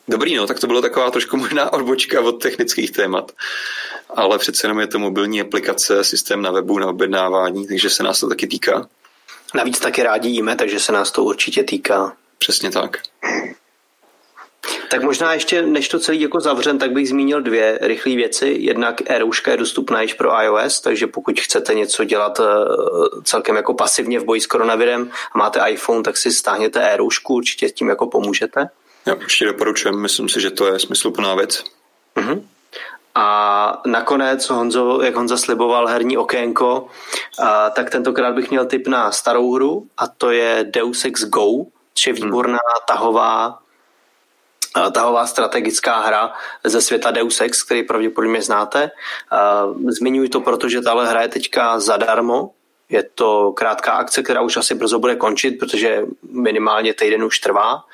Dobrý, 0.08 0.34
no, 0.34 0.46
tak 0.46 0.60
to 0.60 0.66
bylo 0.66 0.82
taková 0.82 1.10
trošku 1.10 1.36
možná 1.36 1.72
odbočka 1.72 2.20
od 2.20 2.32
technických 2.32 2.90
témat, 2.90 3.32
ale 4.10 4.38
přece 4.38 4.66
jenom 4.66 4.80
je 4.80 4.86
to 4.86 4.98
mobilní 4.98 5.40
aplikace, 5.40 6.04
systém 6.04 6.42
na 6.42 6.50
webu, 6.50 6.78
na 6.78 6.86
objednávání, 6.86 7.66
takže 7.66 7.90
se 7.90 8.02
nás 8.02 8.20
to 8.20 8.28
taky 8.28 8.46
týká. 8.46 8.88
Navíc 9.54 9.78
taky 9.78 10.02
rádi 10.02 10.28
jíme, 10.28 10.56
takže 10.56 10.80
se 10.80 10.92
nás 10.92 11.10
to 11.10 11.24
určitě 11.24 11.64
týká. 11.64 12.16
Přesně 12.38 12.70
tak. 12.70 12.98
Tak 14.90 15.02
možná 15.02 15.34
ještě, 15.34 15.62
než 15.62 15.88
to 15.88 15.98
celý 15.98 16.20
jako 16.20 16.40
zavřen, 16.40 16.78
tak 16.78 16.92
bych 16.92 17.08
zmínil 17.08 17.42
dvě 17.42 17.78
rychlé 17.82 18.14
věci. 18.14 18.56
Jednak 18.58 19.10
e 19.10 19.20
je 19.50 19.56
dostupná 19.56 20.02
již 20.02 20.14
pro 20.14 20.42
iOS, 20.42 20.80
takže 20.80 21.06
pokud 21.06 21.40
chcete 21.40 21.74
něco 21.74 22.04
dělat 22.04 22.40
eh, 22.40 22.44
celkem 23.24 23.56
jako 23.56 23.74
pasivně 23.74 24.20
v 24.20 24.24
boji 24.24 24.40
s 24.40 24.46
koronavirem 24.46 25.10
a 25.32 25.38
máte 25.38 25.70
iPhone, 25.70 26.02
tak 26.02 26.16
si 26.16 26.32
stáhněte 26.32 26.90
e 26.90 26.98
určitě 27.28 27.70
tím 27.70 27.88
jako 27.88 28.06
pomůžete. 28.06 28.68
Já 29.06 29.14
určitě 29.14 29.44
doporučujem, 29.44 30.00
myslím 30.00 30.28
si, 30.28 30.40
že 30.40 30.50
to 30.50 30.66
je 30.66 30.78
smysluplná 30.78 31.34
věc. 31.34 31.64
Uh-huh. 32.16 32.42
A 33.14 33.82
nakonec, 33.86 34.48
Honzo, 34.48 35.00
jak 35.02 35.14
Honza 35.14 35.36
sliboval 35.36 35.86
herní 35.86 36.16
okénko, 36.18 36.88
a, 37.38 37.70
tak 37.70 37.90
tentokrát 37.90 38.34
bych 38.34 38.50
měl 38.50 38.66
tip 38.66 38.86
na 38.86 39.12
starou 39.12 39.54
hru 39.54 39.86
a 39.96 40.06
to 40.06 40.30
je 40.30 40.64
Deus 40.70 41.04
Ex 41.04 41.24
Go, 41.24 41.64
což 41.98 42.06
je 42.06 42.12
výborná 42.12 42.58
tahová 42.88 43.58
tahová 44.92 45.26
strategická 45.26 46.00
hra 46.00 46.32
ze 46.64 46.80
světa 46.80 47.10
Deus 47.10 47.40
Ex, 47.40 47.62
který 47.62 47.82
pravděpodobně 47.82 48.42
znáte. 48.42 48.90
Zmiňuji 49.88 50.28
to, 50.28 50.40
protože 50.40 50.80
tahle 50.80 51.08
hra 51.08 51.22
je 51.22 51.28
teďka 51.28 51.80
zadarmo. 51.80 52.50
Je 52.88 53.02
to 53.02 53.52
krátká 53.52 53.92
akce, 53.92 54.22
která 54.22 54.40
už 54.40 54.56
asi 54.56 54.74
brzo 54.74 54.98
bude 54.98 55.16
končit, 55.16 55.58
protože 55.58 56.02
minimálně 56.30 56.94
týden 56.94 57.24
už 57.24 57.38
trvá. 57.38 57.84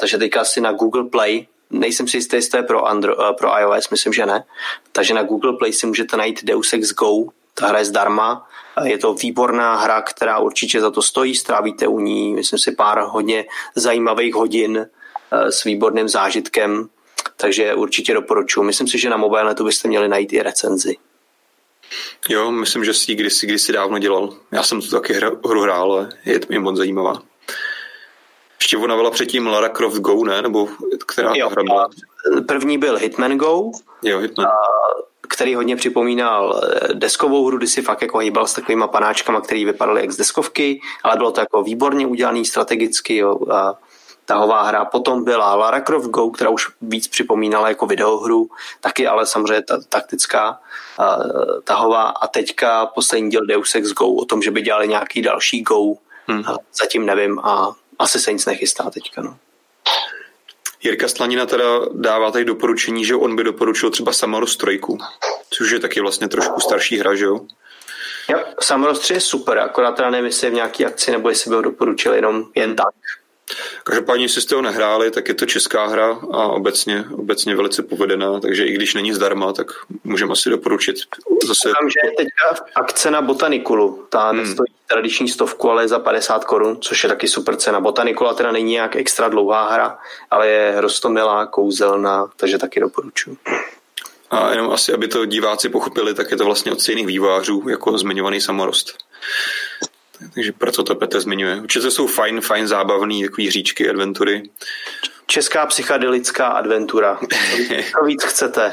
Takže 0.00 0.18
teďka 0.18 0.40
asi 0.40 0.60
na 0.60 0.72
Google 0.72 1.04
Play 1.04 1.46
nejsem 1.70 2.08
si 2.08 2.16
jistý, 2.16 2.36
jestli 2.36 2.50
to 2.50 2.56
je 2.56 2.62
pro, 2.62 2.86
Andro, 2.86 3.16
pro 3.38 3.60
iOS, 3.60 3.90
myslím, 3.90 4.12
že 4.12 4.26
ne. 4.26 4.44
Takže 4.92 5.14
na 5.14 5.22
Google 5.22 5.52
Play 5.52 5.72
si 5.72 5.86
můžete 5.86 6.16
najít 6.16 6.44
Deus 6.44 6.72
Ex 6.72 6.94
Go, 6.94 7.24
ta 7.58 7.66
hra 7.66 7.78
je 7.78 7.84
zdarma. 7.84 8.48
Je 8.84 8.98
to 8.98 9.14
výborná 9.14 9.76
hra, 9.76 10.02
která 10.02 10.38
určitě 10.38 10.80
za 10.80 10.90
to 10.90 11.02
stojí, 11.02 11.34
strávíte 11.34 11.86
u 11.86 12.00
ní, 12.00 12.34
myslím 12.34 12.58
si, 12.58 12.72
pár 12.72 13.00
hodně 13.00 13.44
zajímavých 13.74 14.34
hodin 14.34 14.86
Eh, 15.32 15.52
s 15.52 15.64
výborným 15.64 16.08
zážitkem, 16.08 16.88
takže 17.36 17.74
určitě 17.74 18.14
doporučuji. 18.14 18.62
Myslím 18.62 18.88
si, 18.88 18.98
že 18.98 19.10
na 19.10 19.16
mobilnetu 19.16 19.64
byste 19.64 19.88
měli 19.88 20.08
najít 20.08 20.32
i 20.32 20.42
recenzi. 20.42 20.96
Jo, 22.28 22.50
myslím, 22.50 22.84
že 22.84 22.94
si 22.94 23.14
kdysi, 23.14 23.46
kdysi 23.46 23.72
dávno 23.72 23.98
dělal. 23.98 24.34
Já 24.52 24.62
jsem 24.62 24.80
tu 24.80 24.90
taky 24.90 25.12
hra, 25.12 25.30
hru 25.48 25.62
hrál, 25.62 25.92
ale 25.92 26.08
je 26.24 26.38
to 26.38 26.46
mi 26.50 26.58
moc 26.58 26.76
zajímavá. 26.76 27.22
Ještě 28.60 28.76
ona 28.76 28.96
byla 28.96 29.10
předtím 29.10 29.46
Lara 29.46 29.68
Croft 29.68 29.96
Go, 29.96 30.24
ne? 30.24 30.42
Nebo 30.42 30.68
která 31.06 31.32
jo, 31.34 31.48
hra 31.48 31.62
byla? 31.62 31.88
První 32.48 32.78
byl 32.78 32.96
Hitman 32.96 33.36
Go. 33.36 33.70
Jo, 34.02 34.18
Hitman. 34.18 34.46
A, 34.46 34.52
který 35.28 35.54
hodně 35.54 35.76
připomínal 35.76 36.60
eh, 36.62 36.94
deskovou 36.94 37.46
hru, 37.46 37.58
kdy 37.58 37.66
si 37.66 37.82
fakt 37.82 38.02
jako 38.02 38.18
hýbal 38.18 38.46
s 38.46 38.52
takovýma 38.52 38.88
panáčkama, 38.88 39.40
které 39.40 39.64
vypadaly 39.64 40.00
jak 40.00 40.10
z 40.10 40.16
deskovky, 40.16 40.80
ale 41.02 41.16
bylo 41.16 41.30
to 41.30 41.40
jako 41.40 41.62
výborně 41.62 42.06
udělaný 42.06 42.44
strategicky 42.44 43.16
jo, 43.16 43.38
a 43.52 43.74
tahová 44.28 44.62
hra. 44.62 44.84
Potom 44.84 45.24
byla 45.24 45.54
Lara 45.54 45.80
Croft 45.80 46.06
Go, 46.06 46.30
která 46.30 46.50
už 46.50 46.66
víc 46.82 47.08
připomínala 47.08 47.68
jako 47.68 47.86
videohru, 47.86 48.50
taky 48.80 49.06
ale 49.06 49.26
samozřejmě 49.26 49.62
ta, 49.62 49.80
taktická 49.88 50.60
uh, 50.98 51.60
tahová. 51.64 52.02
A 52.02 52.26
teďka 52.26 52.86
poslední 52.86 53.30
díl 53.30 53.46
Deus 53.46 53.74
Ex 53.74 53.92
Go 53.92 54.06
o 54.06 54.24
tom, 54.24 54.42
že 54.42 54.50
by 54.50 54.62
dělali 54.62 54.88
nějaký 54.88 55.22
další 55.22 55.62
Go. 55.62 55.94
Hmm. 56.26 56.44
Zatím 56.80 57.06
nevím 57.06 57.38
a 57.38 57.72
asi 57.98 58.20
se 58.20 58.32
nic 58.32 58.46
nechystá 58.46 58.90
teďka. 58.90 59.22
No. 59.22 59.36
Jirka 60.82 61.08
Slanina 61.08 61.46
teda 61.46 61.64
dává 61.92 62.30
tady 62.30 62.44
doporučení, 62.44 63.04
že 63.04 63.14
on 63.14 63.36
by 63.36 63.44
doporučil 63.44 63.90
třeba 63.90 64.12
Samaros 64.12 64.56
3, 64.56 64.80
což 65.50 65.70
je 65.70 65.78
taky 65.78 66.00
vlastně 66.00 66.28
trošku 66.28 66.60
starší 66.60 66.98
hra, 66.98 67.14
že 67.14 67.24
jo? 67.24 67.40
Jo, 68.28 68.38
Samaros 68.60 68.98
3 68.98 69.14
je 69.14 69.20
super, 69.20 69.58
akorát 69.58 69.92
teda 69.92 70.10
nevím, 70.10 70.26
jestli 70.26 70.46
je 70.46 70.50
v 70.50 70.54
nějaký 70.54 70.86
akci, 70.86 71.10
nebo 71.10 71.28
jestli 71.28 71.48
by 71.48 71.56
ho 71.56 71.62
doporučil 71.62 72.14
jenom 72.14 72.44
jen 72.54 72.76
tak. 72.76 72.94
Každopádně, 73.84 74.24
jestli 74.24 74.40
jste 74.40 74.54
ho 74.54 74.62
nehráli, 74.62 75.10
tak 75.10 75.28
je 75.28 75.34
to 75.34 75.46
česká 75.46 75.86
hra 75.86 76.18
a 76.32 76.46
obecně, 76.46 77.04
obecně 77.12 77.56
velice 77.56 77.82
povedená, 77.82 78.40
takže 78.40 78.64
i 78.64 78.72
když 78.72 78.94
není 78.94 79.12
zdarma, 79.12 79.52
tak 79.52 79.66
můžeme 80.04 80.32
asi 80.32 80.50
doporučit. 80.50 80.96
Zase... 81.46 81.68
Koukám, 81.68 81.90
že 81.90 82.00
je 82.04 82.10
teďka 82.10 82.64
akce 82.74 83.10
na 83.10 83.22
Botanikulu. 83.22 84.06
Ta 84.08 84.28
hmm. 84.28 84.46
stojí 84.46 84.72
tradiční 84.86 85.28
stovku, 85.28 85.70
ale 85.70 85.84
je 85.84 85.88
za 85.88 85.98
50 85.98 86.44
korun, 86.44 86.78
což 86.80 87.02
je 87.02 87.08
taky 87.08 87.28
super 87.28 87.56
cena. 87.56 87.80
Botanikula 87.80 88.34
teda 88.34 88.52
není 88.52 88.72
nějak 88.72 88.96
extra 88.96 89.28
dlouhá 89.28 89.70
hra, 89.70 89.98
ale 90.30 90.48
je 90.48 90.80
rostomilá, 90.80 91.46
kouzelná, 91.46 92.30
takže 92.36 92.58
taky 92.58 92.80
doporučuji. 92.80 93.36
A 94.30 94.50
jenom 94.50 94.70
asi, 94.70 94.92
aby 94.92 95.08
to 95.08 95.26
diváci 95.26 95.68
pochopili, 95.68 96.14
tak 96.14 96.30
je 96.30 96.36
to 96.36 96.44
vlastně 96.44 96.72
od 96.72 96.80
stejných 96.80 97.06
vývářů 97.06 97.64
jako 97.68 97.98
zmiňovaný 97.98 98.40
samorost. 98.40 98.98
Takže 100.34 100.52
proto 100.52 100.82
to 100.82 100.94
Petr 100.94 101.20
zmiňuje. 101.20 101.60
Určitě 101.60 101.90
jsou 101.90 102.06
fajn, 102.06 102.40
fajn 102.40 102.66
zábavný 102.66 103.22
takový 103.22 103.46
hříčky, 103.46 103.90
adventury. 103.90 104.42
Česká 105.26 105.66
psychedelická 105.66 106.46
adventura. 106.46 107.18
Co 107.98 108.04
víc 108.04 108.24
chcete? 108.24 108.72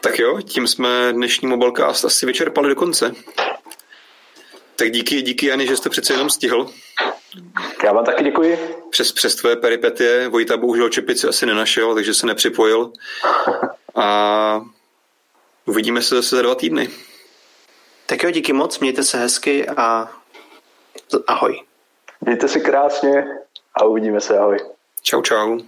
tak 0.00 0.18
jo, 0.18 0.40
tím 0.40 0.66
jsme 0.66 1.12
dnešní 1.12 1.48
Mobilecast 1.48 2.04
asi 2.04 2.26
vyčerpali 2.26 2.68
do 2.68 2.74
konce. 2.74 3.14
Tak 4.76 4.90
díky, 4.90 5.22
díky 5.22 5.46
Jany, 5.46 5.66
že 5.66 5.76
jste 5.76 5.90
přece 5.90 6.12
jenom 6.12 6.30
stihl. 6.30 6.70
Já 7.84 7.92
vám 7.92 8.04
taky 8.04 8.24
děkuji. 8.24 8.58
Přes, 8.90 9.12
přes 9.12 9.34
tvé 9.34 9.56
peripetie 9.56 10.28
Vojta 10.28 10.56
bohužel 10.56 10.88
čepici 10.88 11.28
asi 11.28 11.46
nenašel, 11.46 11.94
takže 11.94 12.14
se 12.14 12.26
nepřipojil. 12.26 12.92
A 13.94 14.60
Uvidíme 15.68 16.02
se 16.02 16.14
zase 16.14 16.36
za 16.36 16.42
dva 16.42 16.54
týdny. 16.54 16.88
Tak 18.06 18.22
jo, 18.22 18.30
díky 18.30 18.52
moc, 18.52 18.78
mějte 18.78 19.04
se 19.04 19.18
hezky 19.18 19.68
a 19.68 20.08
ahoj. 21.26 21.62
Mějte 22.20 22.48
se 22.48 22.60
krásně 22.60 23.24
a 23.74 23.84
uvidíme 23.84 24.20
se, 24.20 24.38
ahoj. 24.38 24.58
Čau, 25.02 25.22
čau. 25.22 25.58